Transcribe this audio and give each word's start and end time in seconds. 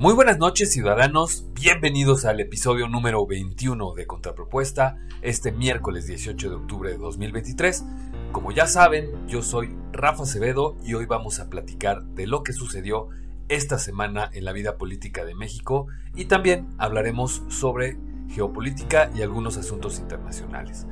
Muy 0.00 0.14
buenas 0.14 0.38
noches 0.38 0.72
ciudadanos, 0.72 1.46
bienvenidos 1.54 2.24
al 2.24 2.38
episodio 2.38 2.86
número 2.86 3.26
21 3.26 3.94
de 3.94 4.06
Contrapropuesta, 4.06 4.96
este 5.22 5.50
miércoles 5.50 6.06
18 6.06 6.50
de 6.50 6.54
octubre 6.54 6.90
de 6.92 6.98
2023. 6.98 7.84
Como 8.30 8.52
ya 8.52 8.68
saben, 8.68 9.26
yo 9.26 9.42
soy 9.42 9.76
Rafa 9.90 10.22
Acevedo 10.22 10.76
y 10.84 10.94
hoy 10.94 11.06
vamos 11.06 11.40
a 11.40 11.50
platicar 11.50 12.04
de 12.04 12.28
lo 12.28 12.44
que 12.44 12.52
sucedió 12.52 13.08
esta 13.48 13.76
semana 13.80 14.30
en 14.32 14.44
la 14.44 14.52
vida 14.52 14.78
política 14.78 15.24
de 15.24 15.34
México 15.34 15.88
y 16.14 16.26
también 16.26 16.68
hablaremos 16.78 17.42
sobre 17.48 17.98
geopolítica 18.28 19.10
y 19.16 19.22
algunos 19.22 19.56
asuntos 19.56 19.98
internacionales. 19.98 20.86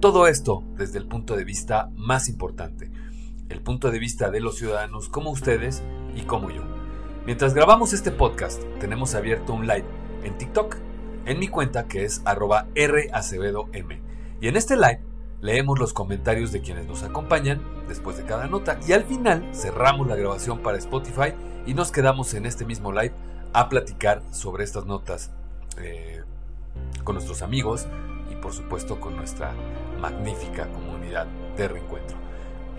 Todo 0.00 0.26
esto 0.26 0.64
desde 0.76 0.98
el 0.98 1.06
punto 1.06 1.34
de 1.34 1.44
vista 1.44 1.88
más 1.94 2.28
importante, 2.28 2.90
el 3.48 3.62
punto 3.62 3.90
de 3.90 3.98
vista 3.98 4.30
de 4.30 4.40
los 4.40 4.58
ciudadanos 4.58 5.08
como 5.08 5.30
ustedes 5.30 5.82
y 6.14 6.24
como 6.24 6.50
yo. 6.50 6.79
Mientras 7.26 7.52
grabamos 7.52 7.92
este 7.92 8.10
podcast, 8.10 8.62
tenemos 8.80 9.14
abierto 9.14 9.52
un 9.52 9.66
live 9.66 9.84
en 10.24 10.38
TikTok, 10.38 10.76
en 11.26 11.38
mi 11.38 11.48
cuenta 11.48 11.84
que 11.86 12.04
es 12.04 12.22
arroba 12.24 12.66
racebedom. 12.74 13.68
Y 14.40 14.48
en 14.48 14.56
este 14.56 14.74
live 14.76 15.02
leemos 15.42 15.78
los 15.78 15.92
comentarios 15.92 16.50
de 16.50 16.62
quienes 16.62 16.86
nos 16.86 17.02
acompañan 17.02 17.60
después 17.88 18.16
de 18.16 18.24
cada 18.24 18.46
nota 18.46 18.80
y 18.88 18.92
al 18.92 19.04
final 19.04 19.46
cerramos 19.52 20.06
la 20.06 20.16
grabación 20.16 20.60
para 20.60 20.78
Spotify 20.78 21.34
y 21.66 21.74
nos 21.74 21.92
quedamos 21.92 22.32
en 22.32 22.46
este 22.46 22.64
mismo 22.64 22.90
live 22.90 23.12
a 23.52 23.68
platicar 23.68 24.22
sobre 24.30 24.64
estas 24.64 24.86
notas 24.86 25.30
eh, 25.78 26.22
con 27.04 27.16
nuestros 27.16 27.42
amigos 27.42 27.86
y 28.30 28.36
por 28.36 28.54
supuesto 28.54 28.98
con 28.98 29.16
nuestra 29.16 29.52
magnífica 30.00 30.68
comunidad 30.72 31.26
de 31.56 31.68
reencuentro. 31.68 32.16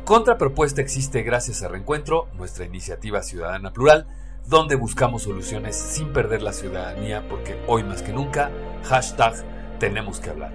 Contrapropuesta 0.03 0.81
existe 0.81 1.22
gracias 1.22 1.61
a 1.61 1.67
Reencuentro, 1.67 2.28
nuestra 2.36 2.66
iniciativa 2.66 3.22
ciudadana 3.22 3.72
plural, 3.72 4.08
donde 4.52 4.75
buscamos 4.75 5.23
soluciones 5.23 5.77
sin 5.77 6.11
perder 6.11 6.41
la 6.41 6.52
ciudadanía 6.52 7.25
porque 7.30 7.57
hoy 7.67 7.83
más 7.83 8.02
que 8.02 8.11
nunca, 8.11 8.52
hashtag 8.83 9.33
tenemos 9.80 10.19
que 10.19 10.30
hablar. 10.30 10.52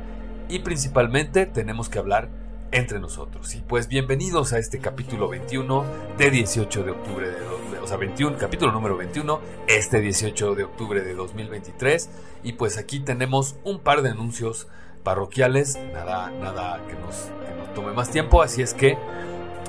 Y 0.51 0.59
principalmente 0.59 1.47
tenemos 1.47 1.89
que 1.89 1.99
hablar 1.99 2.29
entre 2.73 3.01
nosotros. 3.01 3.55
Y 3.55 3.63
pues 3.63 3.89
bienvenidos 3.89 4.53
a 4.53 4.59
este 4.59 4.81
capítulo 4.81 5.31
21 5.31 5.87
de 6.19 6.31
18 6.31 6.85
de 6.85 6.91
octubre 6.91 7.31
de, 7.31 7.79
o 7.83 7.87
sea, 7.87 7.97
21, 7.97 8.37
capítulo 8.37 8.71
número 8.71 8.99
21, 8.99 9.41
este 9.67 10.03
18 10.03 10.55
de 10.55 10.65
octubre 10.65 11.01
de 11.01 11.15
2023. 11.15 12.11
Y 12.43 12.53
pues 12.53 12.77
aquí 12.77 13.01
tenemos 13.01 13.57
un 13.65 13.81
par 13.81 14.03
de 14.03 14.11
anuncios 14.11 14.69
parroquiales, 15.05 15.79
nada, 15.95 16.31
nada 16.33 16.83
que 16.87 16.97
nos, 16.97 17.31
que 17.49 17.55
nos 17.59 17.73
tome 17.73 17.95
más 17.95 18.11
tiempo, 18.11 18.43
así 18.43 18.61
es 18.61 18.75
que, 18.75 18.99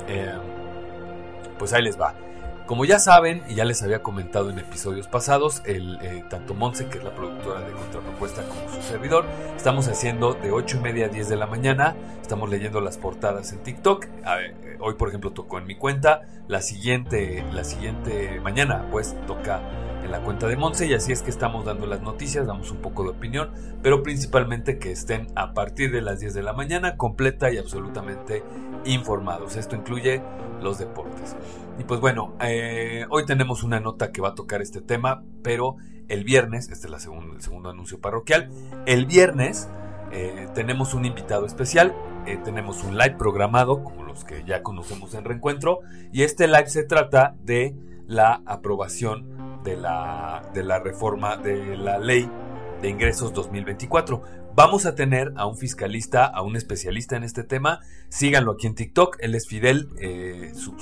eh, 0.10 0.34
pues 1.58 1.72
ahí 1.72 1.82
les 1.82 1.98
va. 1.98 2.27
Como 2.68 2.84
ya 2.84 3.00
saben, 3.00 3.44
y 3.48 3.56
ya 3.56 3.64
les 3.64 3.82
había 3.82 4.04
comentado 4.04 4.50
en 4.50 4.60
episodios 4.60 5.08
pasados, 5.08 5.62
el, 5.66 6.00
eh, 6.02 6.26
tanto 6.30 6.54
Monse, 6.54 6.90
que 6.90 6.98
es 6.98 7.04
la 7.04 7.16
productora 7.16 7.62
de 7.62 7.72
Contrapropuesta, 7.72 8.44
como 8.44 8.70
su 8.70 8.82
servidor, 8.82 9.24
estamos 9.56 9.88
haciendo 9.88 10.34
de 10.34 10.52
8 10.52 10.76
y 10.76 10.80
media 10.82 11.06
a 11.06 11.10
10 11.10 11.30
de 11.30 11.38
la 11.38 11.48
mañana, 11.48 11.96
estamos 12.22 12.50
leyendo 12.50 12.82
las 12.82 12.98
portadas 12.98 13.54
en 13.54 13.60
TikTok. 13.60 14.06
Eh, 14.06 14.78
hoy, 14.82 14.96
por 14.96 15.08
ejemplo, 15.08 15.32
tocó 15.32 15.60
en 15.60 15.66
mi 15.66 15.76
cuenta, 15.76 16.24
la 16.50 16.62
siguiente, 16.62 17.42
la 17.54 17.64
siguiente 17.64 18.42
mañana, 18.42 18.86
pues 18.92 19.16
toca 19.28 19.62
en 20.04 20.12
la 20.12 20.22
cuenta 20.22 20.48
de 20.48 20.56
Monse, 20.56 20.88
y 20.88 20.94
así 20.94 21.12
es 21.12 21.22
que 21.22 21.30
estamos 21.30 21.66
dando 21.66 21.86
las 21.86 22.02
noticias, 22.02 22.48
damos 22.48 22.72
un 22.72 22.78
poco 22.78 23.04
de 23.04 23.10
opinión, 23.10 23.50
pero 23.82 24.04
principalmente 24.04 24.80
que 24.80 24.92
estén 24.92 25.28
a 25.36 25.54
partir 25.54 25.92
de 25.92 26.02
las 26.02 26.20
10 26.20 26.34
de 26.34 26.44
la 26.44 26.54
mañana, 26.54 26.98
completa 26.98 27.52
y 27.52 27.58
absolutamente 27.58 28.44
informados. 28.86 29.56
Esto 29.56 29.76
incluye 29.76 30.22
los 30.62 30.80
deportes. 30.80 31.36
Y 31.80 31.84
pues 31.84 32.00
bueno, 32.00 32.34
eh, 32.42 33.06
hoy 33.10 33.26
tenemos 33.26 33.64
una 33.64 33.80
nota 33.80 34.12
que 34.12 34.22
va 34.22 34.30
a 34.30 34.36
tocar 34.36 34.62
este 34.62 34.82
tema, 34.82 35.24
pero 35.44 35.76
el 36.08 36.24
viernes, 36.24 36.70
este 36.70 36.88
es 36.88 36.94
el 36.94 37.42
segundo 37.42 37.70
anuncio 37.70 38.00
parroquial, 38.00 38.50
el 38.86 39.06
viernes 39.06 39.70
eh, 40.12 40.48
tenemos 40.54 40.94
un 40.94 41.06
invitado 41.06 41.46
especial, 41.46 41.94
eh, 42.26 42.38
tenemos 42.44 42.84
un 42.84 42.98
live 42.98 43.16
programado, 43.18 43.84
como 43.84 44.04
los 44.04 44.24
que 44.24 44.44
ya 44.46 44.64
conocemos 44.64 45.14
en 45.14 45.26
Reencuentro, 45.26 45.80
y 46.12 46.24
este 46.24 46.48
live 46.48 46.68
se 46.68 46.84
trata 46.84 47.36
de 47.44 47.76
la 48.08 48.42
aprobación 48.46 49.47
de 49.64 49.78
la, 49.78 50.50
de 50.54 50.64
la 50.64 50.80
reforma 50.80 51.38
de 51.38 51.78
la 51.78 51.98
ley 52.00 52.30
de 52.82 52.90
ingresos 52.90 53.34
2024. 53.34 54.22
Vamos 54.56 54.86
a 54.86 54.96
tener 54.96 55.34
a 55.36 55.46
un 55.46 55.58
fiscalista, 55.58 56.26
a 56.26 56.42
un 56.42 56.56
especialista 56.56 57.16
en 57.16 57.24
este 57.24 57.44
tema. 57.44 57.82
Síganlo 58.10 58.54
aquí 58.54 58.68
en 58.68 58.76
TikTok. 58.76 59.18
Él 59.20 59.36
es 59.36 59.48
Fidel. 59.48 59.90
su, 60.56 60.78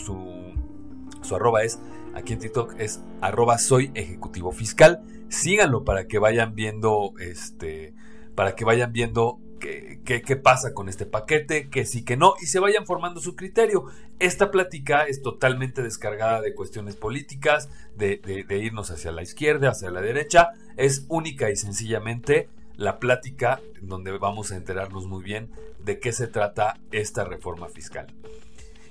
su 1.25 1.35
arroba 1.35 1.63
es, 1.63 1.79
aquí 2.13 2.33
en 2.33 2.39
TikTok 2.39 2.75
es 2.79 3.01
arroba 3.21 3.57
soy 3.57 3.91
ejecutivo 3.95 4.51
fiscal. 4.51 5.03
Síganlo 5.27 5.83
para 5.83 6.07
que 6.07 6.19
vayan 6.19 6.55
viendo, 6.55 7.13
este, 7.19 7.93
para 8.35 8.55
que 8.55 8.63
vayan 8.63 8.93
viendo 8.93 9.39
qué, 9.59 10.35
pasa 10.35 10.73
con 10.73 10.89
este 10.89 11.05
paquete, 11.05 11.69
que 11.69 11.85
sí, 11.85 12.03
que 12.03 12.17
no, 12.17 12.35
y 12.41 12.45
se 12.45 12.59
vayan 12.59 12.85
formando 12.85 13.19
su 13.19 13.35
criterio. 13.35 13.85
Esta 14.19 14.51
plática 14.51 15.03
es 15.03 15.21
totalmente 15.21 15.81
descargada 15.81 16.41
de 16.41 16.53
cuestiones 16.53 16.95
políticas, 16.95 17.69
de, 17.95 18.17
de 18.17 18.57
irnos 18.57 18.91
hacia 18.91 19.11
la 19.11 19.23
izquierda, 19.23 19.69
hacia 19.69 19.91
la 19.91 20.01
derecha. 20.01 20.49
Es 20.77 21.05
única 21.09 21.49
y 21.49 21.55
sencillamente 21.55 22.49
la 22.75 22.99
plática 22.99 23.61
donde 23.81 24.17
vamos 24.17 24.51
a 24.51 24.57
enterarnos 24.57 25.07
muy 25.07 25.23
bien 25.23 25.51
de 25.79 25.99
qué 25.99 26.11
se 26.11 26.27
trata 26.27 26.79
esta 26.91 27.23
reforma 27.23 27.69
fiscal. 27.69 28.07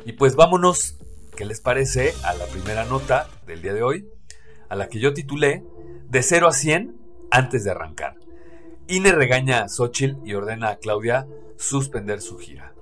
Y 0.06 0.12
pues 0.12 0.36
vámonos 0.36 0.98
¿Qué 1.36 1.44
les 1.44 1.60
parece 1.60 2.14
a 2.22 2.32
la 2.34 2.46
primera 2.46 2.84
nota 2.84 3.28
del 3.44 3.60
día 3.60 3.74
de 3.74 3.82
hoy? 3.82 4.08
A 4.68 4.76
la 4.76 4.88
que 4.88 5.00
yo 5.00 5.12
titulé 5.14 5.64
De 6.08 6.22
0 6.22 6.46
a 6.46 6.52
100 6.52 6.96
antes 7.32 7.64
de 7.64 7.72
arrancar. 7.72 8.14
INE 8.86 9.12
regaña 9.12 9.62
a 9.62 9.68
Xochitl 9.68 10.18
y 10.26 10.34
ordena 10.34 10.68
a 10.68 10.76
Claudia 10.76 11.26
suspender 11.56 12.20
su 12.20 12.36
gira. 12.38 12.73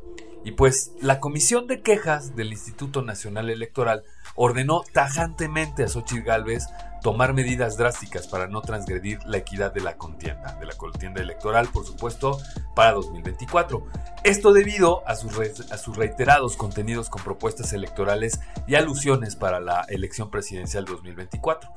Y 0.44 0.52
pues 0.52 0.92
la 1.00 1.20
Comisión 1.20 1.66
de 1.66 1.82
Quejas 1.82 2.34
del 2.34 2.52
Instituto 2.52 3.02
Nacional 3.02 3.48
Electoral 3.50 4.02
ordenó 4.34 4.82
tajantemente 4.92 5.84
a 5.84 5.88
Xochitl 5.88 6.24
Gálvez 6.24 6.66
tomar 7.02 7.34
medidas 7.34 7.76
drásticas 7.76 8.28
para 8.28 8.46
no 8.46 8.62
transgredir 8.62 9.18
la 9.26 9.38
equidad 9.38 9.72
de 9.72 9.80
la 9.80 9.96
contienda, 9.96 10.54
de 10.58 10.66
la 10.66 10.74
contienda 10.74 11.20
electoral, 11.20 11.68
por 11.68 11.84
supuesto, 11.84 12.38
para 12.74 12.92
2024. 12.92 13.84
Esto 14.22 14.52
debido 14.52 15.06
a 15.06 15.16
sus, 15.16 15.36
a 15.70 15.78
sus 15.78 15.96
reiterados 15.96 16.56
contenidos 16.56 17.10
con 17.10 17.22
propuestas 17.22 17.72
electorales 17.72 18.40
y 18.66 18.76
alusiones 18.76 19.36
para 19.36 19.60
la 19.60 19.84
elección 19.88 20.30
presidencial 20.30 20.84
2024. 20.84 21.70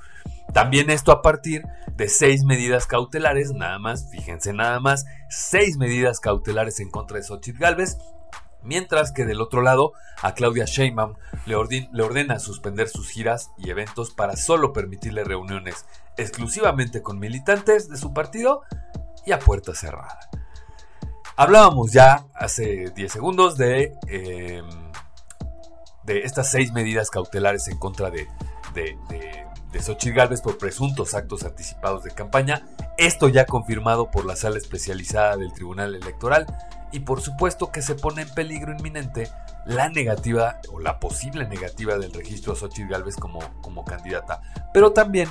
También 0.54 0.90
esto 0.90 1.12
a 1.12 1.22
partir 1.22 1.66
de 1.96 2.08
seis 2.08 2.44
medidas 2.44 2.86
cautelares, 2.86 3.52
nada 3.52 3.80
más, 3.80 4.10
fíjense 4.12 4.54
nada 4.54 4.80
más, 4.80 5.06
seis 5.30 5.78
medidas 5.78 6.20
cautelares 6.20 6.80
en 6.80 6.90
contra 6.90 7.18
de 7.18 7.24
Xochitl 7.24 7.60
Galvez, 7.60 7.98
mientras 8.66 9.12
que 9.12 9.26
del 9.26 9.42
otro 9.42 9.62
lado 9.62 9.94
a 10.22 10.34
Claudia 10.34 10.66
Sheinbaum 10.66 11.16
le, 11.46 11.56
ordena 11.56 12.40
suspender 12.40 12.90
sus 12.90 13.10
giras 13.10 13.52
y 13.58 13.70
eventos 13.70 14.12
para 14.12 14.36
solo 14.36 14.74
permitirle 14.74 15.24
reuniones 15.24 15.86
exclusivamente 16.18 17.02
con 17.02 17.20
militantes 17.20 17.90
de 17.90 17.98
su 17.98 18.14
partido 18.14 18.64
y 19.26 19.32
a 19.32 19.40
puerta 19.40 19.74
cerrada. 19.74 20.20
Hablábamos 21.38 21.92
ya 21.92 22.26
hace 22.34 22.92
10 22.96 23.12
segundos 23.12 23.58
de, 23.58 23.94
em, 24.08 24.92
de 26.04 26.20
estas 26.20 26.50
seis 26.50 26.72
medidas 26.72 27.10
cautelares 27.10 27.68
en 27.68 27.78
contra 27.78 28.10
de, 28.10 28.28
de, 28.74 28.98
de, 29.10 29.46
Xochitl 29.82 30.16
Gálvez 30.16 30.42
por 30.42 30.58
presuntos 30.58 31.14
actos 31.14 31.44
anticipados 31.44 32.04
de 32.04 32.12
campaña. 32.12 32.66
Esto 32.98 33.28
ya 33.28 33.46
confirmado 33.46 34.10
por 34.10 34.24
la 34.26 34.38
sala 34.38 34.58
especializada 34.58 35.36
del 35.36 35.52
Tribunal 35.52 35.96
Electoral 35.96 36.46
y 36.96 37.02
por 37.02 37.20
supuesto 37.20 37.74
que 37.74 37.82
se 37.82 37.94
pone 37.94 38.22
en 38.22 38.30
peligro 38.30 38.72
inminente 38.72 39.30
la 39.66 39.90
negativa 39.90 40.62
o 40.72 40.80
la 40.80 40.98
posible 40.98 41.46
negativa 41.46 41.98
del 41.98 42.14
registro 42.14 42.54
a 42.54 42.56
Xochitl 42.56 42.90
Galvez 42.90 43.18
como, 43.18 43.40
como 43.62 43.84
candidata. 43.84 44.42
Pero 44.74 44.94
también, 44.94 45.28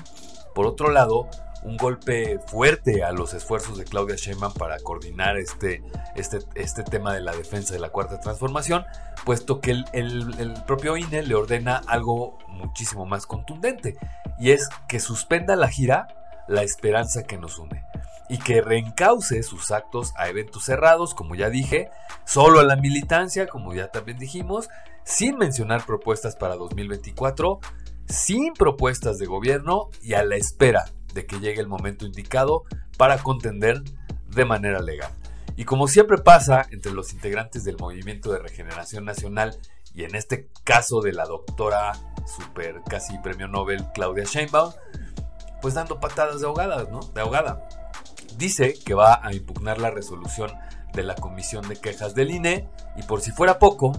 por 0.54 0.66
otro 0.66 0.90
lado, 0.90 1.26
un 1.62 1.78
golpe 1.78 2.38
fuerte 2.48 3.02
a 3.02 3.12
los 3.12 3.32
esfuerzos 3.32 3.78
de 3.78 3.84
Claudia 3.84 4.16
Sheinbaum 4.16 4.52
para 4.52 4.78
coordinar 4.78 5.38
este, 5.38 5.82
este, 6.16 6.40
este 6.54 6.82
tema 6.82 7.14
de 7.14 7.22
la 7.22 7.34
defensa 7.34 7.72
de 7.72 7.80
la 7.80 7.88
cuarta 7.88 8.20
transformación, 8.20 8.84
puesto 9.24 9.62
que 9.62 9.70
el, 9.70 9.86
el, 9.94 10.62
propio 10.66 10.98
INE 10.98 11.22
le 11.22 11.34
ordena 11.34 11.80
algo 11.86 12.36
muchísimo 12.48 13.06
más 13.06 13.24
contundente, 13.24 13.96
y 14.38 14.50
es 14.50 14.68
que 14.86 15.00
suspenda 15.00 15.56
la 15.56 15.68
gira 15.68 16.08
La 16.48 16.62
Esperanza 16.62 17.24
que 17.24 17.38
nos 17.38 17.58
une 17.58 17.84
y 18.28 18.38
que 18.38 18.62
reencauce 18.62 19.42
sus 19.42 19.70
actos 19.70 20.12
a 20.16 20.28
eventos 20.28 20.64
cerrados, 20.64 21.14
como 21.14 21.34
ya 21.34 21.50
dije, 21.50 21.90
solo 22.24 22.60
a 22.60 22.64
la 22.64 22.76
militancia, 22.76 23.46
como 23.46 23.74
ya 23.74 23.88
también 23.88 24.18
dijimos, 24.18 24.68
sin 25.04 25.36
mencionar 25.36 25.84
propuestas 25.84 26.36
para 26.36 26.56
2024, 26.56 27.60
sin 28.08 28.54
propuestas 28.54 29.18
de 29.18 29.26
gobierno 29.26 29.90
y 30.02 30.14
a 30.14 30.24
la 30.24 30.36
espera 30.36 30.86
de 31.12 31.26
que 31.26 31.38
llegue 31.38 31.60
el 31.60 31.68
momento 31.68 32.06
indicado 32.06 32.64
para 32.96 33.18
contender 33.18 33.82
de 34.28 34.44
manera 34.44 34.80
legal. 34.80 35.12
Y 35.56 35.64
como 35.64 35.86
siempre 35.86 36.18
pasa 36.18 36.66
entre 36.70 36.92
los 36.92 37.12
integrantes 37.12 37.64
del 37.64 37.76
Movimiento 37.78 38.32
de 38.32 38.40
Regeneración 38.40 39.04
Nacional 39.04 39.56
y 39.94 40.04
en 40.04 40.16
este 40.16 40.48
caso 40.64 41.00
de 41.00 41.12
la 41.12 41.26
doctora 41.26 41.92
super 42.26 42.80
casi 42.88 43.16
premio 43.18 43.46
Nobel 43.46 43.84
Claudia 43.94 44.24
Sheinbaum, 44.24 44.72
pues 45.64 45.72
dando 45.72 45.98
patadas 45.98 46.42
de 46.42 46.46
ahogadas, 46.46 46.90
¿no? 46.90 47.00
De 47.14 47.22
ahogada. 47.22 47.66
Dice 48.36 48.74
que 48.84 48.92
va 48.92 49.18
a 49.22 49.32
impugnar 49.32 49.78
la 49.78 49.90
resolución 49.90 50.52
de 50.92 51.02
la 51.02 51.14
Comisión 51.14 51.66
de 51.66 51.76
Quejas 51.76 52.14
del 52.14 52.32
INE 52.32 52.68
y 52.96 53.02
por 53.04 53.22
si 53.22 53.30
fuera 53.30 53.58
poco, 53.58 53.92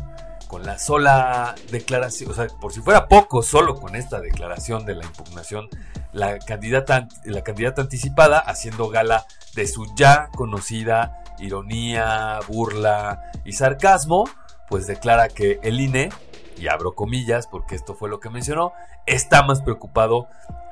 con 0.48 0.64
la 0.64 0.78
sola 0.78 1.56
declaración, 1.72 2.30
o 2.30 2.36
sea, 2.36 2.46
por 2.62 2.72
si 2.72 2.82
fuera 2.82 3.08
poco, 3.08 3.42
solo 3.42 3.78
con 3.78 3.96
esta 3.96 4.22
declaración 4.22 4.86
de 4.86 4.94
la 4.94 5.06
impugnación, 5.06 5.68
la 6.14 6.38
candidata, 6.38 7.08
la 7.24 7.42
candidata 7.42 7.82
anticipada 7.82 8.38
haciendo 8.38 8.90
gala 8.90 9.26
de 9.56 9.66
su 9.66 9.88
ya 9.96 10.30
conocida 10.36 11.24
ironía, 11.40 12.42
burla 12.48 13.32
y 13.44 13.54
sarcasmo, 13.54 14.30
pues 14.70 14.86
declara 14.86 15.30
que 15.30 15.60
el 15.64 15.80
INE, 15.80 16.10
y 16.58 16.68
abro 16.68 16.94
comillas 16.94 17.48
porque 17.48 17.74
esto 17.74 17.96
fue 17.96 18.08
lo 18.08 18.20
que 18.20 18.30
mencionó, 18.30 18.72
está 19.08 19.42
más 19.42 19.64
preocupado 19.64 20.28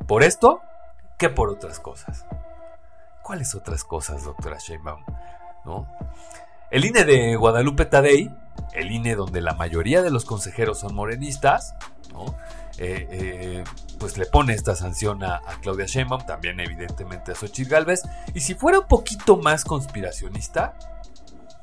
por 0.06 0.22
esto 0.22 0.62
por 1.30 1.50
otras 1.50 1.80
cosas. 1.80 2.25
¿Cuáles 3.22 3.56
otras 3.56 3.84
cosas, 3.84 4.24
doctora 4.24 4.58
Sheinbaum? 4.58 5.04
¿No? 5.66 5.88
El 6.72 6.86
INE 6.86 7.06
de 7.06 7.36
Guadalupe 7.36 7.86
Tadei, 7.86 8.36
el 8.74 8.92
INE 8.92 9.16
donde 9.16 9.42
la 9.42 9.54
mayoría 9.54 10.02
de 10.02 10.12
los 10.12 10.25
consejeros 10.25 10.80
son 10.80 10.96
morenistas, 10.96 11.75
eh, 12.78 13.08
eh, 13.12 13.64
pues 14.00 14.18
le 14.18 14.25
pone 14.25 14.54
esta 14.54 14.75
sanción 14.75 15.24
a, 15.24 15.42
Claudia 15.62 15.86
Sheinbaum, 15.86 16.25
también 16.25 16.60
evidentemente 16.60 17.31
a 17.31 17.36
Xochitl 17.36 17.70
Galvez. 17.70 18.02
Y 18.34 18.42
si 18.42 18.56
fuera 18.56 18.80
un 18.80 18.88
poquito 18.88 19.38
más 19.38 19.64
conspiracionista, 19.64 20.74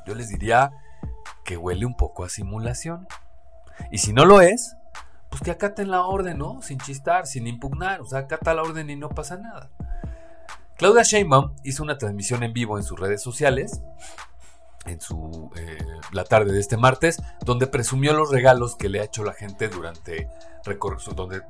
yo 0.06 0.14
les 0.14 0.28
diría 0.28 0.72
que 1.44 1.56
huele 1.56 1.84
un 1.86 1.96
poco 1.96 2.24
a 2.24 2.28
simulación. 2.28 3.06
Y 3.90 3.98
si 3.98 4.12
no 4.12 4.24
lo 4.24 4.40
es, 4.40 4.76
pues 5.30 5.42
que 5.42 5.50
acaten 5.50 5.90
la 5.90 6.04
orden, 6.04 6.38
¿no? 6.38 6.60
Sin 6.60 6.78
chistar, 6.78 7.26
sin 7.26 7.46
impugnar. 7.46 8.00
O 8.00 8.04
sea, 8.04 8.20
acata 8.20 8.52
la 8.52 8.62
orden 8.62 8.90
y 8.90 8.96
no 8.96 9.08
pasa 9.08 9.36
nada. 9.36 9.70
Claudia 10.76 11.02
Sheinbaum 11.02 11.54
hizo 11.62 11.82
una 11.82 11.98
transmisión 11.98 12.42
en 12.42 12.52
vivo 12.52 12.76
en 12.76 12.84
sus 12.84 12.98
redes 12.98 13.22
sociales 13.22 13.80
en 14.86 15.00
su 15.00 15.50
eh, 15.56 15.78
la 16.12 16.24
tarde 16.24 16.52
de 16.52 16.60
este 16.60 16.76
martes, 16.76 17.22
donde 17.44 17.66
presumió 17.66 18.12
los 18.12 18.30
regalos 18.30 18.76
que 18.76 18.88
le 18.88 19.00
ha 19.00 19.04
hecho 19.04 19.24
la 19.24 19.32
gente 19.32 19.68
durante, 19.68 20.28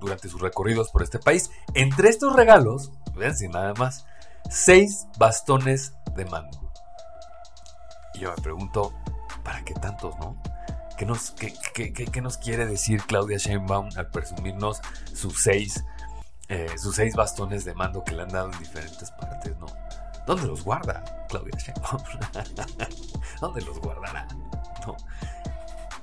durante 0.00 0.28
sus 0.28 0.40
recorridos 0.40 0.90
por 0.90 1.02
este 1.02 1.18
país. 1.18 1.50
Entre 1.74 2.08
estos 2.08 2.34
regalos, 2.34 2.92
si 3.34 3.48
nada 3.48 3.74
más, 3.74 4.06
seis 4.48 5.06
bastones 5.18 5.94
de 6.16 6.24
mando. 6.24 6.72
Y 8.14 8.20
yo 8.20 8.30
me 8.34 8.42
pregunto, 8.42 8.92
¿para 9.44 9.64
qué 9.64 9.74
tantos, 9.74 10.18
no? 10.18 10.40
¿Qué 11.00 11.06
nos, 11.06 11.30
qué, 11.30 12.20
nos 12.20 12.36
quiere 12.36 12.66
decir 12.66 13.00
Claudia 13.06 13.38
Sheinbaum 13.38 13.88
al 13.96 14.10
presumirnos 14.10 14.82
sus 15.14 15.42
seis, 15.42 15.82
eh, 16.50 16.68
sus 16.76 16.96
seis 16.96 17.16
bastones 17.16 17.64
de 17.64 17.72
mando 17.72 18.04
que 18.04 18.14
le 18.14 18.20
han 18.20 18.28
dado 18.28 18.52
en 18.52 18.58
diferentes 18.58 19.10
partes, 19.12 19.56
no? 19.56 19.64
¿Dónde 20.26 20.46
los 20.46 20.62
guarda 20.62 21.02
Claudia 21.30 21.56
Sheinbaum? 21.56 22.02
¿Dónde 23.40 23.62
los 23.62 23.80
guardará? 23.80 24.28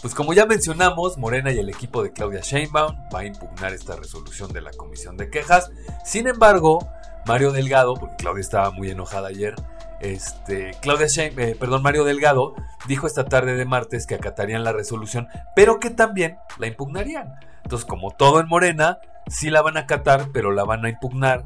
Pues 0.02 0.16
como 0.16 0.34
ya 0.34 0.48
mencionamos, 0.48 1.20
Morena 1.20 1.52
y 1.52 1.60
el 1.60 1.70
equipo 1.70 2.02
de 2.02 2.12
Claudia 2.12 2.42
Sheinbaum 2.42 2.96
va 3.14 3.20
a 3.20 3.26
impugnar 3.26 3.74
esta 3.74 3.98
resolución 3.98 4.52
de 4.52 4.62
la 4.62 4.72
Comisión 4.72 5.16
de 5.16 5.30
Quejas. 5.30 5.70
Sin 6.04 6.28
embargo, 6.28 6.80
Mario 7.28 7.52
Delgado, 7.52 7.94
porque 7.94 8.16
Claudia 8.16 8.42
estaba 8.42 8.72
muy 8.72 8.90
enojada 8.90 9.28
ayer, 9.28 9.54
este, 10.00 10.72
Claudia 10.82 11.08
Sheinbaum, 11.08 11.50
eh, 11.50 11.56
perdón, 11.56 11.82
Mario 11.82 12.04
Delgado 12.04 12.56
dijo 12.88 13.08
esta 13.08 13.26
tarde 13.26 13.56
de 13.56 13.66
martes 13.66 14.08
que 14.08 14.16
acatarían 14.16 14.64
la 14.64 14.74
resolución, 14.74 15.28
pero 15.56 15.80
que 15.80 15.90
también 15.90 16.38
la 16.58 16.68
impugnarían. 16.68 17.36
Entonces, 17.64 17.86
como 17.86 18.12
todo 18.12 18.40
en 18.40 18.48
Morena, 18.48 19.00
sí 19.28 19.50
la 19.50 19.62
van 19.62 19.78
a 19.78 19.82
acatar, 19.82 20.30
pero 20.34 20.52
la 20.52 20.64
van 20.64 20.86
a 20.86 20.90
impugnar, 20.90 21.46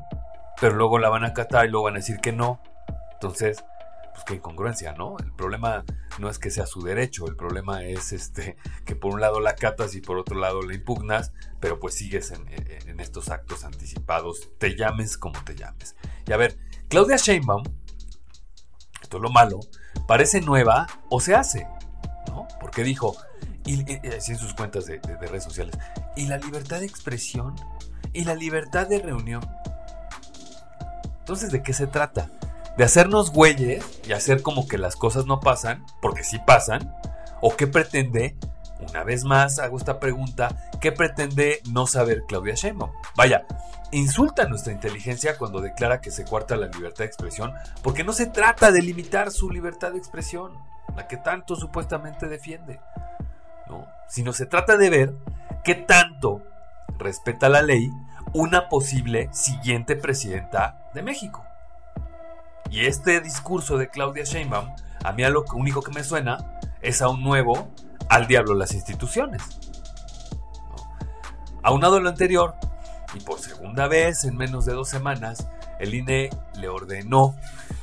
pero 0.60 0.76
luego 0.76 1.00
la 1.00 1.10
van 1.10 1.24
a 1.24 1.28
acatar 1.28 1.66
y 1.66 1.70
luego 1.70 1.86
van 1.86 1.96
a 1.96 2.00
decir 2.00 2.20
que 2.20 2.32
no. 2.32 2.62
Entonces, 3.14 3.64
pues 4.12 4.24
qué 4.26 4.36
incongruencia, 4.36 4.94
¿no? 4.94 5.16
El 5.20 5.32
problema 5.32 5.84
no 6.20 6.30
es 6.30 6.38
que 6.38 6.52
sea 6.52 6.66
su 6.66 6.82
derecho, 6.82 7.28
el 7.28 7.36
problema 7.36 7.84
es 7.84 8.12
este 8.12 8.58
que 8.86 8.96
por 8.96 9.14
un 9.14 9.22
lado 9.22 9.40
la 9.40 9.56
catas 9.56 9.96
y 9.96 10.02
por 10.02 10.18
otro 10.18 10.40
lado 10.40 10.62
la 10.62 10.74
impugnas, 10.74 11.34
pero 11.60 11.80
pues 11.80 11.96
sigues 11.96 12.32
en, 12.32 13.00
estos 13.00 13.30
actos 13.30 13.64
anticipados, 13.64 14.52
te 14.60 14.76
llames 14.76 15.18
como 15.18 15.44
te 15.44 15.56
llames. 15.56 15.96
Y 16.28 16.34
a 16.34 16.38
ver, 16.38 16.60
Claudia 16.88 17.16
Sheinbaum, 17.18 17.64
esto 19.02 19.18
es 19.18 19.24
lo 19.24 19.30
malo, 19.30 19.60
parece 20.08 20.42
nueva 20.42 20.88
o 21.10 21.20
se 21.20 21.36
hace, 21.36 21.68
¿no? 22.28 22.48
Porque 22.60 22.84
dijo, 22.84 23.16
y, 23.66 23.82
así 24.08 24.34
en 24.34 24.38
sus 24.38 24.54
cuentas 24.54 24.86
de 24.86 25.00
redes 25.20 25.44
sociales, 25.44 25.78
y 26.16 26.28
la 26.28 26.38
libertad 26.38 26.80
de 26.80 26.86
expresión 26.86 27.56
y 28.14 28.24
la 28.24 28.36
libertad 28.36 28.88
de 28.88 29.00
reunión 29.00 29.42
entonces, 31.32 31.52
¿de 31.52 31.64
qué 31.64 31.72
se 31.72 31.88
trata? 31.88 32.30
¿De 32.78 32.84
hacernos 32.84 33.32
güeyes 33.32 33.86
y 34.06 34.12
hacer 34.12 34.42
como 34.42 34.68
que 34.68 34.78
las 34.78 34.98
cosas 34.98 35.28
no 35.28 35.40
pasan, 35.40 35.86
porque 36.02 36.26
sí 36.26 36.40
pasan? 36.46 36.94
¿O 37.42 37.56
qué 37.56 37.68
pretende, 37.68 38.38
una 38.90 39.04
vez 39.04 39.24
más 39.24 39.60
hago 39.60 39.78
esta 39.78 40.00
pregunta, 40.00 40.50
qué 40.80 40.92
pretende 40.92 41.62
no 41.72 41.88
saber 41.88 42.24
Claudia 42.28 42.56
Sheinbaum? 42.56 42.92
Vaya, 43.16 43.46
insulta 43.92 44.48
nuestra 44.48 44.74
inteligencia 44.74 45.38
cuando 45.38 45.62
declara 45.62 46.02
que 46.02 46.12
se 46.12 46.26
cuarta 46.26 46.56
la 46.56 46.68
libertad 46.68 47.00
de 47.00 47.06
expresión, 47.06 47.54
porque 47.84 48.04
no 48.04 48.14
se 48.14 48.26
trata 48.26 48.72
de 48.72 48.82
limitar 48.82 49.32
su 49.32 49.50
libertad 49.50 49.92
de 49.92 49.98
expresión, 49.98 50.54
la 50.96 51.08
que 51.08 51.18
tanto 51.18 51.56
supuestamente 51.56 52.28
defiende, 52.28 52.80
¿no? 53.70 53.88
Sino 54.08 54.34
se 54.34 54.46
trata 54.46 54.78
de 54.78 54.90
ver 54.90 55.14
qué 55.64 55.76
tanto 55.76 56.44
respeta 56.98 57.50
la 57.50 57.62
ley 57.62 57.90
una 58.34 58.70
posible 58.70 59.30
siguiente 59.32 59.96
presidenta 59.96 60.90
de 60.94 61.02
México. 61.02 61.46
Y 62.70 62.86
este 62.86 63.20
discurso 63.20 63.78
de 63.78 63.90
Claudia 63.90 64.24
Sheinbaum, 64.24 64.74
a 65.04 65.12
mí 65.12 65.24
a 65.24 65.30
lo 65.30 65.44
único 65.54 65.82
que 65.82 65.92
me 65.92 66.04
suena 66.04 66.60
es 66.82 67.02
a 67.02 67.10
un 67.10 67.22
nuevo 67.24 67.70
al 68.12 68.28
diablo 68.28 68.56
las 68.56 68.74
instituciones. 68.74 69.42
Aunado 71.64 71.96
a 71.96 72.00
lo 72.02 72.10
anterior, 72.10 72.56
y 73.14 73.22
por 73.22 73.40
segunda 73.40 73.88
vez 73.88 74.26
en 74.26 74.36
menos 74.36 74.66
de 74.66 74.74
dos 74.74 74.90
semanas, 74.90 75.48
el 75.80 75.94
INE 75.94 76.30
le 76.60 76.68
ordenó 76.68 77.38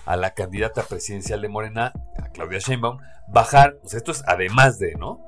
a 0.04 0.16
la 0.16 0.34
candidata 0.34 0.82
presidencial 0.82 1.40
de 1.40 1.48
Morena, 1.48 1.94
a 2.22 2.28
Claudia 2.28 2.58
Sheinbaum, 2.58 2.98
bajar, 3.26 3.78
pues 3.80 3.94
esto 3.94 4.12
es 4.12 4.22
además 4.26 4.78
de, 4.78 4.96
¿no? 4.96 5.24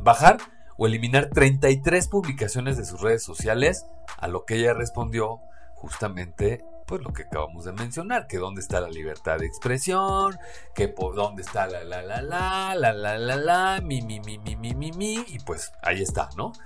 Bajar 0.00 0.38
o 0.76 0.88
eliminar 0.88 1.30
33 1.32 2.08
publicaciones 2.08 2.76
de 2.76 2.84
sus 2.84 3.02
redes 3.02 3.22
sociales, 3.22 3.86
a 4.18 4.26
lo 4.26 4.44
que 4.46 4.56
ella 4.56 4.74
respondió 4.74 5.42
justamente 5.76 6.64
pues 6.86 7.02
lo 7.02 7.12
que 7.12 7.22
acabamos 7.22 7.64
de 7.64 7.72
mencionar, 7.72 8.26
que 8.26 8.38
dónde 8.38 8.60
está 8.60 8.80
la 8.80 8.88
libertad 8.88 9.38
de 9.38 9.46
expresión, 9.46 10.36
que 10.74 10.88
por 10.88 11.14
dónde 11.14 11.42
está 11.42 11.66
la 11.66 11.84
la 11.84 12.02
la 12.02 12.22
la, 12.22 12.74
la 12.74 12.92
la 12.92 13.18
la 13.18 13.36
la, 13.36 13.80
mi 13.82 14.02
mi 14.02 14.20
mi 14.20 14.38
mi 14.38 14.56
mi 14.56 14.74
mi 14.74 14.92
mi, 14.92 15.24
y 15.28 15.38
pues 15.44 15.72
ahí 15.82 16.02
está, 16.02 16.28
¿no? 16.36 16.52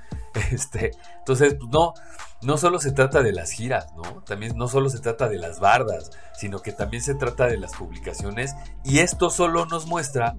Este, 0.53 0.93
entonces, 1.19 1.55
pues, 1.55 1.71
no, 1.71 1.95
no 2.43 2.59
solo 2.59 2.79
se 2.79 2.93
trata 2.93 3.23
de 3.23 3.33
las 3.33 3.51
giras, 3.51 3.93
¿no? 3.97 4.23
También 4.23 4.57
no 4.57 4.69
solo 4.69 4.89
se 4.89 5.01
trata 5.01 5.29
de 5.29 5.39
las 5.39 5.59
bardas, 5.59 6.11
sino 6.35 6.61
que 6.61 6.73
también 6.73 7.03
se 7.03 7.15
trata 7.15 7.47
de 7.47 7.57
las 7.57 7.75
publicaciones, 7.75 8.55
y 8.85 9.01
esto 9.01 9.31
solo 9.31 9.67
nos 9.67 9.87
muestra 9.87 10.37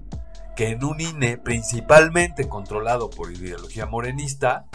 que 0.56 0.68
en 0.70 0.84
un 0.84 1.00
INE 1.00 1.38
principalmente 1.38 2.48
controlado 2.48 3.10
por 3.10 3.32
ideología 3.32 3.86
morenista, 3.86 4.66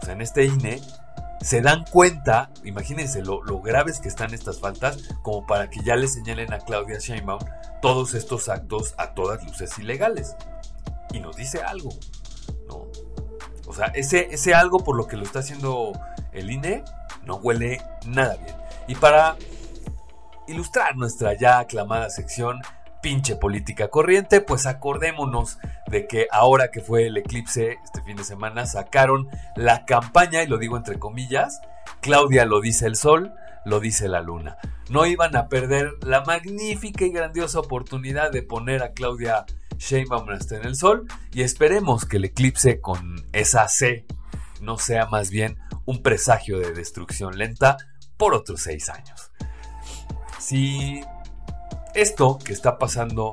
pues 0.00 0.12
en 0.12 0.20
este 0.22 0.44
INE 0.44 0.80
se 1.40 1.62
dan 1.62 1.84
cuenta, 1.90 2.50
imagínense 2.64 3.22
lo, 3.22 3.40
graves 3.62 3.98
que 3.98 4.08
están 4.08 4.34
estas 4.34 4.60
faltas, 4.60 4.98
como 5.22 5.46
para 5.46 5.70
que 5.70 5.82
ya 5.82 5.96
le 5.96 6.06
señalen 6.06 6.52
a 6.52 6.58
Claudia 6.58 6.98
Sheinbaum 6.98 7.40
todos 7.80 8.14
estos 8.14 8.48
actos 8.48 8.94
a 8.98 9.14
todas 9.14 9.42
luces 9.44 9.78
ilegales. 9.78 10.36
Y 11.12 11.20
nos 11.20 11.36
dice 11.36 11.62
algo, 11.62 11.90
¿no? 12.68 12.86
O 13.66 13.72
sea, 13.72 13.86
ese, 13.94 14.28
ese 14.32 14.54
algo 14.54 14.78
por 14.80 14.96
lo 14.96 15.06
que 15.06 15.16
lo 15.16 15.24
está 15.24 15.38
haciendo 15.38 15.92
el 16.32 16.50
INE 16.50 16.84
no 17.24 17.36
huele 17.36 17.82
nada 18.06 18.36
bien. 18.36 18.56
Y 18.86 18.94
para 18.94 19.36
ilustrar 20.46 20.96
nuestra 20.96 21.34
ya 21.38 21.58
aclamada 21.58 22.10
sección, 22.10 22.60
pinche 23.02 23.36
política 23.36 23.88
corriente, 23.88 24.40
pues 24.40 24.66
acordémonos 24.66 25.58
de 25.88 26.06
que 26.06 26.26
ahora 26.30 26.70
que 26.70 26.80
fue 26.80 27.06
el 27.06 27.16
eclipse 27.16 27.78
este 27.84 28.02
fin 28.02 28.16
de 28.16 28.24
semana 28.24 28.66
sacaron 28.66 29.28
la 29.56 29.84
campaña, 29.86 30.42
y 30.42 30.46
lo 30.46 30.58
digo 30.58 30.76
entre 30.76 30.98
comillas, 30.98 31.60
Claudia 32.00 32.44
lo 32.44 32.60
dice 32.60 32.86
el 32.86 32.96
sol, 32.96 33.32
lo 33.64 33.80
dice 33.80 34.08
la 34.08 34.20
luna. 34.20 34.58
No 34.88 35.06
iban 35.06 35.36
a 35.36 35.48
perder 35.48 35.92
la 36.02 36.24
magnífica 36.24 37.04
y 37.04 37.10
grandiosa 37.10 37.60
oportunidad 37.60 38.32
de 38.32 38.42
poner 38.42 38.82
a 38.82 38.92
Claudia 38.92 39.44
Sheinbaum 39.78 40.28
hasta 40.30 40.56
en 40.56 40.66
el 40.66 40.76
sol 40.76 41.06
y 41.32 41.42
esperemos 41.42 42.04
que 42.04 42.18
el 42.18 42.24
eclipse 42.26 42.80
con 42.80 43.24
esa 43.32 43.68
C 43.68 44.06
no 44.60 44.78
sea 44.78 45.06
más 45.06 45.30
bien 45.30 45.58
un 45.86 46.02
presagio 46.02 46.58
de 46.58 46.72
destrucción 46.72 47.38
lenta 47.38 47.78
por 48.16 48.34
otros 48.34 48.62
seis 48.62 48.88
años. 48.88 49.30
Si 50.38 51.02
esto 51.94 52.38
que 52.38 52.52
está 52.52 52.78
pasando 52.78 53.32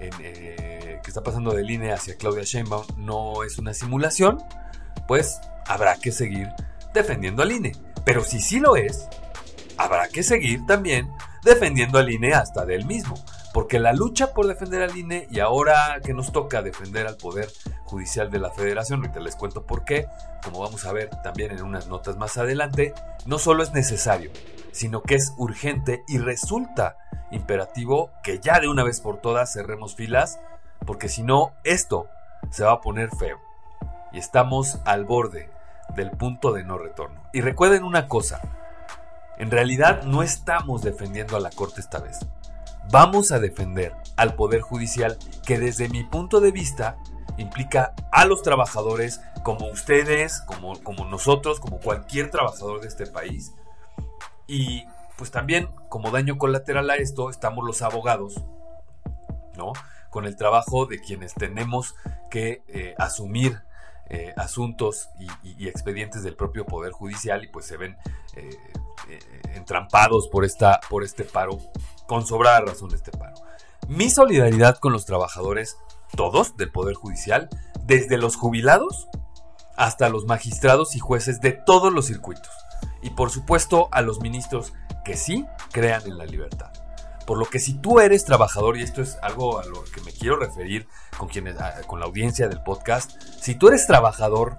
eh, 0.00 1.00
que 1.02 1.10
está 1.10 1.22
pasando 1.22 1.52
de 1.52 1.62
línea 1.62 1.94
hacia 1.94 2.16
Claudia 2.16 2.42
Sheinbaum 2.42 2.86
no 2.96 3.44
es 3.44 3.58
una 3.58 3.74
simulación, 3.74 4.42
pues 5.06 5.40
habrá 5.66 5.96
que 5.96 6.12
seguir 6.12 6.48
defendiendo 6.94 7.42
al 7.42 7.52
INE. 7.52 7.72
Pero 8.04 8.24
si 8.24 8.40
sí 8.40 8.60
lo 8.60 8.76
es, 8.76 9.08
habrá 9.76 10.08
que 10.08 10.22
seguir 10.22 10.64
también 10.66 11.10
defendiendo 11.44 11.98
al 11.98 12.10
INE 12.10 12.34
hasta 12.34 12.64
del 12.64 12.86
mismo. 12.86 13.14
Porque 13.52 13.78
la 13.78 13.92
lucha 13.92 14.32
por 14.32 14.46
defender 14.46 14.82
al 14.82 14.96
INE 14.96 15.26
y 15.30 15.40
ahora 15.40 16.00
que 16.04 16.14
nos 16.14 16.32
toca 16.32 16.62
defender 16.62 17.06
al 17.06 17.16
Poder 17.16 17.50
Judicial 17.84 18.30
de 18.30 18.38
la 18.38 18.50
Federación, 18.50 19.00
ahorita 19.00 19.20
les 19.20 19.34
cuento 19.34 19.66
por 19.66 19.84
qué, 19.84 20.06
como 20.44 20.60
vamos 20.60 20.84
a 20.86 20.92
ver 20.92 21.10
también 21.24 21.50
en 21.50 21.62
unas 21.62 21.88
notas 21.88 22.16
más 22.16 22.38
adelante, 22.38 22.94
no 23.26 23.38
solo 23.38 23.64
es 23.64 23.72
necesario, 23.72 24.30
sino 24.72 25.02
que 25.02 25.14
es 25.14 25.34
urgente 25.36 26.04
y 26.08 26.18
resulta 26.18 26.96
imperativo 27.30 28.10
que 28.22 28.38
ya 28.40 28.60
de 28.60 28.68
una 28.68 28.84
vez 28.84 29.00
por 29.00 29.18
todas 29.18 29.52
cerremos 29.52 29.94
filas, 29.94 30.40
porque 30.86 31.08
si 31.08 31.22
no, 31.22 31.52
esto 31.64 32.08
se 32.50 32.64
va 32.64 32.72
a 32.72 32.80
poner 32.80 33.10
feo. 33.10 33.38
Y 34.12 34.18
estamos 34.18 34.80
al 34.84 35.04
borde 35.04 35.50
del 35.94 36.10
punto 36.10 36.52
de 36.52 36.64
no 36.64 36.78
retorno. 36.78 37.22
Y 37.32 37.40
recuerden 37.40 37.84
una 37.84 38.08
cosa, 38.08 38.40
en 39.38 39.50
realidad 39.50 40.02
no 40.02 40.22
estamos 40.22 40.82
defendiendo 40.82 41.36
a 41.36 41.40
la 41.40 41.50
Corte 41.50 41.80
esta 41.80 41.98
vez. 41.98 42.18
Vamos 42.90 43.30
a 43.30 43.38
defender 43.38 43.94
al 44.16 44.34
Poder 44.34 44.60
Judicial 44.60 45.16
que 45.46 45.58
desde 45.58 45.88
mi 45.88 46.04
punto 46.04 46.40
de 46.40 46.50
vista 46.50 46.98
implica 47.36 47.94
a 48.10 48.24
los 48.24 48.42
trabajadores 48.42 49.20
como 49.42 49.68
ustedes, 49.68 50.40
como, 50.42 50.82
como 50.82 51.04
nosotros, 51.04 51.60
como 51.60 51.78
cualquier 51.78 52.30
trabajador 52.30 52.80
de 52.80 52.88
este 52.88 53.06
país. 53.06 53.54
Y 54.50 54.84
pues 55.16 55.30
también 55.30 55.68
como 55.88 56.10
daño 56.10 56.36
colateral 56.36 56.90
a 56.90 56.96
esto 56.96 57.30
estamos 57.30 57.64
los 57.64 57.82
abogados, 57.82 58.34
¿no? 59.56 59.72
Con 60.10 60.26
el 60.26 60.34
trabajo 60.34 60.86
de 60.86 60.98
quienes 60.98 61.34
tenemos 61.34 61.94
que 62.30 62.64
eh, 62.66 62.96
asumir 62.98 63.62
eh, 64.08 64.34
asuntos 64.36 65.08
y, 65.44 65.68
expedientes 65.68 66.24
del 66.24 66.34
propio 66.34 66.66
Poder 66.66 66.90
Judicial 66.90 67.44
y 67.44 67.46
pues 67.46 67.64
se 67.66 67.76
ven 67.76 67.96
eh, 68.34 68.50
entrampados 69.54 70.26
por, 70.26 70.44
esta, 70.44 70.80
por 70.90 71.04
este 71.04 71.22
paro, 71.22 71.60
con 72.08 72.26
sobrada 72.26 72.62
razón 72.62 72.92
este 72.92 73.12
paro. 73.12 73.36
Mi 73.86 74.10
solidaridad 74.10 74.78
con 74.78 74.92
los 74.92 75.06
trabajadores, 75.06 75.76
todos 76.16 76.56
del 76.56 76.72
Poder 76.72 76.96
Judicial, 76.96 77.48
desde 77.84 78.18
los 78.18 78.34
jubilados 78.34 79.06
hasta 79.76 80.08
los 80.08 80.24
magistrados 80.26 80.96
y 80.96 80.98
jueces 80.98 81.40
de 81.40 81.52
todos 81.52 81.92
los 81.92 82.06
circuitos. 82.06 82.50
Y 83.02 83.10
por 83.10 83.30
supuesto 83.30 83.88
a 83.92 84.02
los 84.02 84.20
ministros 84.20 84.72
que 85.04 85.16
sí 85.16 85.46
crean 85.72 86.02
en 86.06 86.18
la 86.18 86.26
libertad. 86.26 86.70
Por 87.26 87.38
lo 87.38 87.46
que 87.46 87.60
si 87.60 87.74
tú 87.74 88.00
eres 88.00 88.24
trabajador, 88.24 88.76
y 88.76 88.82
esto 88.82 89.02
es 89.02 89.16
algo 89.22 89.58
a 89.60 89.64
lo 89.64 89.84
que 89.84 90.00
me 90.00 90.12
quiero 90.12 90.36
referir 90.36 90.88
con, 91.16 91.28
quienes, 91.28 91.56
con 91.86 92.00
la 92.00 92.06
audiencia 92.06 92.48
del 92.48 92.62
podcast, 92.62 93.20
si 93.40 93.54
tú 93.54 93.68
eres 93.68 93.86
trabajador 93.86 94.56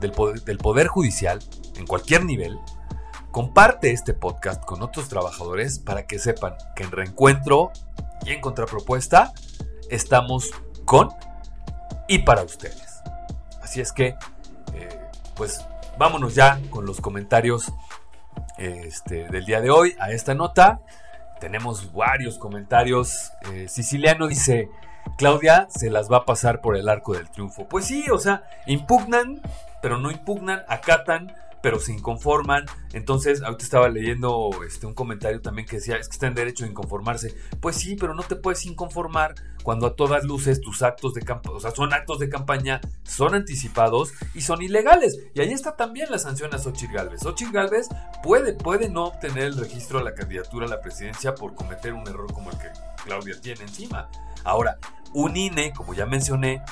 del 0.00 0.12
del 0.44 0.58
poder 0.58 0.86
Judicial, 0.86 1.40
en 1.76 1.86
cualquier 1.86 2.24
nivel, 2.24 2.58
comparte 3.30 3.92
este 3.92 4.14
podcast 4.14 4.64
con 4.64 4.82
otros 4.82 5.08
trabajadores 5.08 5.78
para 5.78 6.06
que 6.06 6.18
sepan 6.18 6.54
que 6.76 6.84
en 6.84 6.90
reencuentro 6.90 7.72
y 8.24 8.30
en 8.30 8.40
contrapropuesta 8.40 9.32
estamos 9.90 10.50
con 10.84 11.10
y 12.08 12.20
para 12.20 12.42
ustedes. 12.42 13.00
Así 13.62 13.80
es 13.80 13.92
que, 13.92 14.16
eh, 14.74 15.00
pues 15.34 15.64
vámonos 15.98 16.34
ya 16.34 16.60
con 16.70 16.86
los 16.86 17.00
comentarios 17.00 17.72
este, 18.58 19.28
del 19.28 19.44
día 19.44 19.60
de 19.60 19.70
hoy 19.70 19.94
a 19.98 20.10
esta 20.10 20.34
nota. 20.34 20.80
Tenemos 21.40 21.92
varios 21.92 22.38
comentarios. 22.38 23.32
Eh, 23.52 23.66
Siciliano 23.68 24.28
dice, 24.28 24.68
Claudia 25.18 25.66
se 25.70 25.90
las 25.90 26.10
va 26.10 26.18
a 26.18 26.24
pasar 26.24 26.60
por 26.60 26.76
el 26.76 26.88
arco 26.88 27.14
del 27.14 27.28
triunfo. 27.28 27.68
Pues 27.68 27.86
sí, 27.86 28.04
o 28.10 28.18
sea, 28.18 28.44
impugnan, 28.66 29.40
pero 29.80 29.98
no 29.98 30.10
impugnan, 30.10 30.62
acatan, 30.68 31.34
pero 31.62 31.80
se 31.80 31.92
inconforman. 31.92 32.66
Entonces, 32.92 33.42
ahorita 33.42 33.64
estaba 33.64 33.88
leyendo 33.88 34.50
este, 34.66 34.86
un 34.86 34.94
comentario 34.94 35.40
también 35.40 35.66
que 35.66 35.76
decía, 35.76 35.96
es 35.96 36.08
que 36.08 36.14
está 36.14 36.26
en 36.26 36.34
derecho 36.34 36.64
de 36.64 36.70
inconformarse. 36.70 37.34
Pues 37.60 37.76
sí, 37.76 37.96
pero 37.96 38.14
no 38.14 38.22
te 38.22 38.36
puedes 38.36 38.66
inconformar 38.66 39.34
cuando 39.62 39.86
a 39.86 39.96
todas 39.96 40.24
luces 40.24 40.60
tus 40.60 40.82
actos 40.82 41.14
de 41.14 41.22
campaña, 41.22 41.56
o 41.56 41.60
sea, 41.60 41.70
son 41.70 41.92
actos 41.92 42.18
de 42.18 42.28
campaña, 42.28 42.80
son 43.04 43.34
anticipados 43.34 44.12
y 44.34 44.40
son 44.40 44.60
ilegales. 44.60 45.18
Y 45.34 45.40
ahí 45.40 45.52
está 45.52 45.76
también 45.76 46.10
la 46.10 46.18
sanción 46.18 46.52
a 46.54 46.58
Xochitl 46.58 46.92
Galvez. 46.92 47.20
Xochitl 47.20 47.52
Galvez 47.52 47.88
puede, 48.22 48.54
puede 48.54 48.88
no 48.88 49.06
obtener 49.06 49.44
el 49.44 49.56
registro 49.56 49.98
de 49.98 50.04
la 50.04 50.14
candidatura 50.14 50.66
a 50.66 50.68
la 50.68 50.80
presidencia 50.80 51.34
por 51.34 51.54
cometer 51.54 51.94
un 51.94 52.06
error 52.08 52.32
como 52.32 52.50
el 52.50 52.58
que 52.58 52.68
Claudia 53.04 53.40
tiene 53.40 53.62
encima. 53.62 54.08
Ahora, 54.44 54.78
un 55.14 55.36
INE, 55.36 55.72
como 55.72 55.94
ya 55.94 56.06
mencioné, 56.06 56.62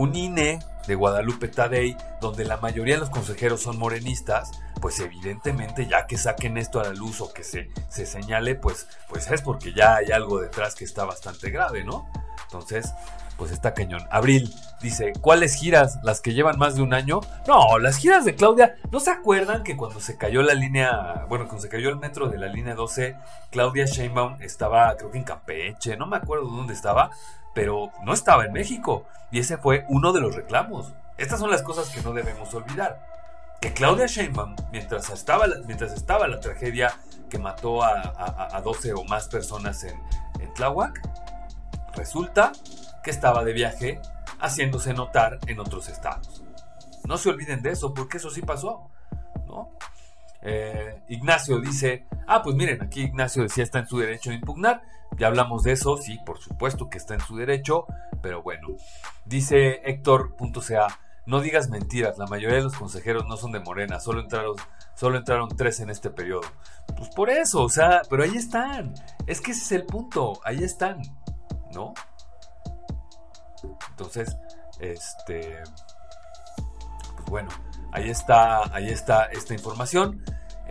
un 0.00 0.16
INE 0.16 0.60
de 0.86 0.94
Guadalupe 0.94 1.48
Tadei, 1.48 1.94
donde 2.22 2.46
la 2.46 2.56
mayoría 2.56 2.94
de 2.94 3.00
los 3.00 3.10
consejeros 3.10 3.60
son 3.60 3.78
morenistas, 3.78 4.50
pues 4.80 4.98
evidentemente 4.98 5.86
ya 5.86 6.06
que 6.06 6.16
saquen 6.16 6.56
esto 6.56 6.80
a 6.80 6.84
la 6.84 6.94
luz 6.94 7.20
o 7.20 7.30
que 7.30 7.44
se, 7.44 7.70
se 7.90 8.06
señale, 8.06 8.54
pues, 8.54 8.88
pues 9.10 9.30
es 9.30 9.42
porque 9.42 9.74
ya 9.74 9.96
hay 9.96 10.10
algo 10.10 10.40
detrás 10.40 10.74
que 10.74 10.84
está 10.84 11.04
bastante 11.04 11.50
grave, 11.50 11.84
¿no? 11.84 12.10
Entonces, 12.44 12.94
pues 13.36 13.52
está 13.52 13.74
cañón. 13.74 14.06
Abril 14.10 14.50
dice, 14.80 15.12
¿cuáles 15.20 15.54
giras? 15.54 15.98
¿Las 16.02 16.22
que 16.22 16.32
llevan 16.32 16.58
más 16.58 16.76
de 16.76 16.82
un 16.82 16.94
año? 16.94 17.20
No, 17.46 17.78
las 17.78 17.96
giras 17.98 18.24
de 18.24 18.34
Claudia, 18.34 18.76
¿no 18.90 19.00
se 19.00 19.10
acuerdan 19.10 19.64
que 19.64 19.76
cuando 19.76 20.00
se 20.00 20.16
cayó 20.16 20.42
la 20.42 20.54
línea, 20.54 21.26
bueno, 21.28 21.44
cuando 21.44 21.62
se 21.62 21.68
cayó 21.68 21.90
el 21.90 21.96
metro 21.96 22.28
de 22.28 22.38
la 22.38 22.48
línea 22.48 22.74
12, 22.74 23.16
Claudia 23.50 23.84
Sheinbaum 23.84 24.40
estaba, 24.40 24.96
creo 24.96 25.10
que 25.10 25.18
en 25.18 25.24
Campeche, 25.24 25.96
no 25.98 26.06
me 26.06 26.16
acuerdo 26.16 26.46
dónde 26.46 26.72
estaba, 26.72 27.10
pero 27.54 27.90
no 28.02 28.12
estaba 28.12 28.44
en 28.44 28.52
México. 28.52 29.04
Y 29.30 29.40
ese 29.40 29.58
fue 29.58 29.84
uno 29.88 30.12
de 30.12 30.20
los 30.20 30.34
reclamos. 30.34 30.92
Estas 31.16 31.40
son 31.40 31.50
las 31.50 31.62
cosas 31.62 31.90
que 31.90 32.02
no 32.02 32.12
debemos 32.12 32.52
olvidar. 32.54 33.06
Que 33.60 33.72
Claudia 33.72 34.06
Sheinbaum, 34.06 34.56
mientras 34.72 35.10
estaba, 35.10 35.46
mientras 35.66 35.92
estaba 35.92 36.26
la 36.26 36.40
tragedia 36.40 36.94
que 37.28 37.38
mató 37.38 37.82
a, 37.82 38.60
12 38.62 38.94
o 38.94 39.04
más 39.04 39.28
personas 39.28 39.84
en, 39.84 40.00
en 40.40 40.52
Tláhuac, 40.54 41.00
resulta 41.94 42.52
que 43.02 43.10
estaba 43.10 43.44
de 43.44 43.52
viaje 43.52 44.00
haciéndose 44.40 44.94
notar 44.94 45.38
en 45.46 45.60
otros 45.60 45.88
estados. 45.88 46.42
No 47.04 47.18
se 47.18 47.28
olviden 47.28 47.62
de 47.62 47.70
eso, 47.70 47.92
porque 47.94 48.16
eso 48.16 48.30
sí 48.30 48.42
pasó. 48.42 48.90
¿no? 49.46 49.70
Eh, 50.42 51.02
Ignacio 51.08 51.60
dice, 51.60 52.06
ah, 52.26 52.42
pues 52.42 52.56
miren, 52.56 52.82
aquí 52.82 53.02
Ignacio 53.02 53.42
decía 53.42 53.64
está 53.64 53.78
en 53.80 53.86
su 53.86 53.98
derecho 53.98 54.30
de 54.30 54.36
impugnar. 54.36 54.82
Ya 55.18 55.26
hablamos 55.26 55.64
de 55.64 55.72
eso, 55.72 55.96
sí, 55.96 56.18
por 56.24 56.38
supuesto 56.38 56.88
que 56.88 56.98
está 56.98 57.14
en 57.14 57.20
su 57.20 57.36
derecho, 57.36 57.86
pero 58.22 58.42
bueno. 58.42 58.68
Dice 59.24 59.82
Héctor.ca, 59.84 60.86
no 61.26 61.40
digas 61.40 61.68
mentiras, 61.68 62.18
la 62.18 62.26
mayoría 62.26 62.56
de 62.56 62.62
los 62.62 62.74
consejeros 62.74 63.26
no 63.26 63.36
son 63.36 63.52
de 63.52 63.60
Morena, 63.60 64.00
solo 64.00 64.20
entraron, 64.20 64.56
solo 64.94 65.18
entraron 65.18 65.48
tres 65.56 65.80
en 65.80 65.90
este 65.90 66.10
periodo. 66.10 66.48
Pues 66.96 67.10
por 67.10 67.30
eso, 67.30 67.62
o 67.62 67.68
sea, 67.68 68.02
pero 68.08 68.22
ahí 68.22 68.36
están. 68.36 68.94
Es 69.26 69.40
que 69.40 69.50
ese 69.52 69.62
es 69.62 69.72
el 69.72 69.86
punto, 69.86 70.40
ahí 70.44 70.62
están, 70.62 71.02
¿no? 71.72 71.92
Entonces, 73.90 74.36
este, 74.78 75.62
pues 77.16 77.28
bueno, 77.28 77.50
ahí 77.92 78.10
está, 78.10 78.74
ahí 78.74 78.88
está 78.88 79.24
esta 79.24 79.54
información. 79.54 80.22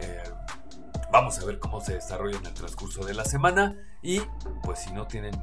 Eh, 0.02 0.24
vamos 1.12 1.40
a 1.40 1.46
ver 1.46 1.60
cómo 1.60 1.82
se 1.82 1.94
desarrolla 1.94 2.38
en 2.38 2.46
el 2.46 2.54
transcurso 2.54 3.06
de 3.06 3.14
la 3.14 3.26
semana. 3.26 3.76
Y 4.02 4.22
pues 4.64 4.80
si 4.80 4.94
no 4.94 5.08
tienen 5.08 5.34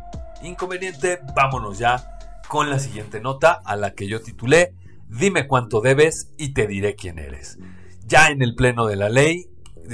inconveniente, 0.43 1.21
vámonos 1.35 1.79
ya 1.79 2.19
con 2.49 2.71
la 2.71 2.79
siguiente 2.79 3.21
nota 3.21 3.61
a 3.65 3.77
la 3.77 3.95
que 3.95 4.09
yo 4.09 4.23
titulé 4.23 4.75
Dime 5.09 5.47
cuánto 5.47 5.81
debes 5.81 6.33
y 6.37 6.53
te 6.53 6.67
diré 6.67 6.97
quién 6.97 7.19
eres. 7.19 7.59
Ya 8.07 8.29
en 8.29 8.43
el 8.43 8.55
pleno 8.55 8.87
de 8.87 8.97
la 8.97 9.09
ley, 9.09 9.49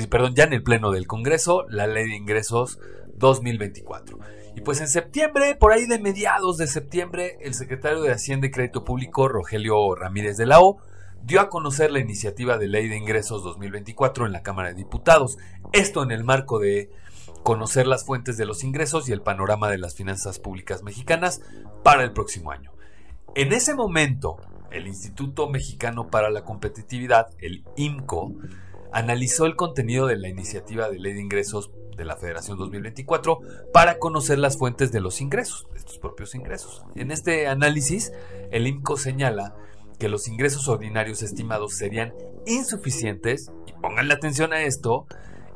perdón, 0.08 0.34
ya 0.34 0.44
en 0.44 0.54
el 0.54 0.62
pleno 0.62 0.90
del 0.90 1.06
Congreso, 1.06 1.66
la 1.68 1.86
ley 1.86 2.08
de 2.08 2.16
ingresos 2.16 2.78
2024. 3.16 4.18
Y 4.56 4.62
pues 4.62 4.80
en 4.80 4.88
septiembre, 4.88 5.54
por 5.54 5.72
ahí 5.72 5.86
de 5.86 5.98
mediados 5.98 6.56
de 6.56 6.66
septiembre, 6.66 7.38
el 7.42 7.54
secretario 7.54 8.02
de 8.02 8.12
Hacienda 8.12 8.46
y 8.46 8.50
Crédito 8.50 8.84
Público, 8.84 9.28
Rogelio 9.28 9.94
Ramírez 9.94 10.36
de 10.36 10.46
la 10.46 10.60
O, 10.60 10.78
dio 11.24 11.40
a 11.40 11.48
conocer 11.48 11.90
la 11.90 12.00
iniciativa 12.00 12.58
de 12.58 12.68
Ley 12.68 12.88
de 12.88 12.96
Ingresos 12.96 13.42
2024 13.44 14.26
en 14.26 14.32
la 14.32 14.42
Cámara 14.42 14.68
de 14.70 14.74
Diputados. 14.74 15.38
Esto 15.72 16.02
en 16.02 16.10
el 16.10 16.24
marco 16.24 16.58
de 16.58 16.90
conocer 17.42 17.86
las 17.86 18.04
fuentes 18.04 18.36
de 18.36 18.46
los 18.46 18.64
ingresos 18.64 19.08
y 19.08 19.12
el 19.12 19.22
panorama 19.22 19.70
de 19.70 19.78
las 19.78 19.94
finanzas 19.94 20.38
públicas 20.38 20.82
mexicanas 20.82 21.40
para 21.82 22.02
el 22.02 22.12
próximo 22.12 22.50
año. 22.50 22.72
En 23.34 23.52
ese 23.52 23.74
momento, 23.74 24.36
el 24.70 24.86
Instituto 24.86 25.48
Mexicano 25.48 26.08
para 26.08 26.30
la 26.30 26.44
Competitividad, 26.44 27.28
el 27.38 27.64
IMCO, 27.76 28.32
analizó 28.92 29.46
el 29.46 29.56
contenido 29.56 30.06
de 30.06 30.16
la 30.16 30.28
iniciativa 30.28 30.90
de 30.90 30.98
Ley 30.98 31.14
de 31.14 31.22
Ingresos 31.22 31.70
de 31.96 32.04
la 32.04 32.16
Federación 32.16 32.58
2024 32.58 33.40
para 33.72 33.98
conocer 33.98 34.38
las 34.38 34.56
fuentes 34.56 34.92
de 34.92 35.00
los 35.00 35.20
ingresos, 35.20 35.66
de 35.72 35.78
estos 35.78 35.98
propios 35.98 36.34
ingresos. 36.34 36.84
En 36.94 37.10
este 37.10 37.46
análisis, 37.48 38.12
el 38.50 38.66
IMCO 38.66 38.96
señala 38.96 39.54
que 39.98 40.08
los 40.08 40.28
ingresos 40.28 40.68
ordinarios 40.68 41.22
estimados 41.22 41.74
serían 41.74 42.12
insuficientes, 42.46 43.50
y 43.66 43.72
pónganle 43.72 44.14
atención 44.14 44.52
a 44.52 44.62
esto, 44.62 45.06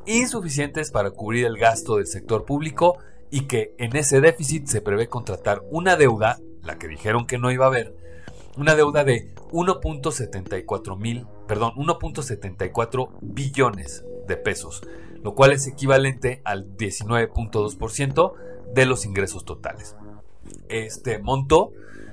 insuficientes 0.07 0.91
para 0.91 1.11
cubrir 1.11 1.47
el 1.47 1.59
gasto 1.59 1.97
del 1.97 2.07
sector 2.07 2.45
público 2.45 2.99
y 3.31 3.43
que 3.43 3.75
en 3.79 3.97
ese 3.97 4.21
déficit 4.21 4.67
se 4.67 4.81
prevé 4.81 5.09
contratar 5.09 5.63
una 5.71 5.97
deuda, 5.97 6.39
la 6.63 6.79
que 6.79 6.89
dijeron 6.89 7.27
que 7.27 7.39
no 7.39 7.51
iba 7.51 7.65
a 7.65 7.69
haber, 7.69 7.95
una 8.57 8.75
deuda 8.75 9.05
de 9.05 9.35
1.74 9.51 10.99
mil, 10.99 11.27
perdón, 11.47 11.73
1.74 11.75 13.11
billones 13.21 14.05
de 14.27 14.37
pesos 14.37 14.83
lo 15.27 15.35
cual 15.35 15.51
es 15.51 15.67
equivalente 15.67 16.41
al 16.45 16.77
19.2% 16.77 18.33
de 18.73 18.87
los 18.87 19.05
ingresos 19.05 19.45
totales. 19.45 19.97
Este 20.69 21.19
monto 21.19 21.73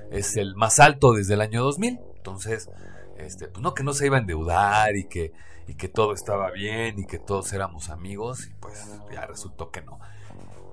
es 0.09 0.35
el 0.35 0.55
más 0.55 0.79
alto 0.79 1.13
desde 1.13 1.35
el 1.35 1.41
año 1.41 1.61
2000, 1.63 1.99
entonces, 2.23 2.69
este, 3.17 3.49
pues 3.49 3.61
no 3.61 3.73
que 3.73 3.83
no 3.83 3.91
se 3.91 4.05
iba 4.05 4.15
a 4.15 4.21
endeudar 4.21 4.95
y 4.95 5.09
que, 5.09 5.33
y 5.67 5.75
que 5.75 5.89
todo 5.89 6.13
estaba 6.13 6.51
bien 6.51 6.97
y 6.99 7.05
que 7.05 7.19
todos 7.19 7.51
éramos 7.51 7.89
amigos, 7.89 8.47
y 8.47 8.53
pues 8.61 9.01
ya 9.11 9.25
resultó 9.25 9.71
que 9.71 9.81
no. 9.81 9.99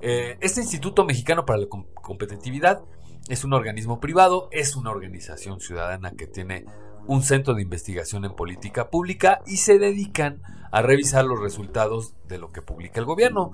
Eh, 0.01 0.39
este 0.41 0.61
Instituto 0.61 1.05
Mexicano 1.05 1.45
para 1.45 1.59
la 1.59 1.67
Competitividad 1.69 2.83
es 3.29 3.43
un 3.43 3.53
organismo 3.53 3.99
privado, 3.99 4.49
es 4.53 4.77
una 4.77 4.91
organización 4.91 5.61
ciudadana 5.61 6.13
que 6.13 6.29
tiene 6.29 6.67
un 7.07 7.25
centro 7.25 7.55
de 7.55 7.63
investigación 7.63 8.25
en 8.25 8.37
política 8.37 8.91
pública 8.91 9.43
y 9.47 9.57
se 9.57 9.81
dedican 9.81 10.41
a 10.71 10.83
revisar 10.83 11.25
los 11.25 11.41
resultados 11.41 12.15
de 12.29 12.39
lo 12.39 12.53
que 12.53 12.63
publica 12.63 13.01
el 13.01 13.07
gobierno. 13.07 13.51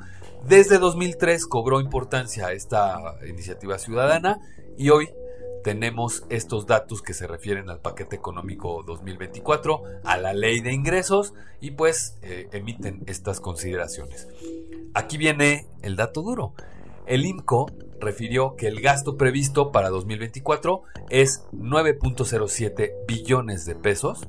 Desde 0.47 0.79
2003 0.79 1.47
cobró 1.47 1.81
importancia 1.81 2.53
esta 2.53 2.99
iniciativa 3.27 3.79
ciudadana 3.79 4.39
y 4.77 4.91
hoy 4.91 5.09
tenemos 5.67 6.23
estos 6.29 6.69
datos 6.69 7.03
que 7.03 7.13
se 7.13 7.27
refieren 7.27 7.71
al 7.71 7.81
paquete 7.81 8.15
económico 8.15 8.85
2024, 8.87 9.83
a 10.05 10.17
la 10.17 10.33
ley 10.33 10.61
de 10.61 10.73
ingresos 10.73 11.35
y 11.61 11.73
pues 11.73 12.19
eh, 12.23 12.49
emiten 12.53 13.03
estas 13.09 13.41
consideraciones. 13.41 14.29
Aquí 14.95 15.17
viene 15.17 15.67
el 15.83 15.97
dato 15.97 16.23
duro. 16.23 16.55
El 17.05 17.27
INCO 17.27 17.67
refirió 17.99 18.55
que 18.55 18.69
el 18.69 18.81
gasto 18.81 19.17
previsto 19.17 19.73
para 19.73 19.91
2024 19.91 20.83
es 21.11 21.43
9.07 21.53 22.93
billones 23.09 23.67
de 23.67 23.75
pesos. 23.75 24.21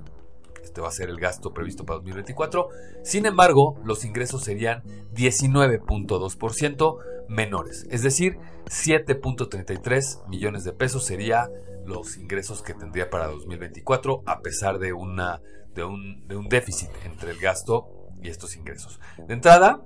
Este 0.63 0.81
va 0.81 0.87
a 0.87 0.91
ser 0.91 1.09
el 1.09 1.19
gasto 1.19 1.53
previsto 1.53 1.85
para 1.85 1.97
2024. 1.97 2.69
Sin 3.03 3.27
embargo, 3.27 3.79
los 3.83 4.03
ingresos 4.05 4.43
serían 4.43 4.81
19.2% 5.13 6.97
menores. 7.29 7.85
Es 7.89 8.01
decir, 8.01 8.37
7.33 8.65 10.27
millones 10.27 10.63
de 10.63 10.73
pesos 10.73 11.05
sería 11.05 11.49
los 11.85 12.17
ingresos 12.17 12.61
que 12.61 12.73
tendría 12.73 13.09
para 13.09 13.27
2024 13.27 14.23
a 14.25 14.41
pesar 14.41 14.79
de, 14.79 14.93
una, 14.93 15.41
de, 15.73 15.83
un, 15.83 16.27
de 16.27 16.35
un 16.35 16.49
déficit 16.49 16.89
entre 17.05 17.31
el 17.31 17.39
gasto 17.39 17.89
y 18.21 18.29
estos 18.29 18.55
ingresos. 18.55 18.99
De 19.27 19.33
entrada, 19.33 19.81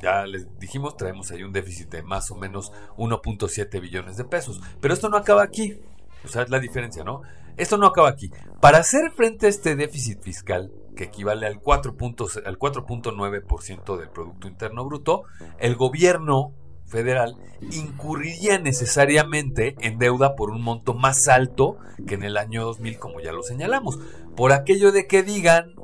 ya 0.00 0.26
les 0.26 0.46
dijimos, 0.58 0.96
traemos 0.96 1.30
ahí 1.30 1.42
un 1.42 1.52
déficit 1.52 1.90
de 1.90 2.02
más 2.02 2.30
o 2.30 2.36
menos 2.36 2.72
1.7 2.96 3.80
billones 3.80 4.16
de 4.16 4.24
pesos. 4.24 4.60
Pero 4.80 4.94
esto 4.94 5.08
no 5.08 5.16
acaba 5.16 5.42
aquí. 5.42 5.80
O 6.24 6.28
sea, 6.28 6.42
es 6.42 6.50
la 6.50 6.58
diferencia, 6.58 7.04
¿no? 7.04 7.22
Esto 7.56 7.76
no 7.76 7.86
acaba 7.86 8.08
aquí. 8.08 8.30
Para 8.60 8.78
hacer 8.78 9.12
frente 9.12 9.46
a 9.46 9.48
este 9.48 9.76
déficit 9.76 10.20
fiscal, 10.22 10.72
que 10.94 11.04
equivale 11.04 11.46
al 11.46 11.60
4.9% 11.60 13.98
del 13.98 14.08
Producto 14.08 14.48
Interno 14.48 14.84
Bruto, 14.84 15.22
el 15.58 15.76
gobierno 15.76 16.52
federal 16.86 17.36
incurriría 17.72 18.58
necesariamente 18.58 19.76
en 19.80 19.98
deuda 19.98 20.36
por 20.36 20.50
un 20.50 20.62
monto 20.62 20.94
más 20.94 21.28
alto 21.28 21.78
que 22.06 22.14
en 22.14 22.22
el 22.22 22.36
año 22.36 22.64
2000, 22.64 22.98
como 22.98 23.20
ya 23.20 23.32
lo 23.32 23.42
señalamos. 23.42 23.98
Por 24.36 24.52
aquello 24.52 24.92
de 24.92 25.06
que 25.06 25.22
digan 25.22 25.74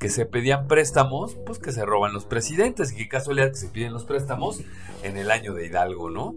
que 0.00 0.08
se 0.08 0.26
pedían 0.26 0.66
préstamos, 0.66 1.36
pues 1.46 1.58
que 1.58 1.72
se 1.72 1.84
roban 1.84 2.12
los 2.12 2.24
presidentes. 2.24 2.92
Y 2.92 2.96
qué 2.96 3.08
casualidad 3.08 3.50
que 3.50 3.56
se 3.56 3.68
piden 3.68 3.92
los 3.92 4.04
préstamos 4.04 4.62
en 5.02 5.18
el 5.18 5.30
año 5.30 5.54
de 5.54 5.66
Hidalgo, 5.66 6.10
¿no? 6.10 6.34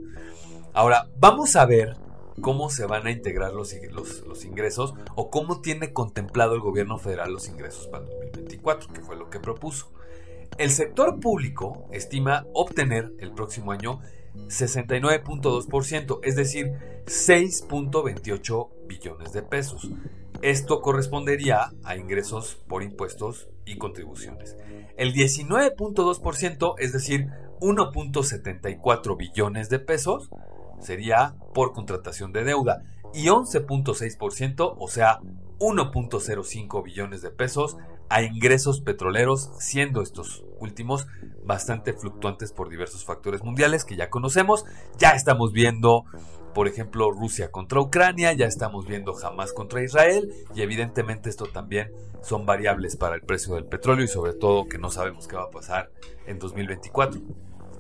Ahora, 0.74 1.08
vamos 1.18 1.56
a 1.56 1.66
ver 1.66 1.96
cómo 2.42 2.70
se 2.70 2.86
van 2.86 3.08
a 3.08 3.12
integrar 3.12 3.54
los, 3.54 3.74
ingresos 4.46 4.94
o 5.16 5.30
cómo 5.30 5.62
tiene 5.62 5.94
contemplado 5.94 6.56
el 6.56 6.62
gobierno 6.62 6.98
federal 6.98 7.32
los 7.32 7.48
ingresos 7.48 7.88
para 7.88 8.06
2024, 8.06 8.94
que 8.94 9.02
fue 9.02 9.16
lo 9.16 9.30
que 9.30 9.40
propuso. 9.40 9.92
El 10.58 10.72
sector 10.72 11.20
público 11.20 11.88
estima 11.92 12.46
obtener 12.54 13.12
el 13.20 13.34
próximo 13.34 13.72
año 13.72 14.00
69.2%, 14.48 16.20
es 16.24 16.36
decir, 16.36 16.74
6.28 17.06 18.70
billones 18.88 19.34
de 19.34 19.42
pesos. 19.42 19.90
Esto 20.42 20.82
correspondería 20.82 21.72
a 21.84 21.96
ingresos 21.96 22.56
por 22.68 22.84
impuestos 22.84 23.48
y 23.66 23.78
contribuciones. 23.78 24.58
El 24.98 25.14
19.2%, 25.14 26.76
es 26.80 26.92
decir, 26.94 27.30
1.74 27.62 29.18
billones 29.18 29.70
de 29.70 29.80
pesos, 29.80 30.30
sería 30.84 31.36
por 31.54 31.74
contratación 31.74 32.32
de 32.32 32.44
deuda 32.44 32.84
y 33.14 33.28
11.6%, 33.28 34.76
o 34.78 34.88
sea, 34.88 35.20
1.05 35.60 36.84
billones 36.84 37.22
de 37.22 37.30
pesos 37.32 37.78
a 38.10 38.22
ingresos 38.22 38.82
petroleros, 38.82 39.52
siendo 39.60 40.02
estos 40.02 40.44
últimos 40.60 41.08
bastante 41.44 41.94
fluctuantes 41.94 42.52
por 42.52 42.70
diversos 42.70 43.06
factores 43.06 43.44
mundiales 43.44 43.86
que 43.86 43.96
ya 43.96 44.10
conocemos. 44.10 44.66
Ya 44.98 45.12
estamos 45.12 45.52
viendo 45.52 46.06
por 46.54 46.68
ejemplo, 46.68 47.12
Rusia 47.12 47.52
contra 47.52 47.82
Ucrania, 47.82 48.32
ya 48.34 48.46
estamos 48.46 48.86
viendo 48.86 49.16
Hamas 49.24 49.54
contra 49.54 49.84
Israel 49.84 50.32
y 50.56 50.62
evidentemente 50.62 51.30
esto 51.30 51.46
también 51.46 51.92
son 52.22 52.46
variables 52.46 52.96
para 52.96 53.16
el 53.16 53.22
precio 53.22 53.56
del 53.56 53.66
petróleo 53.66 54.06
y 54.06 54.08
sobre 54.08 54.34
todo 54.34 54.68
que 54.68 54.78
no 54.78 54.92
sabemos 54.92 55.28
qué 55.28 55.36
va 55.36 55.44
a 55.44 55.50
pasar 55.50 55.92
en 56.28 56.40
2024. 56.40 57.20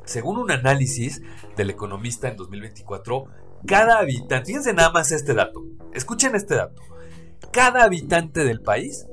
Según 0.05 0.37
un 0.37 0.51
análisis 0.51 1.21
del 1.55 1.69
economista 1.69 2.27
en 2.27 2.35
2024, 2.37 3.25
cada 3.65 3.99
habitante, 3.99 4.47
fíjense 4.47 4.73
nada 4.73 4.91
más 4.91 5.11
este 5.11 5.33
dato, 5.33 5.63
escuchen 5.93 6.35
este 6.35 6.55
dato, 6.55 6.81
cada 7.51 7.83
habitante 7.83 8.43
del 8.43 8.59
país 8.61 9.07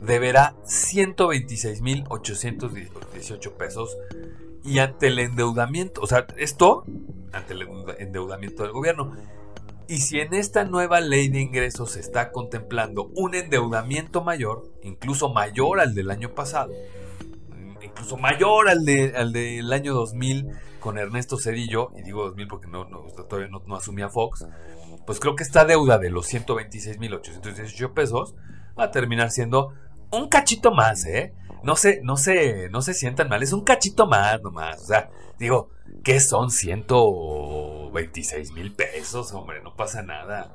deberá 0.00 0.54
126.818 0.64 3.52
pesos 3.52 3.94
y 4.64 4.78
ante 4.78 5.08
el 5.08 5.18
endeudamiento, 5.18 6.00
o 6.00 6.06
sea, 6.06 6.26
esto 6.36 6.84
ante 7.32 7.52
el 7.54 7.68
endeudamiento 7.98 8.62
del 8.62 8.70
gobierno. 8.72 9.12
Y 9.88 9.98
si 9.98 10.18
en 10.18 10.34
esta 10.34 10.64
nueva 10.64 11.00
ley 11.00 11.28
de 11.28 11.40
ingresos 11.40 11.92
se 11.92 12.00
está 12.00 12.32
contemplando 12.32 13.12
un 13.14 13.36
endeudamiento 13.36 14.24
mayor, 14.24 14.64
incluso 14.82 15.32
mayor 15.32 15.78
al 15.78 15.94
del 15.94 16.10
año 16.10 16.34
pasado, 16.34 16.72
incluso 17.86 18.16
mayor 18.16 18.68
al, 18.68 18.84
de, 18.84 19.14
al 19.16 19.32
del 19.32 19.72
año 19.72 19.94
2000 19.94 20.48
con 20.80 20.98
Ernesto 20.98 21.38
Cedillo, 21.38 21.90
y 21.96 22.02
digo 22.02 22.24
2000 22.24 22.48
porque 22.48 22.68
no, 22.68 22.86
todavía 23.28 23.48
no, 23.48 23.62
no, 23.66 23.76
asumía 23.76 24.08
Fox, 24.08 24.46
pues 25.06 25.18
creo 25.18 25.34
que 25.34 25.42
esta 25.42 25.64
deuda 25.64 25.98
de 25.98 26.10
los 26.10 26.32
126.818 26.32 27.92
pesos 27.92 28.34
va 28.78 28.84
a 28.84 28.90
terminar 28.90 29.30
siendo 29.30 29.72
un 30.10 30.28
cachito 30.28 30.72
más, 30.72 31.04
¿eh? 31.06 31.34
No 31.62 31.74
se, 31.74 32.00
no 32.02 32.16
se, 32.16 32.68
no 32.70 32.82
se 32.82 32.94
sientan 32.94 33.28
mal, 33.28 33.42
es 33.42 33.52
un 33.52 33.64
cachito 33.64 34.06
más 34.06 34.40
nomás. 34.42 34.82
O 34.82 34.86
sea, 34.86 35.10
digo, 35.38 35.70
¿qué 36.04 36.20
son 36.20 36.50
126 36.50 38.52
mil 38.52 38.72
pesos? 38.72 39.32
Hombre, 39.32 39.62
no 39.62 39.74
pasa 39.74 40.02
nada. 40.02 40.52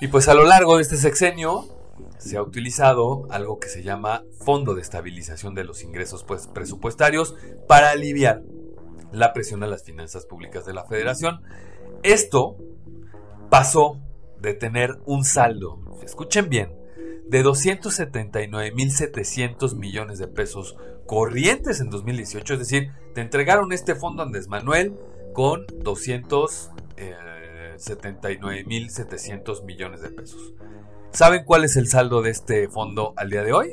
Y 0.00 0.08
pues 0.08 0.28
a 0.28 0.34
lo 0.34 0.44
largo 0.44 0.76
de 0.76 0.82
este 0.82 0.96
sexenio 0.96 1.68
se 2.18 2.36
ha 2.36 2.42
utilizado 2.42 3.26
algo 3.30 3.58
que 3.58 3.68
se 3.68 3.82
llama 3.82 4.22
Fondo 4.38 4.74
de 4.74 4.82
Estabilización 4.82 5.54
de 5.54 5.64
los 5.64 5.82
Ingresos 5.82 6.22
pues, 6.24 6.46
Presupuestarios 6.46 7.34
para 7.66 7.90
aliviar 7.90 8.42
la 9.12 9.32
presión 9.32 9.62
a 9.62 9.66
las 9.66 9.84
finanzas 9.84 10.26
públicas 10.26 10.66
de 10.66 10.74
la 10.74 10.84
federación. 10.84 11.40
Esto 12.02 12.58
pasó 13.50 14.00
de 14.40 14.54
tener 14.54 14.98
un 15.06 15.24
saldo, 15.24 15.80
escuchen 16.02 16.48
bien, 16.48 16.74
de 17.26 17.44
279.700 17.44 19.76
millones 19.76 20.18
de 20.18 20.28
pesos 20.28 20.76
corrientes 21.06 21.80
en 21.80 21.90
2018. 21.90 22.54
Es 22.54 22.58
decir, 22.58 22.90
te 23.14 23.20
entregaron 23.20 23.72
este 23.72 23.94
fondo 23.94 24.22
Andrés 24.22 24.48
Manuel 24.48 24.96
con 25.32 25.64
279.700 25.66 26.72
eh, 26.98 29.62
millones 29.64 30.00
de 30.02 30.10
pesos. 30.10 30.52
¿Saben 31.14 31.44
cuál 31.44 31.64
es 31.64 31.76
el 31.76 31.86
saldo 31.86 32.22
de 32.22 32.30
este 32.30 32.68
fondo 32.68 33.14
al 33.16 33.30
día 33.30 33.44
de 33.44 33.52
hoy? 33.52 33.70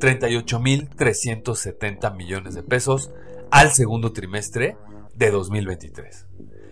38.370 0.00 2.16
millones 2.16 2.56
de 2.56 2.64
pesos 2.64 3.12
al 3.52 3.70
segundo 3.70 4.12
trimestre 4.12 4.76
de 5.14 5.30
2023. 5.30 6.26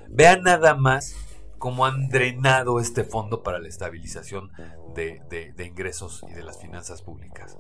Vean 0.09 0.43
nada 0.43 0.75
más 0.75 1.15
cómo 1.59 1.87
han 1.87 2.09
drenado 2.09 2.81
este 2.81 3.05
fondo 3.05 3.45
para 3.45 3.61
la 3.61 3.69
estabilización 3.69 4.51
de, 4.97 5.55
ingresos 5.65 6.25
y 6.29 6.33
de 6.33 6.43
las 6.43 6.61
finanzas 6.61 7.03
públicas. 7.03 7.57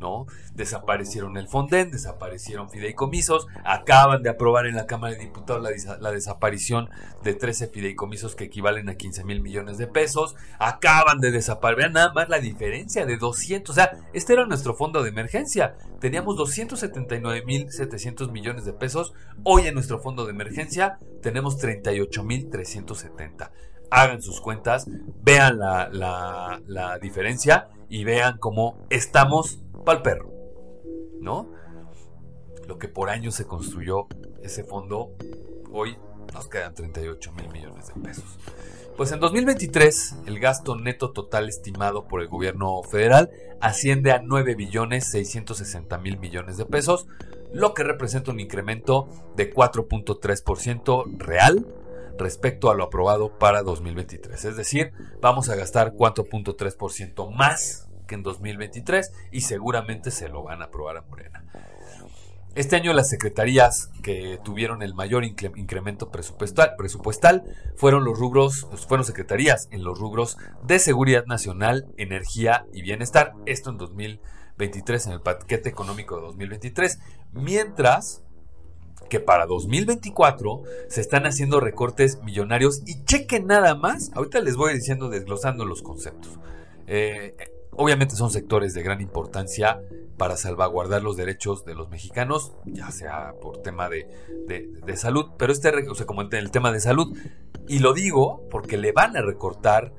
¿No? 0.00 0.26
Desaparecieron 0.54 1.36
el 1.36 1.48
Fonden, 1.48 1.90
desaparecieron 1.90 2.70
fideicomisos, 2.70 3.46
acaban 3.64 4.22
de 4.22 4.30
aprobar 4.30 4.66
en 4.66 4.76
la 4.76 4.86
Cámara 4.86 5.14
de 5.14 5.20
Diputados 5.20 5.62
la, 6.00 6.10
desaparición 6.10 6.90
de 7.22 7.34
13 7.34 7.68
fideicomisos 7.68 8.34
que 8.34 8.44
equivalen 8.44 8.88
a 8.88 8.94
15 8.94 9.24
mil 9.24 9.40
millones 9.40 9.78
de 9.78 9.86
pesos, 9.86 10.36
acaban 10.58 11.20
de 11.20 11.30
desaparecer, 11.30 11.92
nada 11.92 12.12
más 12.12 12.28
la 12.28 12.38
diferencia 12.38 13.06
de 13.06 13.16
200, 13.16 13.70
o 13.70 13.74
sea, 13.74 13.92
este 14.12 14.32
era 14.32 14.46
nuestro 14.46 14.74
fondo 14.74 15.02
de 15.02 15.10
emergencia, 15.10 15.76
teníamos 16.00 16.36
279 16.36 17.44
mil 17.44 17.70
700 17.70 18.30
millones 18.32 18.64
de 18.64 18.72
pesos, 18.72 19.12
hoy 19.44 19.66
en 19.66 19.74
nuestro 19.74 19.98
fondo 19.98 20.24
de 20.24 20.32
emergencia 20.32 20.98
tenemos 21.22 21.58
38 21.58 22.24
mil 22.24 22.48
370 22.50 23.50
hagan 23.90 24.22
sus 24.22 24.40
cuentas, 24.40 24.86
vean 25.22 25.58
la, 25.58 26.98
diferencia 27.00 27.68
y 27.88 28.04
vean 28.04 28.38
cómo 28.38 28.86
estamos 28.90 29.60
pa'l 29.84 30.02
perro. 30.02 30.38
¿no? 31.20 31.50
Lo 32.66 32.78
que 32.78 32.88
por 32.88 33.10
año 33.10 33.30
se 33.30 33.46
construyó 33.46 34.06
ese 34.42 34.64
fondo, 34.64 35.12
hoy 35.72 35.96
nos 36.32 36.48
quedan 36.48 36.74
38 36.74 37.32
mil 37.32 37.48
millones 37.48 37.88
de 37.88 38.00
pesos. 38.00 38.38
Pues 38.96 39.12
en 39.12 39.20
2023 39.20 40.16
el 40.26 40.40
gasto 40.40 40.76
neto 40.76 41.12
total 41.12 41.48
estimado 41.48 42.08
por 42.08 42.20
el 42.20 42.28
gobierno 42.28 42.82
federal 42.82 43.30
asciende 43.60 44.10
a 44.12 44.20
9 44.22 44.54
billones 44.56 45.08
660 45.10 45.98
mil 45.98 46.18
millones 46.18 46.56
de 46.56 46.66
pesos, 46.66 47.06
lo 47.52 47.74
que 47.74 47.84
representa 47.84 48.32
un 48.32 48.40
incremento 48.40 49.08
de 49.36 49.52
4.3% 49.52 51.16
real 51.16 51.66
respecto 52.18 52.70
a 52.70 52.74
lo 52.74 52.84
aprobado 52.84 53.38
para 53.38 53.62
2023. 53.62 54.44
Es 54.44 54.56
decir, 54.56 54.92
vamos 55.20 55.48
a 55.48 55.54
gastar 55.54 55.94
4.3% 55.94 57.32
más 57.32 57.87
que 58.08 58.16
en 58.16 58.24
2023 58.24 59.12
y 59.30 59.42
seguramente 59.42 60.10
se 60.10 60.28
lo 60.28 60.42
van 60.42 60.62
a 60.62 60.64
aprobar 60.64 60.96
a 60.96 61.02
Morena. 61.02 61.44
Este 62.56 62.74
año 62.74 62.92
las 62.92 63.08
secretarías 63.08 63.90
que 64.02 64.40
tuvieron 64.42 64.82
el 64.82 64.92
mayor 64.92 65.24
incremento 65.24 66.10
presupuestal, 66.10 66.74
presupuestal 66.76 67.44
fueron 67.76 68.04
los 68.04 68.18
rubros, 68.18 68.66
fueron 68.88 69.04
secretarías 69.04 69.68
en 69.70 69.84
los 69.84 70.00
rubros 70.00 70.38
de 70.64 70.80
seguridad 70.80 71.24
nacional, 71.26 71.86
energía 71.98 72.66
y 72.72 72.82
bienestar. 72.82 73.34
Esto 73.46 73.70
en 73.70 73.78
2023, 73.78 75.06
en 75.06 75.12
el 75.12 75.20
paquete 75.20 75.68
económico 75.68 76.16
de 76.16 76.22
2023. 76.22 76.98
Mientras 77.32 78.24
que 79.08 79.20
para 79.20 79.46
2024 79.46 80.62
se 80.88 81.00
están 81.00 81.26
haciendo 81.26 81.60
recortes 81.60 82.20
millonarios 82.22 82.82
y 82.86 83.04
chequen 83.04 83.46
nada 83.46 83.76
más. 83.76 84.10
Ahorita 84.14 84.40
les 84.40 84.56
voy 84.56 84.74
diciendo, 84.74 85.08
desglosando 85.08 85.64
los 85.64 85.82
conceptos. 85.82 86.38
Eh, 86.86 87.36
obviamente 87.78 88.16
son 88.16 88.30
sectores 88.30 88.74
de 88.74 88.82
gran 88.82 89.00
importancia 89.00 89.80
para 90.16 90.36
salvaguardar 90.36 91.02
los 91.02 91.16
derechos 91.16 91.64
de 91.64 91.76
los 91.76 91.88
mexicanos, 91.88 92.52
ya 92.66 92.90
sea 92.90 93.34
por 93.40 93.62
tema 93.62 93.88
de, 93.88 94.08
salud, 94.96 95.30
pero 95.38 95.52
este, 95.52 95.70
o 95.88 95.94
sea, 95.94 96.04
como 96.04 96.22
en 96.22 96.34
el 96.34 96.50
tema 96.50 96.72
de 96.72 96.80
salud, 96.80 97.16
y 97.68 97.78
lo 97.78 97.94
digo 97.94 98.42
porque 98.50 98.76
le 98.76 98.90
van 98.90 99.16
a 99.16 99.22
recortar 99.22 99.94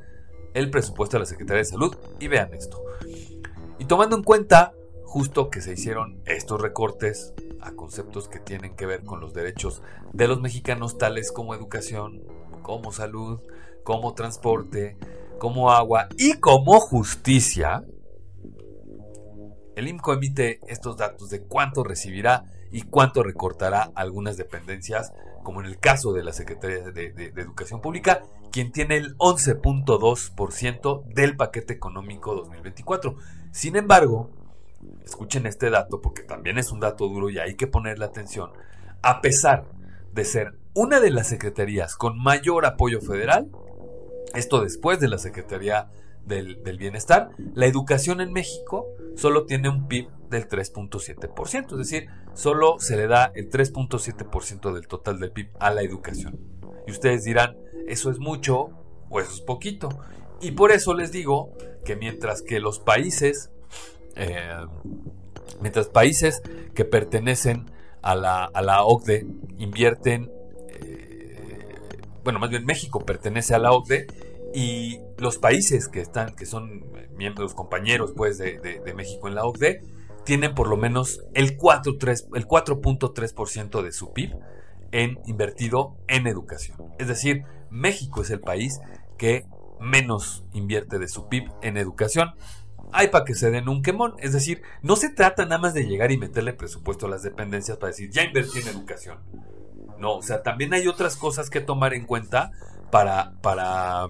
el 0.54 0.70
presupuesto 0.70 1.16
a 1.16 1.22
la 1.22 1.26
Secretaría 1.26 1.60
de 1.60 1.66
Salud, 1.66 1.96
y 2.20 2.28
vean 2.28 2.54
esto. 2.54 2.84
Y 3.80 3.86
tomando 3.86 4.18
en 4.18 4.24
cuenta 4.24 4.74
justo 5.04 5.50
que 5.50 5.62
se 5.62 5.74
hicieron 5.74 6.22
estos 6.26 6.62
recortes 6.62 7.34
a 7.62 7.72
conceptos 7.72 8.28
que 8.28 8.40
tienen 8.40 8.76
que 8.76 8.86
ver 8.86 9.04
con 9.04 9.22
los 9.22 9.34
derechos 9.34 9.82
de 10.12 10.28
los 10.28 10.42
mexicanos, 10.42 10.98
tales 10.98 11.32
como 11.32 11.56
educación, 11.56 12.24
como 12.62 12.92
salud, 12.92 13.40
como 13.84 14.14
transporte, 14.16 14.98
como 15.40 15.72
agua 15.72 16.08
y 16.18 16.34
como 16.34 16.80
justicia, 16.80 17.84
el 19.76 19.88
IMCO 19.88 20.14
emite 20.14 20.60
estos 20.68 20.98
datos 20.98 21.30
de 21.30 21.42
cuánto 21.42 21.84
recibirá 21.84 22.46
y 22.72 22.84
cuánto 22.84 23.24
recortará 23.24 23.92
algunas 23.96 24.38
dependencias, 24.38 25.14
como 25.44 25.62
en 25.62 25.68
el 25.68 25.80
caso 25.80 26.14
de 26.14 26.24
la 26.24 26.34
Secretaría 26.34 26.92
de, 26.92 27.34
Educación 27.36 27.82
Pública, 27.82 28.22
quien 28.52 28.72
tiene 28.72 28.98
el 28.98 29.18
11.2% 29.18 31.06
del 31.06 31.36
paquete 31.36 31.74
económico 31.74 32.36
2024. 32.36 33.16
Sin 33.52 33.76
embargo, 33.76 34.30
escuchen 35.04 35.46
este 35.46 35.70
dato 35.70 36.02
porque 36.02 36.24
también 36.24 36.58
es 36.58 36.72
un 36.72 36.80
dato 36.80 37.08
duro 37.08 37.30
y 37.30 37.40
hay 37.40 37.56
que 37.56 37.68
ponerle 37.68 38.06
atención, 38.06 38.52
a 39.02 39.22
pesar 39.22 39.66
de 40.12 40.26
ser 40.26 40.60
una 40.74 41.00
de 41.00 41.12
las 41.12 41.28
secretarías 41.28 41.96
con 41.96 42.22
mayor 42.22 42.66
apoyo 42.66 43.02
federal, 43.02 43.50
esto 44.36 44.62
después 44.62 45.00
de 45.00 45.08
la 45.08 45.18
Secretaría 45.18 45.90
del, 46.26 46.78
Bienestar, 46.78 47.30
la 47.54 47.66
educación 47.66 48.22
en 48.22 48.32
México 48.32 48.88
solo 49.16 49.46
tiene 49.46 49.70
un 49.70 49.88
PIB 49.88 50.08
del 50.30 50.48
3.7%, 50.48 51.72
es 51.72 51.78
decir, 51.78 52.08
solo 52.34 52.76
se 52.80 52.96
le 52.96 53.08
da 53.08 53.32
el 53.34 53.50
3.7% 53.50 54.74
del 54.74 54.88
total 54.88 55.20
del 55.20 55.32
PIB 55.32 55.50
a 55.60 55.72
la 55.72 55.82
educación. 55.82 56.40
Y 56.88 56.92
ustedes 56.92 57.24
dirán, 57.24 57.58
¿eso 57.88 58.12
es 58.12 58.20
mucho 58.20 58.70
o 59.10 59.20
eso 59.20 59.32
es 59.34 59.42
poquito? 59.42 59.90
Y 60.42 60.52
por 60.52 60.72
eso 60.72 60.94
les 60.94 61.12
digo 61.12 61.52
que 61.84 61.96
mientras 61.96 62.42
que 62.42 62.60
los 62.60 62.80
países, 62.80 63.50
eh, 64.16 64.66
mientras 65.62 65.88
países 65.88 66.42
que 66.76 66.86
pertenecen 66.86 67.72
a 68.02 68.16
la, 68.16 68.46
a 68.46 68.62
la 68.62 68.84
OCDE 68.84 69.26
invierten, 69.58 70.32
bueno, 72.30 72.40
más 72.40 72.52
bien 72.52 72.64
México 72.64 73.00
pertenece 73.00 73.56
a 73.56 73.60
la 73.60 73.72
OCDE, 73.72 74.06
y 74.54 75.00
los 75.18 75.40
países 75.40 75.88
que 75.88 76.00
están, 76.00 76.36
que 76.36 76.46
son 76.46 76.86
miembros, 77.16 77.56
compañeros 77.56 78.14
pues, 78.16 78.38
de, 78.38 78.94
México 78.96 79.28
en 79.28 79.34
la 79.34 79.46
OCDE, 79.46 79.82
tienen 80.26 80.54
por 80.54 80.68
lo 80.68 80.78
menos 80.78 81.24
el 81.34 81.58
4.3% 81.58 83.82
de 83.82 83.92
su 83.92 84.14
PIB 84.14 84.36
en 84.92 85.18
invertido 85.26 85.98
en 86.08 86.28
educación. 86.28 86.94
Es 87.00 87.08
decir, 87.08 87.46
México 87.72 88.22
es 88.22 88.30
el 88.30 88.42
país 88.42 88.80
que 89.18 89.48
menos 89.80 90.46
invierte 90.54 91.00
de 91.00 91.08
su 91.08 91.30
PIB 91.30 91.50
en 91.64 91.78
educación. 91.78 92.36
Hay 92.92 93.08
para 93.08 93.26
que 93.26 93.34
se 93.34 93.50
den 93.50 93.70
un 93.70 93.82
quemón. 93.82 94.14
Es 94.20 94.34
decir, 94.34 94.62
no 94.84 94.98
se 94.98 95.10
trata 95.10 95.46
nada 95.46 95.58
más 95.58 95.74
de 95.74 95.88
llegar 95.88 96.12
y 96.12 96.18
meterle 96.18 96.54
presupuesto 96.54 97.08
a 97.08 97.10
las 97.10 97.24
dependencias 97.24 97.78
para 97.78 97.90
decir, 97.90 98.12
ya 98.12 98.24
invertí 98.24 98.60
en 98.60 98.68
educación. 98.68 99.18
No, 100.00 100.18
o 100.18 100.22
sea, 100.22 100.44
también 100.44 100.74
hay 100.74 100.88
otras 100.88 101.16
cosas 101.16 101.50
que 101.50 101.62
tomar 101.62 101.94
en 101.94 102.06
cuenta 102.06 102.52
para, 102.92 103.34
para, 103.42 104.08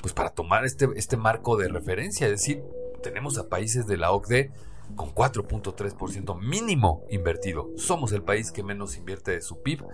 pues 0.00 0.14
para 0.14 0.30
tomar 0.30 0.64
este, 0.64 0.88
este 0.96 1.16
marco 1.16 1.56
de 1.56 1.68
referencia. 1.68 2.26
Es 2.26 2.32
decir, 2.32 2.62
tenemos 3.02 3.38
a 3.38 3.48
países 3.48 3.86
de 3.86 3.96
la 3.96 4.12
OCDE 4.12 4.52
con 4.94 5.14
4.3% 5.14 6.40
mínimo 6.40 7.04
invertido. 7.10 7.70
Somos 7.76 8.12
el 8.12 8.22
país 8.22 8.52
que 8.52 8.62
menos 8.62 8.96
invierte 8.96 9.32
de 9.32 9.42
su 9.42 9.60
PIB 9.62 9.84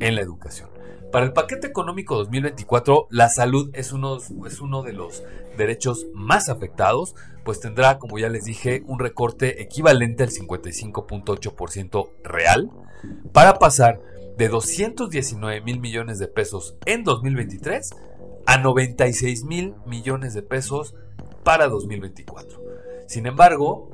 en 0.00 0.14
la 0.14 0.20
educación. 0.20 0.70
Para 1.12 1.26
el 1.26 1.32
paquete 1.32 1.68
económico 1.68 2.16
2024, 2.16 3.06
la 3.10 3.28
salud 3.28 3.70
es 3.72 3.92
uno, 3.92 4.16
es 4.16 4.60
uno 4.60 4.82
de 4.82 4.92
los 4.92 5.22
derechos 5.56 6.06
más 6.12 6.48
afectados, 6.48 7.14
pues 7.44 7.60
tendrá, 7.60 7.98
como 7.98 8.18
ya 8.18 8.28
les 8.28 8.44
dije, 8.44 8.82
un 8.86 8.98
recorte 8.98 9.62
equivalente 9.62 10.24
al 10.24 10.30
55.8% 10.30 12.10
real 12.24 12.70
para 13.32 13.58
pasar 13.60 14.00
de 14.36 14.48
219 14.48 15.60
mil 15.60 15.80
millones 15.80 16.18
de 16.18 16.28
pesos 16.28 16.76
en 16.86 17.04
2023 17.04 17.90
a 18.46 18.58
96 18.58 19.44
mil 19.44 19.74
millones 19.86 20.34
de 20.34 20.42
pesos 20.42 20.94
para 21.44 21.68
2024. 21.68 22.60
Sin 23.06 23.26
embargo, 23.26 23.90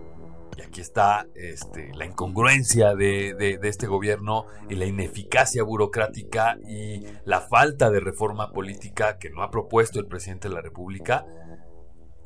y 0.57 0.63
aquí 0.63 0.81
está 0.81 1.27
este, 1.35 1.93
la 1.95 2.07
incongruencia 2.07 2.95
de, 2.95 3.59
este 3.63 3.87
gobierno 3.87 4.47
y 4.69 4.75
la 4.75 4.87
ineficacia 4.87 5.63
burocrática 5.63 6.59
y 6.67 7.05
la 7.25 7.41
falta 7.41 7.91
de 7.91 8.01
reforma 8.01 8.53
política 8.53 9.19
que 9.19 9.31
no 9.31 9.43
ha 9.43 9.51
propuesto 9.51 10.01
el 10.01 10.07
presidente 10.07 10.49
de 10.49 10.55
la 10.55 10.63
República, 10.63 11.27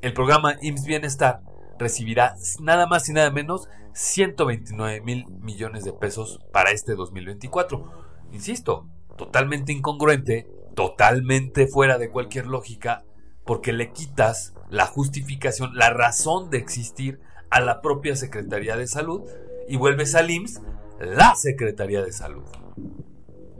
el 0.03 0.12
programa 0.12 0.57
IMSS 0.61 0.87
Bienestar 0.87 1.40
recibirá 1.79 2.37
nada 2.61 2.87
más 2.87 3.09
y 3.09 3.12
nada 3.12 3.31
menos 3.31 3.68
129 3.92 5.00
mil 5.00 5.27
millones 5.40 5.85
de 5.85 5.92
pesos 5.92 6.40
para 6.53 6.70
este 6.70 6.94
2024 6.94 8.04
insisto, 8.35 8.88
totalmente 9.16 9.73
incongruente, 9.73 10.49
totalmente 10.75 11.66
fuera 11.66 11.99
de 11.99 12.11
cualquier 12.11 12.47
lógica, 12.47 13.05
porque 13.44 13.73
le 13.73 13.92
quitas 13.92 14.55
la 14.70 14.87
justificación, 14.87 15.77
la 15.77 15.90
razón 15.90 16.51
de 16.51 16.59
existir 16.59 17.20
a 17.51 17.61
la 17.61 17.81
propia 17.81 18.16
Secretaría 18.16 18.77
de 18.77 18.87
Salud 18.87 19.23
y 19.68 19.77
vuelves 19.77 20.14
al 20.14 20.31
IMSS 20.31 20.61
la 20.99 21.35
Secretaría 21.35 22.03
de 22.03 22.12
Salud. 22.12 22.44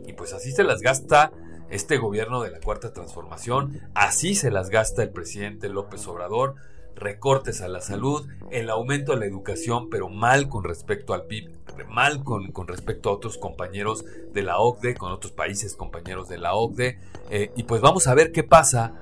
Y 0.07 0.13
pues 0.13 0.33
así 0.33 0.53
se 0.53 0.65
las 0.65 0.81
gasta 0.81 1.33
este 1.71 1.99
gobierno 1.99 2.43
de 2.43 2.51
la 2.51 2.61
Cuarta 2.61 2.93
Transformación, 2.93 3.81
así 3.95 4.35
se 4.35 4.51
las 4.51 4.71
gasta 4.71 5.03
el 5.03 5.11
presidente 5.11 5.69
López 5.69 6.07
Obrador, 6.07 6.57
recortes 6.97 7.61
a 7.61 7.69
la 7.69 7.81
salud, 7.81 8.27
el 8.51 8.71
aumento 8.71 9.13
a 9.13 9.17
la 9.17 9.27
educación, 9.27 9.91
pero 9.91 10.09
mal 10.09 10.49
con 10.49 10.65
respecto 10.65 11.15
al 11.15 11.27
PIB, 11.27 11.51
mal 11.89 12.23
con, 12.25 12.53
con 12.53 12.69
respecto 12.69 13.11
a 13.11 13.13
otros 13.13 13.39
compañeros 13.39 14.05
de 14.33 14.43
la 14.43 14.59
OCDE, 14.59 14.95
con 14.95 15.13
otros 15.13 15.33
países 15.33 15.75
compañeros 15.75 16.29
de 16.29 16.39
la 16.39 16.55
OCDE. 16.55 16.99
Eh, 17.31 17.53
y 17.57 17.65
pues 17.65 17.81
vamos 17.81 18.07
a 18.07 18.15
ver 18.15 18.33
qué 18.33 18.43
pasa 18.45 18.95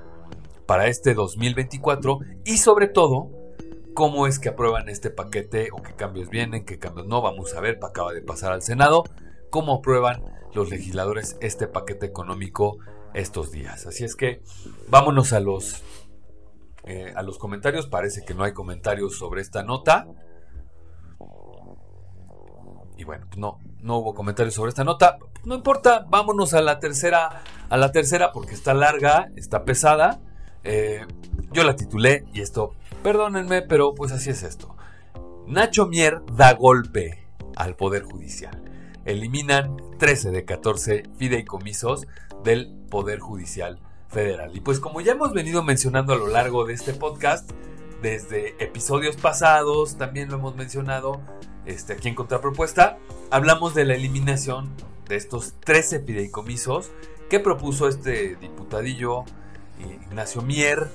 para 0.65 0.87
este 0.87 1.13
2024 1.13 2.19
y 2.45 2.57
sobre 2.57 2.87
todo 2.87 3.29
cómo 3.93 4.27
es 4.27 4.39
que 4.39 4.49
aprueban 4.49 4.89
este 4.89 5.09
paquete 5.09 5.69
o 5.71 5.81
qué 5.81 5.93
cambios 5.93 6.29
vienen, 6.29 6.65
qué 6.65 6.79
cambios 6.79 7.07
no. 7.07 7.21
Vamos 7.21 7.53
a 7.53 7.61
ver, 7.61 7.79
acaba 7.83 8.13
de 8.13 8.21
pasar 8.21 8.51
al 8.51 8.61
Senado, 8.61 9.03
cómo 9.49 9.75
aprueban 9.75 10.23
los 10.53 10.69
legisladores 10.69 11.37
este 11.41 11.67
paquete 11.67 12.05
económico 12.05 12.77
estos 13.13 13.51
días. 13.51 13.85
Así 13.85 14.03
es 14.03 14.15
que 14.15 14.41
vámonos 14.89 15.33
a 15.33 15.39
los 15.39 15.83
eh, 16.85 17.13
a 17.15 17.23
los 17.23 17.37
comentarios. 17.37 17.87
Parece 17.87 18.23
que 18.25 18.33
no 18.33 18.43
hay 18.43 18.53
comentarios 18.53 19.17
sobre 19.17 19.41
esta 19.41 19.63
nota. 19.63 20.07
Y 22.97 23.05
bueno, 23.05 23.25
pues 23.27 23.37
no, 23.37 23.59
no 23.81 23.97
hubo 23.97 24.13
comentarios 24.13 24.53
sobre 24.53 24.69
esta 24.69 24.83
nota. 24.83 25.17
No 25.45 25.55
importa, 25.55 26.05
vámonos 26.07 26.53
a 26.53 26.61
la 26.61 26.79
tercera, 26.79 27.41
a 27.69 27.77
la 27.77 27.91
tercera 27.91 28.31
porque 28.31 28.53
está 28.53 28.73
larga, 28.73 29.29
está 29.35 29.65
pesada. 29.65 30.21
Eh, 30.63 31.05
yo 31.51 31.63
la 31.63 31.75
titulé 31.75 32.25
y 32.33 32.41
esto, 32.41 32.75
perdónenme, 33.01 33.61
pero 33.61 33.93
pues 33.93 34.11
así 34.11 34.29
es 34.29 34.43
esto. 34.43 34.75
Nacho 35.47 35.87
Mier 35.87 36.21
da 36.33 36.53
golpe 36.53 37.27
al 37.55 37.75
Poder 37.75 38.03
Judicial. 38.03 38.61
Eliminan 39.05 39.75
13 39.97 40.31
de 40.31 40.45
14 40.45 41.03
fideicomisos 41.17 42.07
del 42.43 42.73
Poder 42.89 43.19
Judicial 43.19 43.79
Federal. 44.13 44.55
Y 44.55 44.61
pues 44.61 44.79
como 44.79 45.01
ya 45.01 45.13
hemos 45.13 45.33
venido 45.33 45.63
mencionando 45.63 46.13
a 46.13 46.17
lo 46.17 46.27
largo 46.27 46.65
de 46.65 46.73
este 46.73 46.93
podcast, 46.93 47.49
desde 48.01 48.55
episodios 48.63 49.15
pasados, 49.15 49.97
también 49.97 50.29
lo 50.29 50.35
hemos 50.35 50.55
mencionado 50.55 51.21
este, 51.65 51.93
aquí 51.93 52.09
en 52.09 52.15
Contrapropuesta, 52.15 52.97
hablamos 53.31 53.73
de 53.73 53.85
la 53.85 53.95
eliminación 53.95 54.69
de 55.07 55.15
estos 55.15 55.53
13 55.61 56.01
fideicomisos 56.01 56.91
que 57.29 57.39
propuso 57.39 57.87
este 57.87 58.35
diputadillo 58.35 59.23
Ignacio 60.09 60.41
Mier 60.41 60.89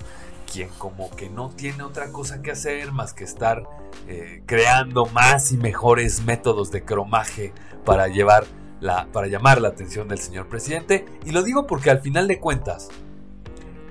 quien 0.50 0.68
como 0.78 1.10
que 1.10 1.28
no 1.28 1.50
tiene 1.50 1.82
otra 1.82 2.10
cosa 2.10 2.42
que 2.42 2.50
hacer 2.50 2.92
más 2.92 3.12
que 3.12 3.24
estar 3.24 3.64
eh, 4.06 4.42
creando 4.46 5.06
más 5.06 5.52
y 5.52 5.56
mejores 5.56 6.24
métodos 6.24 6.70
de 6.70 6.84
cromaje 6.84 7.52
para 7.84 8.08
llevar 8.08 8.44
la, 8.80 9.06
para 9.06 9.26
llamar 9.26 9.60
la 9.60 9.68
atención 9.68 10.08
del 10.08 10.18
señor 10.18 10.48
presidente. 10.48 11.04
Y 11.26 11.32
lo 11.32 11.42
digo 11.42 11.66
porque 11.66 11.90
al 11.90 12.00
final 12.00 12.28
de 12.28 12.38
cuentas, 12.38 12.88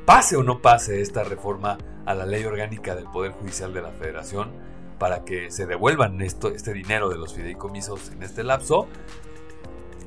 pase 0.07 0.37
o 0.37 0.41
no 0.41 0.61
pase 0.61 1.01
esta 1.01 1.25
reforma 1.25 1.77
a 2.05 2.15
la 2.15 2.25
ley 2.25 2.45
orgánica 2.45 2.95
del 2.95 3.07
Poder 3.09 3.33
Judicial 3.33 3.73
de 3.73 3.81
la 3.81 3.91
Federación, 3.91 4.53
para 4.97 5.25
que 5.25 5.51
se 5.51 5.65
devuelvan 5.65 6.21
esto, 6.21 6.47
este 6.47 6.71
dinero 6.71 7.09
de 7.09 7.17
los 7.17 7.33
fideicomisos 7.33 8.11
en 8.11 8.23
este 8.23 8.45
lapso, 8.45 8.87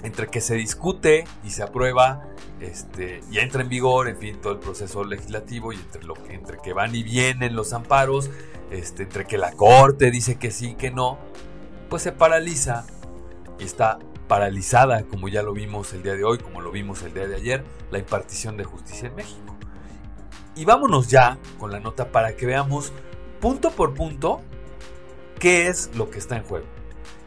entre 0.03 0.29
que 0.29 0.41
se 0.41 0.55
discute 0.55 1.25
y 1.45 1.51
se 1.51 1.63
aprueba 1.63 2.25
este, 2.61 3.21
y 3.31 3.41
entra 3.41 3.61
en 3.61 3.69
vigor, 3.69 4.09
en 4.09 4.17
fin, 4.17 4.41
todo 4.41 4.55
el 4.55 4.59
proceso 4.59 5.05
legislativo 5.05 5.71
y 5.75 5.77
entre, 5.77 6.03
lo 6.05 6.15
que, 6.15 6.33
entre 6.33 6.57
que 6.65 6.73
van 6.73 6.95
y 6.95 7.03
vienen 7.03 7.55
los 7.55 7.75
amparos, 7.75 8.31
este, 8.71 9.03
entre 9.03 9.27
que 9.27 9.37
la 9.37 9.53
Corte 9.53 10.11
dice 10.11 10.39
que 10.39 10.51
sí, 10.51 10.77
que 10.77 10.91
no, 10.91 11.19
pues 11.91 12.01
se 12.01 12.13
paraliza 12.13 12.87
y 13.59 13.65
está 13.65 13.99
paralizada, 14.29 15.03
como 15.03 15.29
ya 15.29 15.43
lo 15.43 15.53
vimos 15.53 15.93
el 15.93 16.03
día 16.03 16.15
de 16.15 16.25
hoy, 16.25 16.39
como 16.39 16.63
lo 16.63 16.71
vimos 16.71 17.03
el 17.03 17.13
día 17.13 17.29
de 17.29 17.37
ayer, 17.37 17.65
la 17.91 17.99
impartición 17.99 18.57
de 18.57 18.65
justicia 18.65 19.09
en 19.09 19.15
México. 19.15 19.60
Y 20.55 20.65
vámonos 20.65 21.09
ya 21.09 21.39
con 21.59 21.71
la 21.71 21.81
nota 21.81 22.11
para 22.11 22.37
que 22.37 22.47
veamos 22.47 22.93
punto 23.41 23.71
por 23.71 23.95
punto 23.95 24.41
qué 25.39 25.69
es 25.69 25.91
lo 25.95 26.11
que 26.11 26.19
está 26.19 26.37
en 26.37 26.45
juego. 26.45 26.67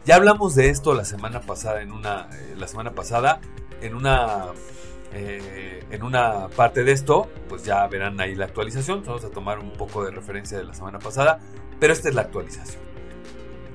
Ya 0.04 0.16
hablamos 0.16 0.54
de 0.54 0.68
esto 0.68 0.94
la 0.94 1.04
semana 1.04 1.40
pasada 1.40 1.80
en 1.80 1.90
una 1.90 2.28
eh, 2.32 2.54
la 2.56 2.68
semana 2.68 2.94
pasada 2.94 3.40
en 3.80 3.94
una 3.94 4.52
eh, 5.12 5.84
en 5.90 6.02
una 6.02 6.48
parte 6.48 6.82
de 6.82 6.92
esto, 6.92 7.28
pues 7.48 7.64
ya 7.64 7.86
verán 7.86 8.20
ahí 8.20 8.34
la 8.34 8.46
actualización. 8.46 9.02
Vamos 9.04 9.24
a 9.24 9.30
tomar 9.30 9.58
un 9.60 9.72
poco 9.72 10.04
de 10.04 10.10
referencia 10.10 10.58
de 10.58 10.64
la 10.64 10.74
semana 10.74 10.98
pasada, 10.98 11.40
pero 11.78 11.92
esta 11.92 12.08
es 12.08 12.14
la 12.14 12.22
actualización. 12.22 12.82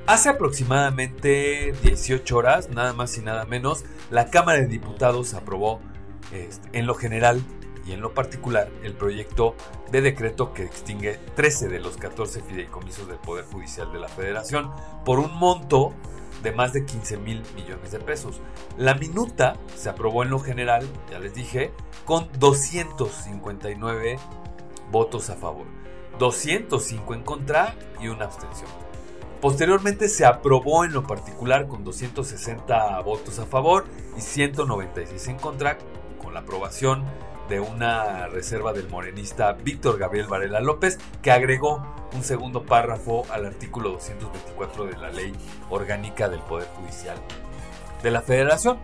Hace 0.06 0.30
aproximadamente 0.30 1.74
18 1.84 2.36
horas, 2.36 2.70
nada 2.70 2.94
más 2.94 3.18
y 3.18 3.22
nada 3.22 3.46
menos, 3.46 3.86
la 4.10 4.30
Cámara 4.30 4.60
de 4.60 4.68
Diputados 4.68 5.34
aprobó 5.34 5.80
este, 6.34 6.78
en 6.78 6.88
lo 6.88 6.96
general 6.96 7.42
y 7.90 7.94
en 7.94 8.02
lo 8.02 8.14
particular 8.14 8.70
el 8.84 8.94
proyecto 8.94 9.56
de 9.92 10.02
decreto 10.02 10.54
que 10.54 10.64
extingue 10.64 11.20
13 11.36 11.70
de 11.70 11.80
los 11.80 11.98
14 11.98 12.42
fideicomisos 12.42 13.08
del 13.08 13.18
Poder 13.18 13.46
Judicial 13.46 13.92
de 13.92 14.00
la 14.00 14.08
Federación 14.08 14.72
por 15.04 15.18
un 15.20 15.36
monto 15.36 15.94
de 16.44 16.52
más 16.52 16.72
de 16.72 16.86
15 16.86 17.18
mil 17.18 17.44
millones 17.56 17.92
de 17.92 18.00
pesos. 18.00 18.42
La 18.78 18.94
minuta 18.94 19.56
se 19.76 19.90
aprobó 19.90 20.24
en 20.24 20.30
lo 20.30 20.40
general, 20.40 20.88
ya 21.10 21.20
les 21.20 21.34
dije, 21.34 21.74
con 22.06 22.30
259 22.38 24.20
votos 24.92 25.30
a 25.32 25.36
favor, 25.36 25.66
205 26.20 27.14
en 27.16 27.24
contra 27.24 27.76
y 28.00 28.08
una 28.08 28.26
abstención. 28.26 28.70
Posteriormente 29.42 30.10
se 30.10 30.26
aprobó 30.26 30.86
en 30.86 30.94
lo 30.94 31.04
particular 31.04 31.68
con 31.68 31.84
260 31.84 33.00
votos 33.02 33.40
a 33.40 33.46
favor 33.46 33.86
y 34.16 34.22
196 34.22 35.28
en 35.28 35.38
contra, 35.38 35.78
con 36.22 36.34
la 36.34 36.42
aprobación 36.42 37.06
de 37.50 37.60
una 37.60 38.28
reserva 38.28 38.74
del 38.74 38.88
morenista 38.90 39.54
Víctor 39.54 39.98
Gabriel 39.98 40.28
Varela 40.28 40.62
López, 40.62 41.00
que 41.22 41.32
agregó 41.32 41.84
un 42.14 42.24
segundo 42.24 42.64
párrafo 42.64 43.26
al 43.32 43.46
artículo 43.46 43.90
224 43.92 44.86
de 44.86 44.98
la 44.98 45.10
Ley 45.10 45.34
Orgánica 45.70 46.30
del 46.30 46.42
Poder 46.42 46.68
Judicial 46.76 47.18
de 48.04 48.12
la 48.12 48.22
Federación. 48.22 48.78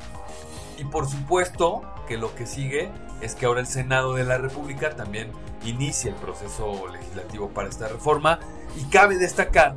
Y 0.77 0.83
por 0.83 1.07
supuesto 1.07 1.83
que 2.07 2.17
lo 2.17 2.33
que 2.35 2.47
sigue 2.47 2.91
es 3.21 3.35
que 3.35 3.45
ahora 3.45 3.61
el 3.61 3.67
Senado 3.67 4.15
de 4.15 4.23
la 4.23 4.37
República 4.37 4.95
también 4.95 5.31
inicia 5.63 6.09
el 6.09 6.17
proceso 6.17 6.87
legislativo 6.87 7.49
para 7.49 7.69
esta 7.69 7.87
reforma 7.87 8.39
y 8.75 8.83
cabe 8.89 9.17
destacar 9.17 9.75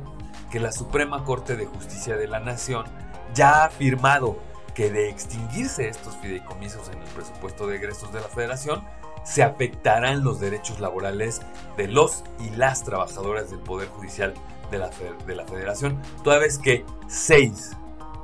que 0.51 0.59
la 0.59 0.71
Suprema 0.71 1.23
Corte 1.23 1.55
de 1.55 1.65
Justicia 1.65 2.17
de 2.17 2.27
la 2.27 2.39
Nación 2.39 2.85
ya 3.33 3.61
ha 3.61 3.65
afirmado 3.65 4.37
que 4.79 4.89
de 4.89 5.09
extinguirse 5.09 5.89
estos 5.89 6.15
fideicomisos 6.19 6.87
en 6.87 6.99
el 6.99 7.07
presupuesto 7.09 7.67
de 7.67 7.75
egresos 7.75 8.13
de 8.13 8.21
la 8.21 8.29
federación, 8.29 8.81
se 9.25 9.43
afectarán 9.43 10.23
los 10.23 10.39
derechos 10.39 10.79
laborales 10.79 11.41
de 11.75 11.89
los 11.89 12.23
y 12.39 12.49
las 12.51 12.85
trabajadoras 12.85 13.51
del 13.51 13.59
Poder 13.59 13.89
Judicial 13.89 14.33
de 14.71 14.77
la, 14.77 14.89
de 15.27 15.35
la 15.35 15.45
federación, 15.45 16.01
toda 16.23 16.37
vez 16.37 16.57
que 16.57 16.85
seis, 17.09 17.75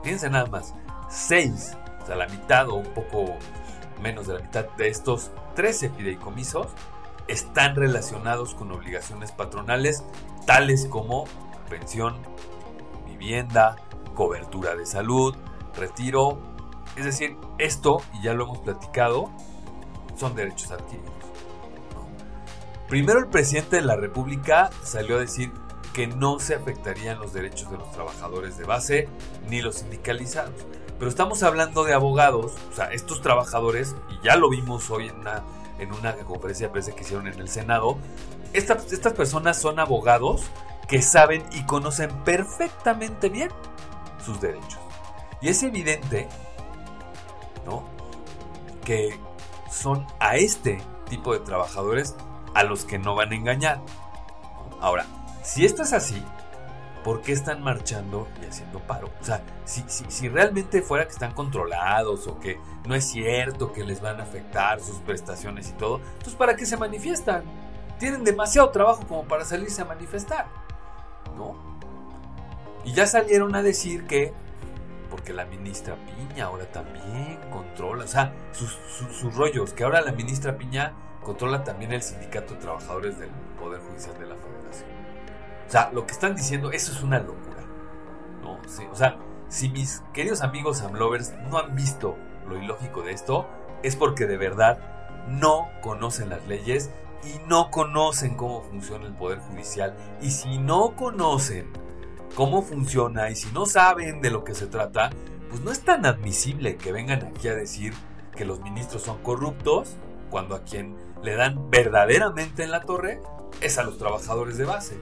fíjense 0.01 0.29
nada 0.29 0.45
más, 0.45 0.73
seis, 1.09 1.75
o 2.01 2.05
sea, 2.05 2.15
la 2.15 2.29
mitad 2.29 2.69
o 2.69 2.75
un 2.75 2.93
poco 2.93 3.35
menos 4.01 4.27
de 4.27 4.35
la 4.35 4.39
mitad 4.39 4.63
de 4.77 4.87
estos 4.87 5.31
13 5.55 5.89
fideicomisos 5.89 6.67
están 7.27 7.75
relacionados 7.75 8.55
con 8.55 8.71
obligaciones 8.71 9.33
patronales 9.33 10.05
tales 10.45 10.85
como 10.85 11.25
pensión, 11.69 12.15
vivienda, 13.05 13.75
cobertura 14.13 14.73
de 14.77 14.85
salud, 14.85 15.35
retiro. 15.75 16.39
Es 16.95 17.05
decir, 17.05 17.37
esto, 17.57 18.01
y 18.13 18.23
ya 18.23 18.33
lo 18.33 18.45
hemos 18.45 18.59
platicado, 18.59 19.29
son 20.15 20.35
derechos 20.35 20.71
adquiridos. 20.71 21.13
Primero 22.87 23.19
el 23.19 23.27
presidente 23.27 23.77
de 23.77 23.81
la 23.81 23.95
República 23.95 24.69
salió 24.83 25.17
a 25.17 25.19
decir 25.19 25.51
que 25.93 26.07
no 26.07 26.39
se 26.39 26.55
afectarían 26.55 27.19
los 27.19 27.33
derechos 27.33 27.71
de 27.71 27.77
los 27.77 27.89
trabajadores 27.91 28.57
de 28.57 28.65
base 28.65 29.07
ni 29.49 29.61
los 29.61 29.77
sindicalizados. 29.77 30.53
Pero 30.99 31.09
estamos 31.09 31.41
hablando 31.43 31.83
de 31.83 31.93
abogados, 31.93 32.53
o 32.71 32.75
sea, 32.75 32.91
estos 32.91 33.21
trabajadores, 33.21 33.95
y 34.09 34.25
ya 34.25 34.35
lo 34.35 34.49
vimos 34.49 34.89
hoy 34.91 35.07
en 35.07 35.19
una, 35.19 35.43
en 35.79 35.91
una 35.93 36.15
conferencia 36.15 36.67
de 36.67 36.73
prensa 36.73 36.91
que 36.93 37.01
hicieron 37.01 37.27
en 37.27 37.39
el 37.39 37.49
Senado, 37.49 37.97
estas, 38.53 38.91
estas 38.93 39.13
personas 39.13 39.59
son 39.59 39.79
abogados 39.79 40.43
que 40.87 41.01
saben 41.01 41.43
y 41.51 41.65
conocen 41.65 42.09
perfectamente 42.23 43.29
bien 43.29 43.49
sus 44.23 44.39
derechos. 44.39 44.79
Y 45.45 45.49
es 45.49 45.61
evidente, 45.61 46.27
¿no? 47.67 47.83
Que 48.83 49.19
son 49.69 50.07
a 50.19 50.37
este 50.37 50.81
tipo 51.07 51.33
de 51.33 51.39
trabajadores 51.39 52.15
a 52.55 52.63
los 52.63 52.83
que 52.83 52.97
no 52.97 53.13
van 53.13 53.31
a 53.31 53.35
engañar. 53.35 53.79
Ahora, 54.81 55.05
si 55.43 55.63
esto 55.63 55.83
es 55.83 55.93
así, 55.93 56.25
¿por 57.03 57.21
qué 57.21 57.31
están 57.31 57.61
marchando 57.61 58.27
y 58.41 58.47
haciendo 58.47 58.79
paro? 58.79 59.11
O 59.21 59.23
sea, 59.23 59.43
si, 59.65 59.85
si, 59.87 60.29
realmente 60.29 60.81
fuera 60.81 61.05
que 61.05 61.11
están 61.11 61.33
controlados 61.33 62.25
o 62.25 62.39
que 62.39 62.59
no 62.87 62.95
es 62.95 63.05
cierto 63.05 63.71
que 63.71 63.83
les 63.83 64.01
van 64.01 64.19
a 64.19 64.23
afectar 64.23 64.81
sus 64.81 64.97
prestaciones 64.97 65.69
y 65.69 65.73
todo, 65.73 65.97
entonces 66.13 66.33
¿para 66.33 66.55
qué 66.55 66.65
se 66.65 66.75
manifiestan? 66.75 67.43
Tienen 67.99 68.23
demasiado 68.23 68.71
trabajo 68.71 69.05
como 69.07 69.25
para 69.25 69.45
salirse 69.45 69.83
a 69.83 69.85
manifestar, 69.85 70.47
¿no? 71.37 71.55
Y 72.83 72.93
ya 72.93 73.05
salieron 73.05 73.53
a 73.53 73.61
decir 73.61 74.07
que 74.07 74.33
porque 75.15 75.31
la 75.31 75.45
ministra 75.45 75.95
Piña 75.95 76.47
ahora 76.47 76.65
también 76.65 77.39
controla, 77.49 78.03
o 78.03 78.07
sea, 78.07 78.33
sus, 78.51 79.33
rollos, 79.33 79.71
que 79.71 79.85
ahora 79.85 80.01
la 80.01 80.11
ministra 80.11 80.57
Piña 80.57 80.91
controla 81.23 81.63
también 81.63 81.93
el 81.93 82.01
sindicato 82.01 82.53
de 82.53 82.59
trabajadores 82.59 83.17
del 83.17 83.29
Poder 83.57 83.79
Judicial 83.79 84.19
de 84.19 84.25
la 84.25 84.35
Federación. 84.35 84.89
O 85.65 85.71
sea, 85.71 85.89
lo 85.93 86.05
que 86.05 86.11
están 86.11 86.35
diciendo, 86.35 86.69
eso 86.73 86.91
es 86.91 87.01
una 87.01 87.19
locura. 87.19 87.63
¿no? 88.41 88.59
o 88.91 88.95
sea, 88.95 89.17
si 89.47 89.69
mis 89.69 90.03
queridos 90.13 90.41
amigos 90.41 90.81
Amlovers 90.81 91.33
no 91.49 91.59
han 91.59 91.73
visto 91.75 92.17
lo 92.49 92.61
ilógico 92.61 93.01
de 93.01 93.13
esto, 93.13 93.47
es 93.83 93.95
porque 93.95 94.27
de 94.27 94.35
verdad 94.35 94.79
no 95.29 95.69
conocen 95.81 96.29
las 96.29 96.45
leyes 96.45 96.91
y 97.23 97.39
no 97.47 97.71
conocen 97.71 98.35
cómo 98.35 98.63
funciona 98.63 99.05
el 99.05 99.13
Poder 99.13 99.39
Judicial. 99.39 99.95
Y 100.21 100.31
si 100.31 100.57
no 100.57 100.93
conocen 100.97 101.71
cómo 102.35 102.61
funciona 102.61 103.29
y 103.29 103.35
si 103.35 103.49
no 103.51 103.65
saben 103.65 104.21
de 104.21 104.29
lo 104.29 104.43
que 104.43 104.53
se 104.53 104.67
trata, 104.67 105.09
pues 105.49 105.61
no 105.61 105.71
es 105.71 105.81
tan 105.81 106.05
admisible 106.05 106.75
que 106.75 106.91
vengan 106.91 107.23
aquí 107.23 107.47
a 107.47 107.55
decir 107.55 107.93
que 108.35 108.45
los 108.45 108.59
ministros 108.59 109.03
son 109.03 109.17
corruptos 109.23 109.95
cuando 110.29 110.55
a 110.55 110.63
quien 110.63 110.97
le 111.23 111.35
dan 111.35 111.71
verdaderamente 111.71 112.63
en 112.63 112.71
la 112.71 112.81
torre 112.81 113.21
es 113.61 113.77
a 113.77 113.83
los 113.83 113.97
trabajadores 113.97 114.57
de 114.57 114.65
base. 114.65 114.99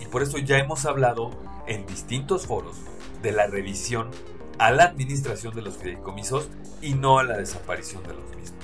Y 0.00 0.06
por 0.06 0.22
eso 0.22 0.38
ya 0.38 0.58
hemos 0.58 0.86
hablado 0.86 1.30
en 1.66 1.84
distintos 1.86 2.46
foros 2.46 2.76
de 3.20 3.32
la 3.32 3.48
revisión 3.48 4.10
a 4.58 4.70
la 4.70 4.84
administración 4.84 5.54
de 5.56 5.62
los 5.62 5.76
fideicomisos 5.76 6.48
y 6.80 6.94
no 6.94 7.18
a 7.18 7.24
la 7.24 7.36
desaparición 7.36 8.04
de 8.04 8.14
los 8.14 8.24
mismos. 8.36 8.62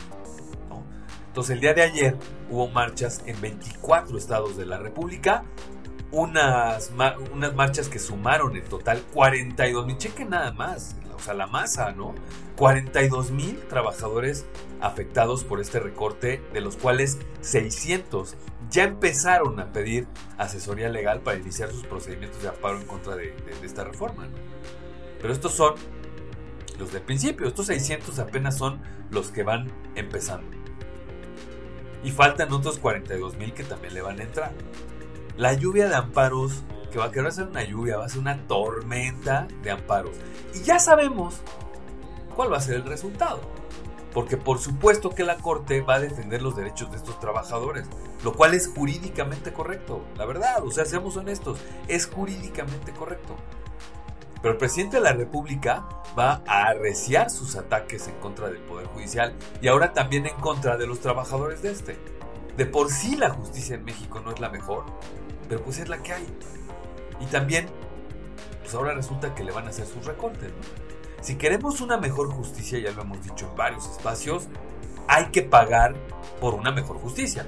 Entonces 1.26 1.54
el 1.54 1.60
día 1.60 1.74
de 1.74 1.82
ayer 1.82 2.16
hubo 2.50 2.68
marchas 2.68 3.22
en 3.26 3.40
24 3.40 4.16
estados 4.16 4.56
de 4.56 4.66
la 4.66 4.78
República 4.78 5.44
unas, 6.10 6.92
unas 7.32 7.54
marchas 7.54 7.88
que 7.88 7.98
sumaron 7.98 8.56
en 8.56 8.64
total 8.64 9.02
42 9.12 9.86
mil, 9.86 9.98
chequen 9.98 10.30
nada 10.30 10.52
más, 10.52 10.96
o 11.14 11.20
sea, 11.20 11.34
la 11.34 11.46
masa, 11.46 11.92
¿no? 11.92 12.14
42 12.56 13.30
mil 13.30 13.58
trabajadores 13.68 14.46
afectados 14.80 15.44
por 15.44 15.60
este 15.60 15.80
recorte, 15.80 16.42
de 16.52 16.60
los 16.60 16.76
cuales 16.76 17.18
600 17.40 18.36
ya 18.70 18.84
empezaron 18.84 19.60
a 19.60 19.72
pedir 19.72 20.06
asesoría 20.36 20.88
legal 20.88 21.20
para 21.20 21.38
iniciar 21.38 21.70
sus 21.70 21.84
procedimientos 21.84 22.42
de 22.42 22.48
amparo 22.48 22.78
en 22.78 22.86
contra 22.86 23.16
de, 23.16 23.34
esta 23.62 23.84
reforma. 23.84 24.26
¿no? 24.26 24.36
Pero 25.20 25.32
estos 25.32 25.54
son 25.54 25.74
los 26.78 26.92
del 26.92 27.02
principio, 27.02 27.46
estos 27.46 27.66
600 27.66 28.18
apenas 28.18 28.56
son 28.56 28.80
los 29.10 29.30
que 29.30 29.42
van 29.42 29.70
empezando. 29.94 30.56
Y 32.04 32.12
faltan 32.12 32.52
otros 32.52 32.78
42 32.78 33.36
mil 33.36 33.52
que 33.52 33.64
también 33.64 33.94
le 33.94 34.02
van 34.02 34.20
a 34.20 34.22
entrar. 34.22 34.52
La 35.38 35.52
lluvia 35.52 35.88
de 35.88 35.94
amparos, 35.94 36.64
que 36.90 36.98
va, 36.98 37.04
a 37.04 37.22
va 37.22 37.28
a 37.28 37.30
ser 37.30 37.46
una 37.46 37.62
lluvia, 37.62 37.96
va 37.96 38.06
a 38.06 38.08
ser 38.08 38.18
una 38.18 38.44
tormenta 38.48 39.46
de 39.62 39.70
amparos. 39.70 40.16
Y 40.52 40.64
ya 40.64 40.80
sabemos 40.80 41.36
cuál 42.34 42.52
va 42.52 42.56
a 42.56 42.60
ser 42.60 42.74
el 42.74 42.82
resultado. 42.82 43.40
Porque 44.12 44.36
por 44.36 44.58
supuesto 44.58 45.10
que 45.10 45.22
la 45.22 45.36
Corte 45.36 45.80
va 45.80 45.94
a 45.94 46.00
defender 46.00 46.42
los 46.42 46.56
derechos 46.56 46.90
de 46.90 46.96
estos 46.96 47.20
trabajadores, 47.20 47.86
lo 48.24 48.32
cual 48.32 48.52
es 48.52 48.66
jurídicamente 48.66 49.52
correcto, 49.52 50.04
la 50.16 50.26
verdad, 50.26 50.64
o 50.64 50.72
sea, 50.72 50.84
seamos 50.84 51.16
honestos, 51.16 51.60
es 51.86 52.08
jurídicamente 52.08 52.90
correcto. 52.90 53.36
Pero 54.42 54.54
el 54.54 54.58
presidente 54.58 54.96
de 54.96 55.04
la 55.04 55.12
República 55.12 55.88
va 56.18 56.42
a 56.48 56.64
arreciar 56.64 57.30
sus 57.30 57.54
ataques 57.54 58.08
en 58.08 58.16
contra 58.16 58.48
del 58.48 58.62
Poder 58.62 58.88
Judicial 58.88 59.36
y 59.62 59.68
ahora 59.68 59.92
también 59.92 60.26
en 60.26 60.34
contra 60.40 60.76
de 60.76 60.88
los 60.88 60.98
trabajadores 60.98 61.62
de 61.62 61.70
este. 61.70 61.96
De 62.56 62.66
por 62.66 62.90
sí 62.90 63.14
la 63.14 63.30
justicia 63.30 63.76
en 63.76 63.84
México 63.84 64.18
no 64.18 64.32
es 64.32 64.40
la 64.40 64.48
mejor, 64.48 64.84
pero 65.48 65.62
pues 65.62 65.78
es 65.78 65.88
la 65.88 65.98
que 65.98 66.12
hay. 66.12 66.26
Y 67.20 67.26
también, 67.26 67.66
pues 68.62 68.74
ahora 68.74 68.94
resulta 68.94 69.34
que 69.34 69.44
le 69.44 69.52
van 69.52 69.66
a 69.66 69.70
hacer 69.70 69.86
sus 69.86 70.04
recortes. 70.04 70.52
Si 71.20 71.36
queremos 71.36 71.80
una 71.80 71.96
mejor 71.96 72.30
justicia, 72.30 72.78
ya 72.78 72.92
lo 72.92 73.02
hemos 73.02 73.22
dicho 73.22 73.48
en 73.50 73.56
varios 73.56 73.88
espacios, 73.88 74.46
hay 75.08 75.26
que 75.26 75.42
pagar 75.42 75.94
por 76.40 76.54
una 76.54 76.70
mejor 76.70 76.98
justicia. 76.98 77.46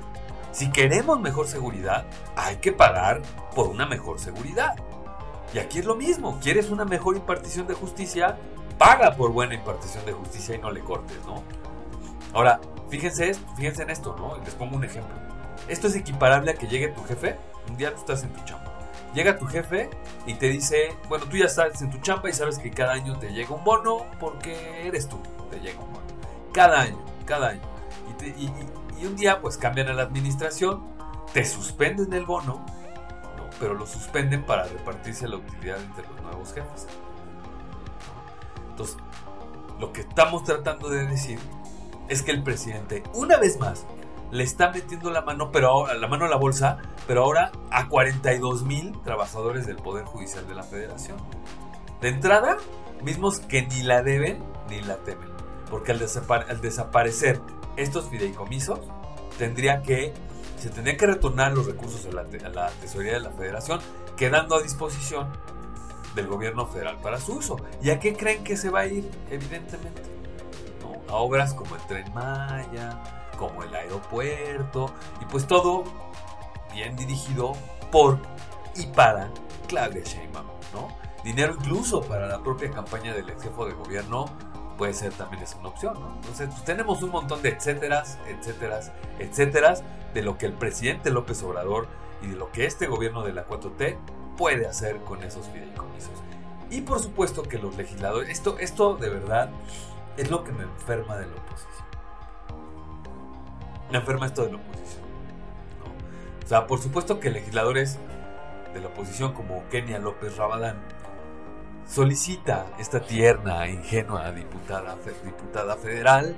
Si 0.52 0.72
queremos 0.72 1.20
mejor 1.20 1.46
seguridad, 1.46 2.06
hay 2.34 2.56
que 2.56 2.72
pagar 2.72 3.22
por 3.54 3.68
una 3.68 3.86
mejor 3.86 4.18
seguridad. 4.18 4.74
Y 5.54 5.58
aquí 5.58 5.78
es 5.78 5.84
lo 5.84 5.94
mismo, 5.94 6.38
quieres 6.40 6.70
una 6.70 6.84
mejor 6.84 7.16
impartición 7.16 7.66
de 7.66 7.74
justicia, 7.74 8.38
paga 8.78 9.14
por 9.14 9.30
buena 9.32 9.54
impartición 9.54 10.04
de 10.06 10.12
justicia 10.12 10.56
y 10.56 10.58
no 10.58 10.70
le 10.70 10.80
cortes, 10.80 11.18
¿no? 11.26 11.42
Ahora, 12.32 12.60
fíjense, 12.88 13.34
fíjense 13.56 13.82
en 13.82 13.90
esto, 13.90 14.16
¿no? 14.16 14.36
Les 14.44 14.54
pongo 14.54 14.76
un 14.76 14.84
ejemplo. 14.84 15.14
Esto 15.68 15.88
es 15.88 15.96
equiparable 15.96 16.52
a 16.52 16.54
que 16.54 16.66
llegue 16.66 16.88
tu 16.88 17.02
jefe, 17.04 17.36
un 17.68 17.76
día 17.76 17.94
tú 17.94 18.00
estás 18.00 18.22
en 18.22 18.30
tu 18.30 18.44
chamba. 18.44 18.72
Llega 19.14 19.38
tu 19.38 19.46
jefe 19.46 19.90
y 20.26 20.34
te 20.34 20.48
dice, 20.48 20.94
bueno, 21.08 21.26
tú 21.26 21.36
ya 21.36 21.46
estás 21.46 21.82
en 21.82 21.90
tu 21.90 21.98
chamba 21.98 22.28
y 22.30 22.32
sabes 22.32 22.58
que 22.58 22.70
cada 22.70 22.92
año 22.92 23.18
te 23.18 23.32
llega 23.32 23.54
un 23.54 23.64
bono 23.64 24.06
porque 24.20 24.86
eres 24.86 25.08
tú, 25.08 25.18
te 25.50 25.58
llega 25.58 25.80
un 25.80 25.92
bono. 25.92 26.06
Cada 26.52 26.82
año, 26.82 27.04
cada 27.24 27.50
año. 27.50 27.62
Y, 28.20 29.02
y 29.02 29.06
un 29.06 29.16
día 29.16 29.40
pues 29.40 29.56
cambian 29.56 29.88
a 29.88 29.94
la 29.94 30.02
administración, 30.02 30.84
te 31.32 31.44
suspenden 31.44 32.12
el 32.12 32.26
bono 32.26 32.64
pero 33.60 33.74
lo 33.74 33.86
suspenden 33.86 34.42
para 34.42 34.64
repartirse 34.64 35.28
la 35.28 35.36
utilidad 35.36 35.78
entre 35.80 36.08
los 36.08 36.22
nuevos 36.22 36.52
jefes. 36.54 36.86
Entonces, 38.70 38.96
lo 39.78 39.92
que 39.92 40.00
estamos 40.00 40.44
tratando 40.44 40.88
de 40.88 41.06
decir 41.06 41.38
es 42.08 42.22
que 42.22 42.32
el 42.32 42.42
presidente, 42.42 43.02
una 43.12 43.36
vez 43.36 43.60
más, 43.60 43.84
le 44.30 44.44
está 44.44 44.70
metiendo 44.70 45.10
la 45.10 45.22
mano, 45.22 45.50
pero 45.50 45.68
ahora, 45.68 45.94
la 45.94 46.08
mano 46.08 46.24
a 46.24 46.28
la 46.28 46.36
bolsa, 46.36 46.78
pero 47.06 47.24
ahora 47.24 47.50
a 47.70 47.88
42 47.88 48.62
mil 48.62 48.92
trabajadores 49.02 49.66
del 49.66 49.76
Poder 49.76 50.04
Judicial 50.04 50.46
de 50.46 50.54
la 50.54 50.62
Federación. 50.62 51.18
De 52.00 52.08
entrada, 52.08 52.56
mismos 53.02 53.40
que 53.40 53.62
ni 53.62 53.82
la 53.82 54.02
deben 54.02 54.42
ni 54.68 54.80
la 54.80 54.96
temen, 54.98 55.28
porque 55.70 55.92
al, 55.92 55.98
desaparecer 56.60 57.40
estos 57.76 58.08
fideicomisos, 58.08 58.80
tendría 59.38 59.82
que 59.82 60.12
se 60.58 60.68
tendrían 60.68 60.98
que 60.98 61.06
retornar 61.06 61.52
los 61.52 61.66
recursos 61.66 62.06
a 62.06 62.12
la, 62.12 62.68
tesorería 62.82 63.14
de 63.14 63.20
la 63.20 63.30
federación, 63.30 63.80
quedando 64.16 64.56
a 64.56 64.62
disposición 64.62 65.28
del 66.14 66.26
gobierno 66.26 66.66
federal 66.66 66.98
para 67.00 67.18
su 67.18 67.36
uso. 67.38 67.56
¿Y 67.82 67.90
a 67.90 67.98
qué 67.98 68.14
creen 68.14 68.44
que 68.44 68.58
se 68.58 68.68
va 68.68 68.80
a 68.80 68.86
ir? 68.86 69.10
Evidentemente, 69.30 70.02
a 71.08 71.14
obras 71.14 71.54
como 71.54 71.76
el 71.76 72.12
Maya, 72.12 73.19
como 73.40 73.62
el 73.62 73.74
aeropuerto, 73.74 74.90
y 75.22 75.24
pues 75.24 75.46
todo 75.46 75.84
bien 76.74 76.94
dirigido 76.94 77.54
por 77.90 78.18
y 78.76 78.86
para 78.86 79.30
Claudia 79.66 80.02
Sheinbaum, 80.04 80.46
¿no? 80.74 80.88
Dinero 81.24 81.54
incluso 81.58 82.02
para 82.02 82.28
la 82.28 82.42
propia 82.42 82.70
campaña 82.70 83.14
del 83.14 83.30
ex 83.30 83.42
jefe 83.42 83.64
de 83.64 83.72
gobierno 83.72 84.26
puede 84.76 84.92
ser 84.92 85.12
también 85.14 85.42
es 85.42 85.56
una 85.58 85.70
opción, 85.70 85.94
¿no? 85.94 86.14
Entonces, 86.16 86.48
pues, 86.50 86.64
tenemos 86.64 87.02
un 87.02 87.10
montón 87.10 87.40
de 87.40 87.48
etcéteras, 87.48 88.18
etcéteras, 88.28 88.92
etcéteras 89.18 89.82
de 90.12 90.22
lo 90.22 90.36
que 90.36 90.46
el 90.46 90.52
presidente 90.52 91.10
López 91.10 91.42
Obrador 91.42 91.88
y 92.22 92.28
de 92.28 92.36
lo 92.36 92.52
que 92.52 92.66
este 92.66 92.86
gobierno 92.86 93.22
de 93.22 93.32
la 93.32 93.46
4T 93.46 93.96
puede 94.36 94.66
hacer 94.66 94.98
con 94.98 95.22
esos 95.22 95.46
fideicomisos. 95.48 96.12
Y 96.70 96.82
por 96.82 97.00
supuesto 97.00 97.42
que 97.42 97.58
los 97.58 97.76
legisladores, 97.76 98.28
esto, 98.28 98.58
esto 98.58 98.96
de 98.96 99.08
verdad 99.08 99.50
es 100.18 100.30
lo 100.30 100.44
que 100.44 100.52
me 100.52 100.62
enferma 100.62 101.16
de 101.16 101.26
la 101.26 101.32
oposición. 101.32 101.89
Enferma 103.92 104.26
esto 104.26 104.44
de 104.44 104.52
la 104.52 104.58
oposición. 104.58 105.02
O 106.44 106.48
sea, 106.48 106.66
por 106.66 106.80
supuesto 106.80 107.20
que 107.20 107.30
legisladores 107.30 107.98
de 108.74 108.80
la 108.80 108.88
oposición 108.88 109.32
como 109.32 109.68
Kenia 109.68 109.98
López 109.98 110.36
Rabadán 110.36 110.76
solicita 111.86 112.66
esta 112.78 113.00
tierna 113.00 113.66
e 113.66 113.72
ingenua 113.72 114.30
diputada, 114.32 114.96
diputada 115.24 115.76
federal 115.76 116.36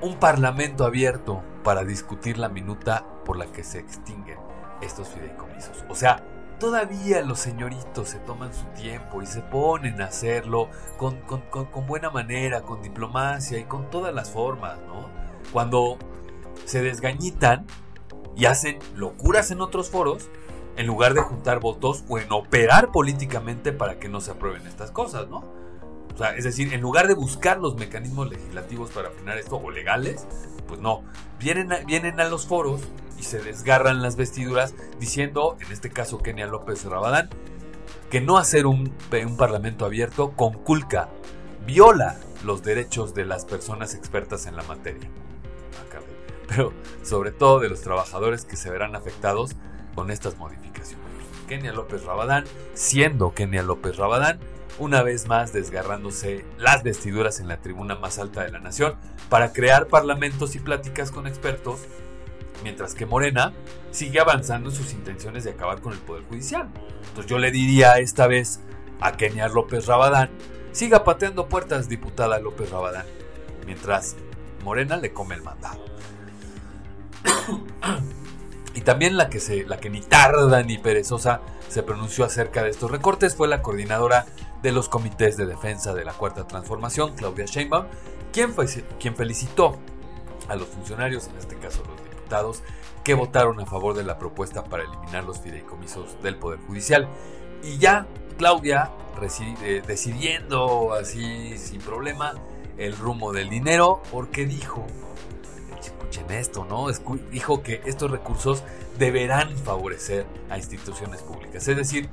un 0.00 0.16
parlamento 0.16 0.84
abierto 0.84 1.42
para 1.62 1.84
discutir 1.84 2.36
la 2.36 2.48
minuta 2.48 3.04
por 3.24 3.38
la 3.38 3.46
que 3.46 3.64
se 3.64 3.78
extinguen 3.78 4.38
estos 4.82 5.08
fideicomisos. 5.08 5.84
O 5.88 5.94
sea, 5.94 6.22
todavía 6.58 7.22
los 7.22 7.38
señoritos 7.40 8.10
se 8.10 8.18
toman 8.18 8.52
su 8.52 8.64
tiempo 8.66 9.22
y 9.22 9.26
se 9.26 9.40
ponen 9.40 10.02
a 10.02 10.06
hacerlo 10.06 10.68
con, 10.98 11.20
con, 11.22 11.86
buena 11.86 12.10
manera, 12.10 12.62
con 12.62 12.82
diplomacia 12.82 13.58
y 13.58 13.64
con 13.64 13.88
todas 13.90 14.14
las 14.14 14.30
formas, 14.30 14.78
¿no? 14.86 15.08
Cuando 15.52 15.98
se 16.64 16.82
desgañitan 16.82 17.66
y 18.36 18.46
hacen 18.46 18.78
locuras 18.94 19.50
en 19.50 19.60
otros 19.60 19.90
foros, 19.90 20.28
en 20.76 20.86
lugar 20.86 21.14
de 21.14 21.20
juntar 21.20 21.60
votos 21.60 22.04
o 22.08 22.18
en 22.18 22.32
operar 22.32 22.90
políticamente 22.90 23.72
para 23.72 23.98
que 23.98 24.08
no 24.08 24.20
se 24.20 24.32
aprueben 24.32 24.66
estas 24.66 24.90
cosas, 24.90 25.28
¿no? 25.28 25.44
O 26.12 26.16
sea, 26.16 26.36
es 26.36 26.44
decir, 26.44 26.72
en 26.72 26.80
lugar 26.80 27.08
de 27.08 27.14
buscar 27.14 27.58
los 27.58 27.76
mecanismos 27.76 28.28
legislativos 28.28 28.90
para 28.90 29.10
frenar 29.10 29.38
esto 29.38 29.56
o 29.56 29.70
legales, 29.70 30.26
pues 30.68 30.80
no, 30.80 31.02
vienen 31.40 31.72
a, 31.72 31.78
vienen 31.78 32.20
a 32.20 32.28
los 32.28 32.46
foros 32.46 32.80
y 33.18 33.24
se 33.24 33.40
desgarran 33.40 34.02
las 34.02 34.16
vestiduras 34.16 34.74
diciendo, 35.00 35.56
en 35.60 35.72
este 35.72 35.90
caso 35.90 36.18
Kenia 36.18 36.46
López 36.46 36.84
Rabadán, 36.84 37.30
que 38.10 38.20
no 38.20 38.38
hacer 38.38 38.66
un, 38.66 38.92
un 39.26 39.36
parlamento 39.36 39.84
abierto 39.84 40.32
conculca, 40.32 41.08
viola 41.66 42.16
los 42.44 42.62
derechos 42.62 43.14
de 43.14 43.24
las 43.24 43.44
personas 43.44 43.94
expertas 43.94 44.46
en 44.46 44.56
la 44.56 44.62
materia. 44.64 45.10
Pero 46.48 46.72
sobre 47.02 47.32
todo 47.32 47.60
de 47.60 47.68
los 47.68 47.80
trabajadores 47.80 48.44
que 48.44 48.56
se 48.56 48.70
verán 48.70 48.94
afectados 48.96 49.56
con 49.94 50.10
estas 50.10 50.36
modificaciones. 50.36 51.04
Kenia 51.48 51.72
López 51.72 52.04
Rabadán, 52.04 52.44
siendo 52.74 53.34
Kenia 53.34 53.62
López 53.62 53.96
Rabadán, 53.96 54.40
una 54.78 55.02
vez 55.02 55.28
más 55.28 55.52
desgarrándose 55.52 56.44
las 56.58 56.82
vestiduras 56.82 57.38
en 57.38 57.48
la 57.48 57.58
tribuna 57.58 57.94
más 57.94 58.18
alta 58.18 58.42
de 58.42 58.50
la 58.50 58.58
nación 58.58 58.96
para 59.28 59.52
crear 59.52 59.86
parlamentos 59.86 60.56
y 60.56 60.58
pláticas 60.58 61.10
con 61.10 61.26
expertos, 61.26 61.80
mientras 62.62 62.94
que 62.94 63.06
Morena 63.06 63.52
sigue 63.90 64.20
avanzando 64.20 64.70
en 64.70 64.76
sus 64.76 64.92
intenciones 64.92 65.44
de 65.44 65.50
acabar 65.50 65.80
con 65.80 65.92
el 65.92 66.00
Poder 66.00 66.24
Judicial. 66.24 66.68
Entonces 67.08 67.26
yo 67.26 67.38
le 67.38 67.50
diría 67.50 67.98
esta 67.98 68.26
vez 68.26 68.60
a 69.00 69.12
Kenia 69.12 69.48
López 69.48 69.86
Rabadán, 69.86 70.30
siga 70.72 71.04
pateando 71.04 71.48
puertas, 71.48 71.88
diputada 71.88 72.40
López 72.40 72.70
Rabadán, 72.70 73.06
mientras 73.66 74.16
Morena 74.64 74.96
le 74.96 75.12
come 75.12 75.36
el 75.36 75.42
mandado. 75.42 75.84
Y 78.74 78.80
también 78.80 79.16
la 79.16 79.28
que, 79.28 79.38
se, 79.38 79.64
la 79.64 79.78
que 79.78 79.88
ni 79.88 80.00
tarda 80.00 80.62
ni 80.62 80.78
perezosa 80.78 81.40
se 81.68 81.82
pronunció 81.82 82.24
acerca 82.24 82.62
de 82.62 82.70
estos 82.70 82.90
recortes 82.90 83.36
fue 83.36 83.46
la 83.46 83.62
coordinadora 83.62 84.26
de 84.62 84.72
los 84.72 84.88
comités 84.88 85.36
de 85.36 85.46
defensa 85.46 85.94
de 85.94 86.04
la 86.04 86.12
Cuarta 86.12 86.46
Transformación, 86.46 87.14
Claudia 87.14 87.44
Sheinbaum, 87.44 87.86
quien, 88.32 88.52
quien 88.98 89.14
felicitó 89.14 89.78
a 90.48 90.56
los 90.56 90.68
funcionarios, 90.68 91.28
en 91.28 91.36
este 91.38 91.56
caso 91.56 91.84
los 91.86 92.02
diputados, 92.02 92.62
que 93.04 93.14
votaron 93.14 93.60
a 93.60 93.66
favor 93.66 93.94
de 93.94 94.02
la 94.02 94.18
propuesta 94.18 94.64
para 94.64 94.84
eliminar 94.84 95.24
los 95.24 95.40
fideicomisos 95.40 96.20
del 96.22 96.36
Poder 96.36 96.58
Judicial. 96.66 97.06
Y 97.62 97.78
ya 97.78 98.06
Claudia 98.38 98.90
eh, 99.62 99.82
decidiendo 99.86 100.92
así 100.92 101.56
sin 101.56 101.80
problema 101.80 102.34
el 102.76 102.96
rumbo 102.96 103.32
del 103.32 103.48
dinero, 103.48 104.02
porque 104.10 104.44
dijo, 104.44 104.84
escuchen 106.04 106.30
esto, 106.30 106.64
¿no? 106.64 106.86
dijo 107.30 107.62
que 107.62 107.80
estos 107.84 108.10
recursos 108.10 108.62
deberán 108.98 109.56
favorecer 109.56 110.26
a 110.50 110.56
instituciones 110.58 111.22
públicas, 111.22 111.66
es 111.66 111.76
decir, 111.76 112.08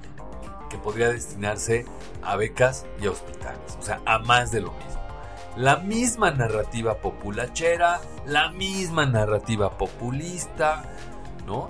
que 0.70 0.78
podría 0.78 1.10
destinarse 1.10 1.86
a 2.24 2.36
becas 2.36 2.86
y 3.02 3.08
a 3.08 3.12
hospitales, 3.12 3.78
o 3.80 3.84
sea, 3.84 4.02
a 4.06 4.20
más 4.20 4.52
de 4.52 4.62
lo 4.62 4.72
mismo. 4.72 5.02
La 5.58 5.78
misma 5.78 6.32
narrativa 6.32 6.96
populachera, 6.96 8.00
la 8.26 8.50
misma 8.52 9.06
narrativa 9.06 9.78
populista, 9.78 10.84
¿no? 11.46 11.70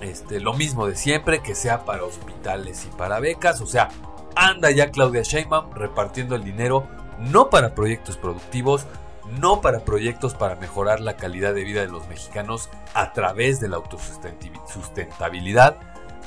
Este, 0.00 0.40
lo 0.40 0.52
mismo 0.52 0.88
de 0.88 0.96
siempre, 0.96 1.42
que 1.42 1.54
sea 1.54 1.84
para 1.84 2.02
hospitales 2.02 2.84
y 2.84 2.96
para 2.96 3.20
becas, 3.20 3.60
o 3.60 3.66
sea, 3.66 3.88
anda 4.34 4.72
ya 4.72 4.90
Claudia 4.90 5.22
Sheinbaum 5.22 5.72
repartiendo 5.74 6.34
el 6.34 6.42
dinero 6.42 6.88
no 7.18 7.50
para 7.50 7.74
proyectos 7.74 8.16
productivos, 8.16 8.86
no 9.26 9.60
para 9.60 9.80
proyectos 9.80 10.34
para 10.34 10.56
mejorar 10.56 11.00
la 11.00 11.16
calidad 11.16 11.54
de 11.54 11.64
vida 11.64 11.80
de 11.80 11.88
los 11.88 12.06
mexicanos 12.08 12.68
a 12.94 13.12
través 13.12 13.60
de 13.60 13.68
la 13.68 13.76
autosustentabilidad, 13.76 15.78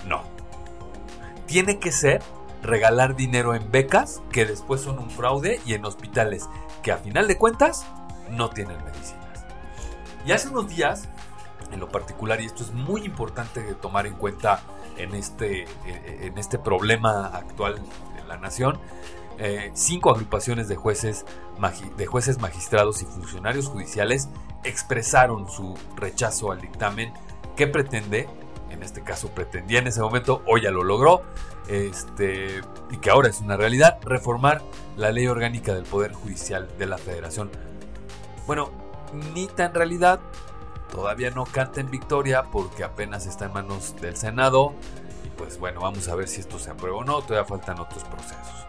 no. 0.06 0.24
Tiene 1.46 1.80
que 1.80 1.91
ser 1.91 2.22
regalar 2.62 3.16
dinero 3.16 3.54
en 3.54 3.72
becas 3.72 4.22
que 4.32 4.46
después 4.46 4.82
son 4.82 5.00
un 5.00 5.10
fraude 5.10 5.62
y 5.66 5.74
en 5.74 5.86
hospitales 5.86 6.48
que 6.82 6.91
a 6.91 6.98
final 6.98 7.28
de 7.28 7.38
cuentas 7.38 7.86
no 8.30 8.50
tienen 8.50 8.84
medicinas. 8.84 9.46
Y 10.26 10.32
hace 10.32 10.50
unos 10.50 10.68
días, 10.68 11.08
en 11.72 11.80
lo 11.80 11.89
particular, 11.89 12.41
y 12.41 12.46
esto 12.46 12.64
es 12.64 12.72
muy 12.72 13.06
importante 13.06 13.62
de 13.62 13.76
tomar 13.76 14.08
en 14.08 14.16
cuenta 14.16 14.62
en 14.98 15.14
este, 15.14 15.66
en 15.86 16.38
este 16.38 16.58
problema 16.58 17.28
actual 17.28 17.76
de 18.16 18.24
la 18.28 18.38
nación, 18.38 18.80
eh, 19.38 19.72
cinco 19.74 20.12
agrupaciones 20.12 20.68
de 20.68 20.76
jueces, 20.76 21.26
de 21.98 22.06
jueces 22.06 22.40
magistrados 22.40 23.02
y 23.02 23.06
funcionarios 23.06 23.68
judiciales 23.68 24.30
expresaron 24.64 25.50
su 25.50 25.78
rechazo 25.96 26.52
al 26.52 26.62
dictamen. 26.62 27.14
Que 27.56 27.68
pretende, 27.68 28.28
en 28.70 28.84
este 28.84 29.02
caso 29.02 29.30
pretendía 29.30 29.80
en 29.80 29.88
ese 29.88 30.02
momento, 30.02 30.42
hoy 30.46 30.62
ya 30.62 30.72
lo 30.72 30.84
logró, 30.84 31.24
este, 31.68 32.62
y 32.92 32.98
que 32.98 33.10
ahora 33.10 33.30
es 33.30 33.40
una 33.40 33.58
realidad, 33.58 33.98
reformar 34.04 34.62
la 34.98 35.12
ley 35.12 35.28
orgánica 35.28 35.74
del 35.74 35.84
Poder 35.84 36.14
Judicial 36.14 36.68
de 36.78 36.86
la 36.86 36.98
Federación. 36.98 37.50
Bueno, 38.46 38.72
ni 39.34 39.48
tan 39.48 39.74
realidad, 39.74 40.20
todavía 40.92 41.30
no 41.32 41.46
canta 41.46 41.80
en 41.80 41.90
victoria 41.90 42.44
porque 42.44 42.84
apenas 42.84 43.26
está 43.26 43.46
en 43.46 43.54
manos 43.54 43.96
del 44.02 44.18
Senado, 44.18 44.74
y 45.26 45.30
pues 45.30 45.58
bueno, 45.58 45.82
vamos 45.82 46.10
a 46.10 46.16
ver 46.16 46.28
si 46.28 46.42
esto 46.42 46.60
se 46.60 46.72
aprueba 46.72 46.98
o 46.98 47.04
no, 47.06 47.22
todavía 47.22 47.46
faltan 47.46 47.80
otros 47.80 48.04
procesos 48.04 48.64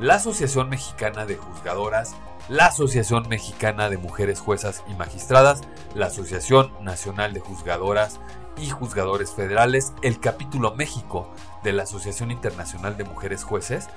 la 0.00 0.14
Asociación 0.14 0.70
Mexicana 0.70 1.26
de 1.26 1.36
Juzgadoras, 1.36 2.16
la 2.48 2.66
Asociación 2.66 3.28
Mexicana 3.28 3.90
de 3.90 3.98
Mujeres 3.98 4.40
Juezas 4.40 4.82
y 4.88 4.94
Magistradas, 4.94 5.60
la 5.94 6.06
Asociación 6.06 6.72
Nacional 6.80 7.34
de 7.34 7.40
Juzgadoras 7.40 8.18
y 8.56 8.70
Juzgadores 8.70 9.32
Federales, 9.32 9.92
el 10.00 10.18
capítulo 10.18 10.74
México 10.74 11.30
de 11.62 11.74
la 11.74 11.82
Asociación 11.82 12.30
Internacional 12.30 12.96
de 12.96 13.04
Mujeres 13.04 13.44
Jueces, 13.44 13.88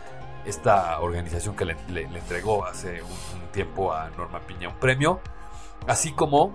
esta 0.46 1.00
organización 1.00 1.56
que 1.56 1.64
le, 1.64 1.78
entregó 2.02 2.66
hace 2.66 3.02
un, 3.02 3.52
tiempo 3.54 3.94
a 3.94 4.10
Norma 4.10 4.42
Piña 4.42 4.68
un 4.68 4.76
premio, 4.76 5.22
así 5.88 6.12
como 6.12 6.52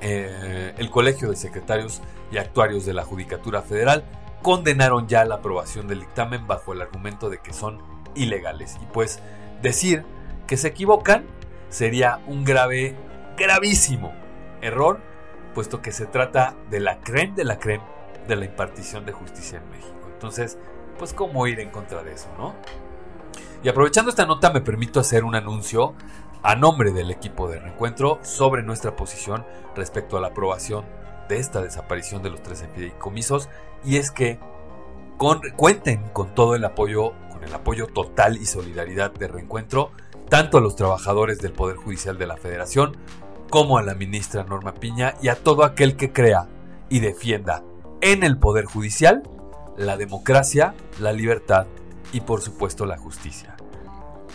eh, 0.00 0.74
el 0.78 0.90
Colegio 0.90 1.30
de 1.30 1.36
Secretarios 1.36 2.00
y 2.32 2.38
Actuarios 2.38 2.84
de 2.84 2.92
la 2.92 3.04
Judicatura 3.04 3.62
Federal, 3.62 4.04
condenaron 4.42 5.06
ya 5.06 5.24
la 5.24 5.36
aprobación 5.36 5.86
del 5.86 6.00
dictamen 6.00 6.48
bajo 6.48 6.72
el 6.72 6.82
argumento 6.82 7.30
de 7.30 7.38
que 7.38 7.52
son 7.52 7.93
ilegales. 8.14 8.76
Y 8.82 8.86
pues 8.86 9.20
decir 9.62 10.04
que 10.46 10.56
se 10.56 10.68
equivocan 10.68 11.24
sería 11.68 12.20
un 12.26 12.44
grave, 12.44 12.96
gravísimo 13.36 14.12
error, 14.60 15.00
puesto 15.54 15.82
que 15.82 15.92
se 15.92 16.06
trata 16.06 16.54
de 16.70 16.80
la 16.80 17.00
creme 17.00 17.34
de 17.34 17.44
la 17.44 17.58
creme 17.58 17.84
de 18.26 18.36
la 18.36 18.44
impartición 18.44 19.04
de 19.04 19.12
justicia 19.12 19.58
en 19.58 19.70
México. 19.70 20.08
Entonces, 20.12 20.58
pues 20.98 21.12
cómo 21.12 21.46
ir 21.46 21.60
en 21.60 21.70
contra 21.70 22.02
de 22.02 22.12
eso, 22.12 22.28
¿no? 22.38 22.54
Y 23.62 23.68
aprovechando 23.68 24.10
esta 24.10 24.26
nota 24.26 24.50
me 24.50 24.60
permito 24.60 25.00
hacer 25.00 25.24
un 25.24 25.34
anuncio 25.34 25.94
a 26.42 26.54
nombre 26.54 26.92
del 26.92 27.10
equipo 27.10 27.48
de 27.48 27.58
reencuentro 27.58 28.18
sobre 28.22 28.62
nuestra 28.62 28.96
posición 28.96 29.46
respecto 29.74 30.16
a 30.16 30.20
la 30.20 30.28
aprobación 30.28 30.84
de 31.28 31.38
esta 31.38 31.62
desaparición 31.62 32.22
de 32.22 32.30
los 32.30 32.42
tres 32.42 32.66
fideicomisos 32.74 33.48
y 33.82 33.96
es 33.96 34.10
que 34.10 34.38
cuenten 35.56 36.08
con 36.10 36.34
todo 36.34 36.54
el 36.54 36.64
apoyo 36.64 37.14
el 37.42 37.54
apoyo 37.54 37.86
total 37.86 38.36
y 38.36 38.46
solidaridad 38.46 39.12
de 39.12 39.28
reencuentro 39.28 39.90
tanto 40.28 40.58
a 40.58 40.60
los 40.60 40.76
trabajadores 40.76 41.38
del 41.38 41.52
Poder 41.52 41.76
Judicial 41.76 42.18
de 42.18 42.26
la 42.26 42.36
Federación 42.36 42.96
como 43.50 43.78
a 43.78 43.82
la 43.82 43.94
ministra 43.94 44.44
Norma 44.44 44.74
Piña 44.74 45.14
y 45.22 45.28
a 45.28 45.36
todo 45.36 45.64
aquel 45.64 45.96
que 45.96 46.12
crea 46.12 46.48
y 46.88 47.00
defienda 47.00 47.62
en 48.00 48.22
el 48.22 48.38
Poder 48.38 48.64
Judicial 48.64 49.22
la 49.76 49.96
democracia, 49.96 50.74
la 50.98 51.12
libertad 51.12 51.66
y 52.12 52.20
por 52.20 52.40
supuesto 52.40 52.86
la 52.86 52.96
justicia. 52.96 53.56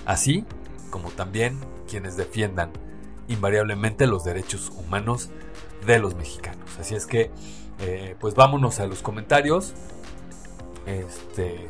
Así 0.06 0.46
como 0.90 1.10
también 1.12 1.60
quienes 1.88 2.18
defiendan 2.18 2.72
invariablemente 3.28 4.08
los 4.08 4.24
derechos 4.24 4.72
humanos 4.76 5.30
de 5.86 6.00
los 6.00 6.16
mexicanos. 6.16 6.78
Así 6.80 6.96
es 6.96 7.06
que, 7.06 7.32
eh, 7.80 8.16
pues 8.20 8.36
vámonos 8.36 8.80
a 8.80 8.88
los 8.88 9.02
comentarios. 9.02 9.74
Este, 10.86 11.68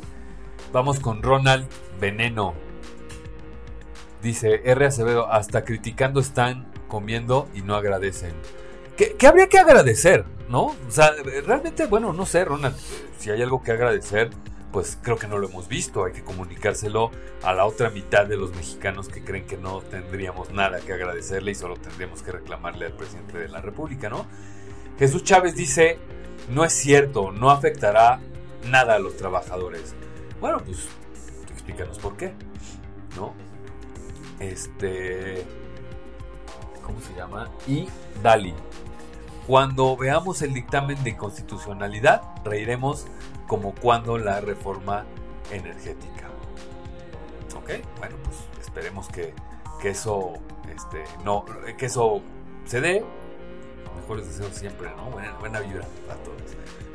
Vamos 0.72 1.00
con 1.00 1.22
Ronald 1.22 1.66
Veneno. 2.00 2.54
Dice 4.22 4.62
R. 4.64 4.86
Acevedo, 4.86 5.30
hasta 5.32 5.64
criticando 5.64 6.20
están 6.20 6.70
comiendo 6.86 7.48
y 7.54 7.62
no 7.62 7.74
agradecen. 7.74 8.32
¿Qué, 8.96 9.26
habría 9.26 9.48
que 9.48 9.58
agradecer? 9.58 10.24
¿No? 10.48 10.66
O 10.66 10.76
sea, 10.90 11.12
realmente, 11.46 11.86
bueno, 11.86 12.12
no 12.12 12.26
sé, 12.26 12.44
Ronald, 12.44 12.76
si 13.18 13.30
hay 13.30 13.42
algo 13.42 13.62
que 13.62 13.72
agradecer, 13.72 14.30
pues 14.72 14.98
creo 15.02 15.16
que 15.16 15.26
no 15.26 15.38
lo 15.38 15.48
hemos 15.48 15.66
visto. 15.66 16.04
Hay 16.04 16.12
que 16.12 16.22
comunicárselo 16.22 17.10
a 17.42 17.52
la 17.52 17.64
otra 17.64 17.90
mitad 17.90 18.26
de 18.26 18.36
los 18.36 18.54
mexicanos 18.54 19.08
que 19.08 19.24
creen 19.24 19.46
que 19.46 19.56
no 19.56 19.80
tendríamos 19.80 20.52
nada 20.52 20.78
que 20.80 20.92
agradecerle 20.92 21.52
y 21.52 21.54
solo 21.54 21.76
tendríamos 21.76 22.22
que 22.22 22.30
reclamarle 22.30 22.86
al 22.86 22.92
presidente 22.92 23.38
de 23.38 23.48
la 23.48 23.60
República, 23.60 24.08
¿no? 24.08 24.26
Jesús 24.98 25.24
Chávez 25.24 25.56
dice, 25.56 25.98
no 26.50 26.64
es 26.64 26.74
cierto, 26.74 27.32
no 27.32 27.50
afectará 27.50 28.20
nada 28.68 28.96
a 28.96 28.98
los 28.98 29.16
trabajadores. 29.16 29.94
Bueno, 30.40 30.58
pues 30.58 30.88
explícanos 31.50 31.98
por 31.98 32.16
qué, 32.16 32.32
¿no? 33.16 33.34
Este. 34.38 35.44
¿Cómo 36.82 37.00
se 37.00 37.14
llama? 37.14 37.50
Y 37.66 37.88
Dali. 38.22 38.54
Cuando 39.46 39.96
veamos 39.96 40.42
el 40.42 40.54
dictamen 40.54 41.02
de 41.04 41.16
constitucionalidad, 41.16 42.22
reiremos 42.44 43.06
como 43.46 43.74
cuando 43.74 44.16
la 44.16 44.40
reforma 44.40 45.04
energética. 45.50 46.28
¿Ok? 47.56 47.70
Bueno, 47.98 48.16
pues 48.24 48.36
esperemos 48.60 49.08
que, 49.08 49.34
que 49.82 49.90
eso 49.90 50.34
este, 50.72 51.04
no, 51.24 51.44
que 51.76 51.86
eso 51.86 52.22
se 52.64 52.80
dé. 52.80 53.04
Mejores 53.96 54.26
deseos 54.26 54.54
siempre, 54.54 54.90
¿no? 54.96 55.10
Buena, 55.10 55.32
buena 55.38 55.60
vibra 55.60 55.84
a 56.08 56.14
todos. 56.14 56.40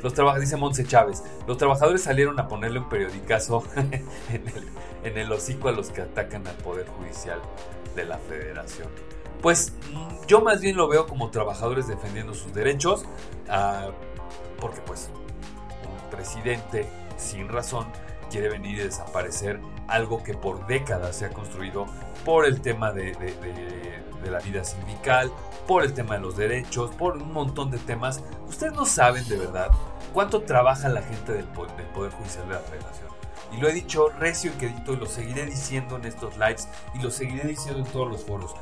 Los 0.02 0.14
trabajadores, 0.14 0.48
dice 0.48 0.56
Monse 0.56 0.86
Chávez, 0.86 1.22
los 1.46 1.56
trabajadores 1.56 2.02
salieron 2.02 2.38
a 2.38 2.48
ponerle 2.48 2.78
un 2.78 2.88
periodicazo 2.88 3.64
en 3.76 5.18
el, 5.18 5.32
hocico 5.32 5.68
a 5.68 5.72
los 5.72 5.90
que 5.90 6.02
atacan 6.02 6.46
al 6.46 6.56
Poder 6.56 6.86
Judicial 6.86 7.40
de 7.94 8.04
la 8.04 8.18
Federación. 8.18 8.88
Pues 9.40 9.72
mm, 9.92 10.26
yo 10.26 10.40
más 10.42 10.60
bien 10.60 10.76
lo 10.76 10.88
veo 10.88 11.06
como 11.06 11.30
trabajadores 11.30 11.88
defendiendo 11.88 12.34
sus 12.34 12.52
derechos, 12.52 13.04
ah, 13.48 13.90
porque 14.60 14.80
pues 14.82 15.10
un 15.82 16.10
presidente 16.10 16.88
sin 17.16 17.48
razón 17.48 17.86
quiere 18.30 18.48
venir 18.48 18.78
y 18.78 18.82
desaparecer 18.82 19.60
algo 19.88 20.22
que 20.22 20.34
por 20.34 20.66
décadas 20.66 21.16
se 21.16 21.26
ha 21.26 21.30
construido 21.30 21.86
por 22.24 22.44
el 22.44 22.60
tema 22.60 22.92
de, 22.92 23.12
de 23.12 24.02
la 24.30 24.40
vida 24.40 24.64
sindical, 24.64 25.30
por 25.66 25.82
el 25.82 25.94
tema 25.94 26.14
de 26.14 26.20
los 26.20 26.36
derechos, 26.36 26.90
por 26.92 27.16
un 27.16 27.32
montón 27.32 27.70
de 27.70 27.78
temas. 27.78 28.22
Ustedes 28.48 28.72
no 28.72 28.86
saben 28.86 29.28
de 29.28 29.36
verdad 29.36 29.70
cuánto 30.12 30.42
trabaja 30.42 30.88
la 30.88 31.02
gente 31.02 31.32
del, 31.32 31.44
Poder 31.44 32.12
Judicial 32.12 32.48
de 32.48 32.54
la 32.54 32.60
Federación. 32.60 33.08
Y 33.52 33.58
lo 33.58 33.68
he 33.68 33.72
dicho 33.72 34.08
recio 34.18 34.52
y 34.52 34.58
quedito 34.58 34.92
y 34.92 34.96
lo 34.96 35.06
seguiré 35.06 35.46
diciendo 35.46 35.96
en 35.96 36.04
estos 36.04 36.36
lives 36.36 36.68
y 36.94 37.02
lo 37.02 37.10
seguiré 37.10 37.46
diciendo 37.46 37.80
en 37.80 37.86
todos 37.86 38.08
los 38.08 38.24
foros. 38.24 38.54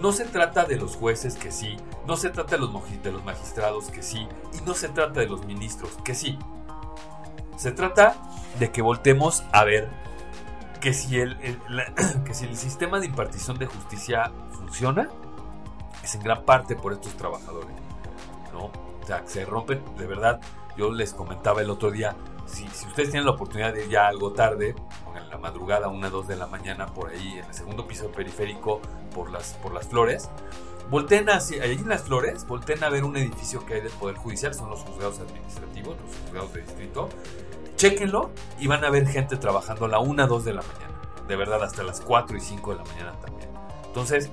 No 0.00 0.12
se 0.12 0.24
trata 0.24 0.64
de 0.64 0.76
los 0.76 0.96
jueces 0.96 1.34
que 1.36 1.52
sí, 1.52 1.76
no 2.06 2.16
se 2.16 2.30
trata 2.30 2.56
de 2.56 2.66
de 3.02 3.12
los 3.12 3.22
magistrados 3.22 3.90
que 3.90 4.02
sí, 4.02 4.26
y 4.58 4.64
no 4.64 4.72
se 4.72 4.88
trata 4.88 5.20
de 5.20 5.26
los 5.26 5.44
ministros 5.44 5.90
que 6.04 6.14
sí. 6.14 6.38
Se 7.56 7.72
trata 7.72 8.16
de 8.58 8.72
que 8.72 8.80
voltemos 8.80 9.44
a 9.52 9.64
ver 9.64 9.90
que 10.80 10.92
si 10.92 11.18
el, 11.20 11.36
que 12.24 12.34
si 12.34 12.46
el 12.46 12.56
sistema 12.56 13.00
de 13.00 13.06
impartición 13.06 13.58
de 13.58 13.66
justicia 13.66 14.32
funciona, 14.52 15.08
es 16.02 16.14
en 16.14 16.22
gran 16.22 16.44
parte 16.44 16.76
por 16.76 16.92
estos 16.92 17.14
trabajadores. 17.16 17.70
¿no? 18.52 18.66
O 18.66 19.06
sea, 19.06 19.22
se 19.26 19.44
rompen, 19.44 19.82
de 19.96 20.06
verdad, 20.06 20.40
yo 20.76 20.90
les 20.90 21.12
comentaba 21.12 21.62
el 21.62 21.70
otro 21.70 21.90
día, 21.90 22.16
si, 22.46 22.66
si 22.68 22.86
ustedes 22.86 23.10
tienen 23.10 23.26
la 23.26 23.32
oportunidad 23.32 23.72
de 23.72 23.84
ir 23.84 23.90
ya 23.90 24.08
algo 24.08 24.32
tarde, 24.32 24.74
en 25.16 25.28
la 25.28 25.38
madrugada, 25.38 25.88
una, 25.88 26.10
dos 26.10 26.26
de 26.26 26.36
la 26.36 26.46
mañana, 26.46 26.86
por 26.86 27.10
ahí, 27.10 27.38
en 27.38 27.44
el 27.44 27.54
segundo 27.54 27.86
piso 27.86 28.10
periférico, 28.10 28.80
por 29.14 29.30
las, 29.30 29.54
por 29.54 29.72
las 29.72 29.88
flores, 29.88 30.30
volteen 30.90 31.28
hacia, 31.30 31.62
allí 31.62 31.74
en 31.74 31.88
las 31.88 32.02
flores, 32.02 32.46
volteen 32.46 32.82
a 32.82 32.88
ver 32.88 33.04
un 33.04 33.16
edificio 33.16 33.64
que 33.64 33.74
hay 33.74 33.80
del 33.80 33.92
Poder 33.92 34.16
Judicial, 34.16 34.54
son 34.54 34.70
los 34.70 34.80
juzgados 34.80 35.20
administrativos, 35.20 35.96
los 36.00 36.16
juzgados 36.24 36.52
de 36.52 36.62
distrito. 36.62 37.08
Chequenlo 37.80 38.30
y 38.58 38.66
van 38.66 38.84
a 38.84 38.90
ver 38.90 39.08
gente 39.08 39.38
trabajando 39.38 39.86
a 39.86 39.88
la 39.88 40.00
1, 40.00 40.26
2 40.26 40.44
de 40.44 40.52
la 40.52 40.60
mañana. 40.60 41.00
De 41.26 41.34
verdad, 41.34 41.62
hasta 41.62 41.82
las 41.82 42.02
4 42.02 42.36
y 42.36 42.40
5 42.42 42.72
de 42.72 42.76
la 42.76 42.84
mañana 42.84 43.12
también. 43.24 43.48
Entonces, 43.86 44.28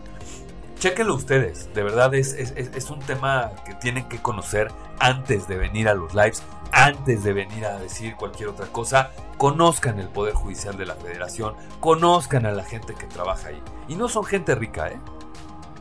chequenlo 0.80 1.16
ustedes. 1.16 1.74
De 1.74 1.82
verdad, 1.82 2.14
es, 2.14 2.34
es, 2.34 2.52
es 2.52 2.90
un 2.90 3.00
tema 3.00 3.52
que 3.66 3.74
tienen 3.76 4.10
que 4.10 4.22
conocer 4.22 4.70
antes 5.00 5.48
de 5.48 5.56
venir 5.56 5.88
a 5.88 5.94
los 5.94 6.14
lives, 6.14 6.44
antes 6.74 7.24
de 7.24 7.32
venir 7.32 7.66
a 7.66 7.80
decir 7.80 8.18
cualquier 8.18 8.50
otra 8.50 8.66
cosa. 8.66 9.12
Conozcan 9.38 9.98
el 10.02 10.10
Poder 10.10 10.34
Judicial 10.34 10.76
de 10.76 10.86
la 10.86 10.96
Federación, 10.96 11.56
conozcan 11.80 12.46
a 12.46 12.52
la 12.52 12.66
gente 12.66 12.96
que 12.96 13.06
trabaja 13.06 13.48
ahí. 13.48 13.64
Y 13.88 13.96
no 13.96 14.10
son 14.10 14.26
gente 14.26 14.56
rica, 14.56 14.90
¿eh? 14.90 15.00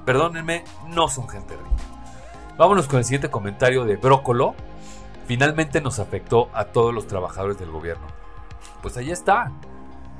Perdónenme, 0.05 0.63
no 0.91 1.09
son 1.09 1.29
gente 1.29 1.57
rica. 1.57 1.83
Vámonos 2.57 2.87
con 2.87 3.01
el 3.01 3.05
siguiente 3.05 3.29
comentario 3.29 3.85
de 3.85 3.97
Brócolo. 3.97 4.55
Finalmente 5.27 5.81
nos 5.81 5.99
afectó 5.99 6.49
a 6.53 6.67
todos 6.67 6.95
los 6.95 7.07
trabajadores 7.07 7.59
del 7.59 7.71
gobierno. 7.71 8.07
Pues 8.83 8.97
ahí 8.97 9.11
está, 9.11 9.51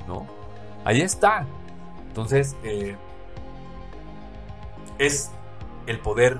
¿no? 0.07 0.27
Ahí 0.83 1.01
está. 1.01 1.45
Entonces, 2.07 2.55
eh, 2.63 2.95
es 4.99 5.31
el 5.85 5.99
poder 5.99 6.39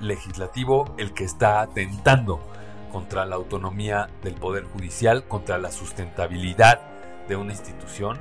legislativo 0.00 0.94
el 0.96 1.12
que 1.12 1.24
está 1.24 1.60
atentando 1.60 2.40
contra 2.92 3.26
la 3.26 3.36
autonomía 3.36 4.08
del 4.22 4.34
poder 4.34 4.64
judicial, 4.64 5.24
contra 5.24 5.58
la 5.58 5.70
sustentabilidad 5.70 6.80
de 7.28 7.36
una 7.36 7.52
institución. 7.52 8.18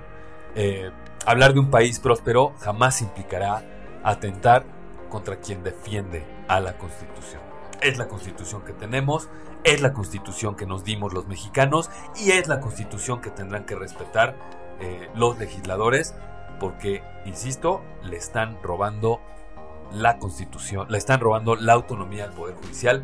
Eh, 0.55 0.91
hablar 1.25 1.53
de 1.53 1.59
un 1.59 1.69
país 1.69 1.99
próspero 1.99 2.53
jamás 2.59 3.01
implicará 3.01 3.63
atentar 4.03 4.65
contra 5.09 5.37
quien 5.37 5.63
defiende 5.63 6.25
a 6.47 6.59
la 6.59 6.77
Constitución. 6.77 7.46
Es 7.81 7.97
la 7.97 8.07
Constitución 8.07 8.63
que 8.63 8.73
tenemos, 8.73 9.29
es 9.63 9.81
la 9.81 9.93
Constitución 9.93 10.55
que 10.55 10.65
nos 10.65 10.83
dimos 10.83 11.13
los 11.13 11.27
mexicanos 11.27 11.89
y 12.15 12.31
es 12.31 12.47
la 12.47 12.59
Constitución 12.59 13.21
que 13.21 13.29
tendrán 13.29 13.65
que 13.65 13.75
respetar 13.75 14.35
eh, 14.79 15.09
los 15.15 15.37
legisladores 15.37 16.15
porque, 16.59 17.03
insisto, 17.25 17.83
le 18.03 18.17
están 18.17 18.57
robando 18.63 19.19
la 19.91 20.17
Constitución, 20.17 20.87
le 20.89 20.97
están 20.97 21.19
robando 21.19 21.55
la 21.55 21.73
autonomía 21.73 22.25
al 22.25 22.33
Poder 22.33 22.55
Judicial 22.55 23.03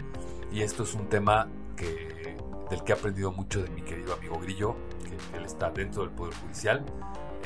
y 0.52 0.62
esto 0.62 0.84
es 0.84 0.94
un 0.94 1.08
tema 1.08 1.48
que, 1.76 2.38
del 2.70 2.84
que 2.84 2.92
he 2.92 2.96
aprendido 2.96 3.32
mucho 3.32 3.62
de 3.62 3.70
mi 3.70 3.82
querido 3.82 4.14
amigo 4.14 4.40
Grillo, 4.40 4.76
que 5.04 5.38
él 5.38 5.46
está 5.46 5.70
dentro 5.72 6.04
del 6.04 6.12
Poder 6.12 6.34
Judicial. 6.36 6.84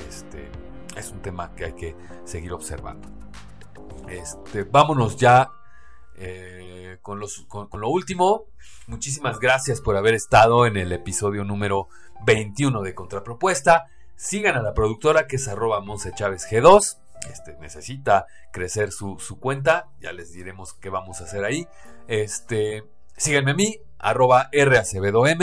Este, 0.07 0.49
es 0.95 1.11
un 1.11 1.21
tema 1.21 1.53
que 1.55 1.65
hay 1.65 1.73
que 1.73 1.95
seguir 2.25 2.53
observando. 2.53 3.07
Este, 4.07 4.63
vámonos 4.63 5.17
ya 5.17 5.51
eh, 6.17 6.97
con, 7.01 7.19
lo 7.19 7.89
último. 7.89 8.45
Muchísimas 8.87 9.39
gracias 9.39 9.81
por 9.81 9.95
haber 9.95 10.13
estado 10.13 10.65
en 10.65 10.77
el 10.77 10.91
episodio 10.91 11.43
número 11.43 11.89
21 12.25 12.81
de 12.81 12.95
Contrapropuesta. 12.95 13.85
Sigan 14.15 14.55
a 14.55 14.61
la 14.61 14.73
productora 14.73 15.27
que 15.27 15.35
es 15.35 15.47
arroba 15.47 15.79
Monse 15.81 16.11
Chávez 16.13 16.47
G2. 16.49 16.97
Este, 17.31 17.55
necesita 17.59 18.25
crecer 18.51 18.91
su, 18.91 19.17
cuenta. 19.39 19.89
Ya 19.99 20.11
les 20.11 20.33
diremos 20.33 20.73
qué 20.73 20.89
vamos 20.89 21.21
a 21.21 21.25
hacer 21.25 21.45
ahí. 21.45 21.67
Este, 22.07 22.83
síganme 23.15 23.51
a 23.51 23.55
mí, 23.55 23.79
arroba 23.99 24.49
RACBDOM 24.51 25.41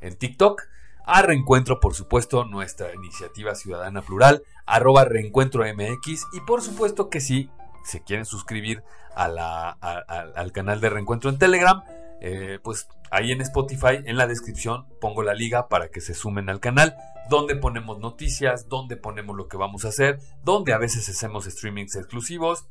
en 0.00 0.16
TikTok. 0.18 0.62
A 1.06 1.22
Reencuentro, 1.22 1.80
por 1.80 1.94
supuesto, 1.94 2.44
nuestra 2.44 2.94
iniciativa 2.94 3.54
ciudadana 3.54 4.02
plural, 4.02 4.44
arroba 4.66 5.04
Reencuentro 5.04 5.64
MX. 5.64 6.26
Y 6.34 6.40
por 6.46 6.62
supuesto 6.62 7.08
que 7.08 7.20
sí, 7.20 7.50
se 7.84 8.02
quieren 8.02 8.24
suscribir 8.24 8.82
al 9.14 10.52
canal 10.52 10.80
de 10.80 10.90
Reencuentro 10.90 11.30
en 11.30 11.38
Telegram, 11.38 11.82
eh, 12.20 12.58
pues 12.62 12.88
ahí 13.10 13.32
en 13.32 13.40
Spotify, 13.40 13.98
en 14.04 14.16
la 14.16 14.26
descripción, 14.26 14.86
pongo 15.00 15.22
la 15.22 15.34
liga 15.34 15.68
para 15.68 15.88
que 15.88 16.00
se 16.00 16.14
sumen 16.14 16.48
al 16.48 16.60
canal, 16.60 16.96
donde 17.28 17.56
ponemos 17.56 17.98
noticias, 17.98 18.68
donde 18.68 18.96
ponemos 18.96 19.36
lo 19.36 19.48
que 19.48 19.56
vamos 19.56 19.84
a 19.84 19.88
hacer, 19.88 20.20
donde 20.44 20.72
a 20.72 20.78
veces 20.78 21.08
hacemos 21.08 21.44
streamings 21.44 21.96
exclusivos, 21.96 22.66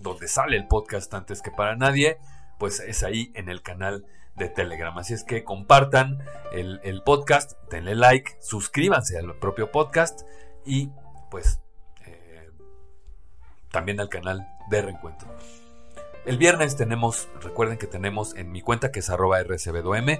donde 0.00 0.28
sale 0.28 0.56
el 0.56 0.68
podcast 0.68 1.12
antes 1.14 1.42
que 1.42 1.50
para 1.50 1.76
nadie, 1.76 2.18
pues 2.58 2.80
es 2.80 3.02
ahí 3.02 3.32
en 3.34 3.48
el 3.48 3.62
canal 3.62 4.06
de 4.36 4.48
Telegram. 4.48 4.96
Así 4.98 5.14
es 5.14 5.24
que 5.24 5.44
compartan 5.44 6.18
el, 6.52 6.80
el 6.84 7.02
podcast, 7.02 7.52
denle 7.70 7.94
like, 7.94 8.36
suscríbanse 8.40 9.18
al 9.18 9.34
propio 9.38 9.72
podcast 9.72 10.22
y 10.64 10.90
pues 11.30 11.60
también 13.76 14.00
al 14.00 14.08
canal 14.08 14.48
de 14.70 14.80
Reencuentro. 14.80 15.28
El 16.24 16.38
viernes 16.38 16.76
tenemos, 16.76 17.28
recuerden 17.42 17.76
que 17.76 17.86
tenemos 17.86 18.34
en 18.34 18.50
mi 18.50 18.62
cuenta 18.62 18.90
que 18.90 19.00
es 19.00 19.10
arroba 19.10 19.42
rcbdom, 19.42 20.16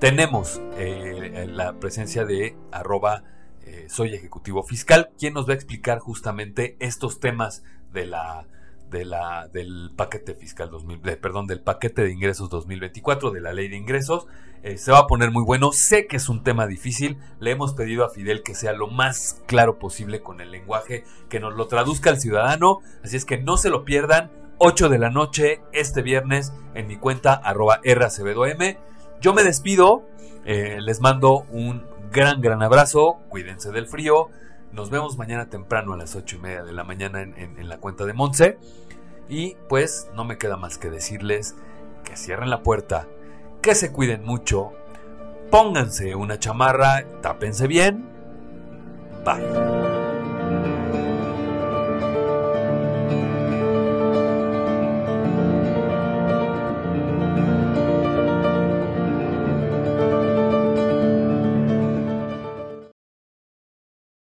tenemos 0.00 0.60
eh, 0.76 1.46
la 1.48 1.74
presencia 1.74 2.24
de 2.24 2.56
arroba 2.72 3.22
eh, 3.62 3.86
soy 3.88 4.14
ejecutivo 4.14 4.64
fiscal, 4.64 5.10
quien 5.16 5.34
nos 5.34 5.48
va 5.48 5.52
a 5.52 5.54
explicar 5.54 6.00
justamente 6.00 6.76
estos 6.80 7.20
temas 7.20 7.62
de 7.92 8.06
la 8.06 8.48
de 8.90 9.04
la, 9.04 9.48
del 9.48 9.90
paquete 9.96 10.34
fiscal 10.34 10.70
2000, 10.70 11.00
perdón, 11.18 11.46
del 11.46 11.60
paquete 11.60 12.02
de 12.02 12.12
ingresos 12.12 12.48
2024, 12.50 13.30
de 13.30 13.40
la 13.40 13.52
ley 13.52 13.68
de 13.68 13.76
ingresos. 13.76 14.26
Eh, 14.62 14.76
se 14.76 14.90
va 14.90 14.98
a 15.00 15.06
poner 15.06 15.30
muy 15.30 15.44
bueno. 15.44 15.72
Sé 15.72 16.06
que 16.06 16.16
es 16.16 16.28
un 16.28 16.42
tema 16.42 16.66
difícil. 16.66 17.18
Le 17.38 17.52
hemos 17.52 17.74
pedido 17.74 18.04
a 18.04 18.10
Fidel 18.10 18.42
que 18.42 18.54
sea 18.54 18.72
lo 18.72 18.88
más 18.88 19.42
claro 19.46 19.78
posible 19.78 20.20
con 20.20 20.40
el 20.40 20.50
lenguaje, 20.50 21.04
que 21.28 21.40
nos 21.40 21.54
lo 21.54 21.68
traduzca 21.68 22.10
al 22.10 22.20
ciudadano. 22.20 22.78
Así 23.04 23.16
es 23.16 23.24
que 23.24 23.38
no 23.38 23.56
se 23.56 23.70
lo 23.70 23.84
pierdan. 23.84 24.30
8 24.58 24.88
de 24.88 24.98
la 24.98 25.10
noche 25.10 25.60
este 25.72 26.02
viernes 26.02 26.52
en 26.74 26.88
mi 26.88 26.96
cuenta 26.96 27.34
arroba. 27.34 27.80
Yo 29.20 29.34
me 29.34 29.44
despido. 29.44 30.04
Eh, 30.44 30.78
les 30.80 31.00
mando 31.00 31.46
un 31.50 31.84
gran, 32.10 32.40
gran 32.40 32.62
abrazo. 32.62 33.18
Cuídense 33.28 33.70
del 33.70 33.86
frío. 33.86 34.30
Nos 34.72 34.90
vemos 34.90 35.16
mañana 35.16 35.48
temprano 35.48 35.92
a 35.92 35.96
las 35.96 36.14
8 36.14 36.36
y 36.36 36.38
media 36.40 36.62
de 36.62 36.72
la 36.72 36.84
mañana 36.84 37.22
en, 37.22 37.68
la 37.68 37.78
cuenta 37.78 38.04
de 38.04 38.12
Monse. 38.12 38.58
Y 39.28 39.56
pues 39.68 40.08
no 40.14 40.24
me 40.24 40.38
queda 40.38 40.56
más 40.56 40.78
que 40.78 40.90
decirles 40.90 41.54
que 42.04 42.16
cierren 42.16 42.50
la 42.50 42.62
puerta, 42.62 43.06
que 43.60 43.74
se 43.74 43.92
cuiden 43.92 44.24
mucho, 44.24 44.72
pónganse 45.50 46.14
una 46.14 46.38
chamarra, 46.38 47.04
tápense 47.20 47.66
bien. 47.66 48.08
Bye. 49.24 49.97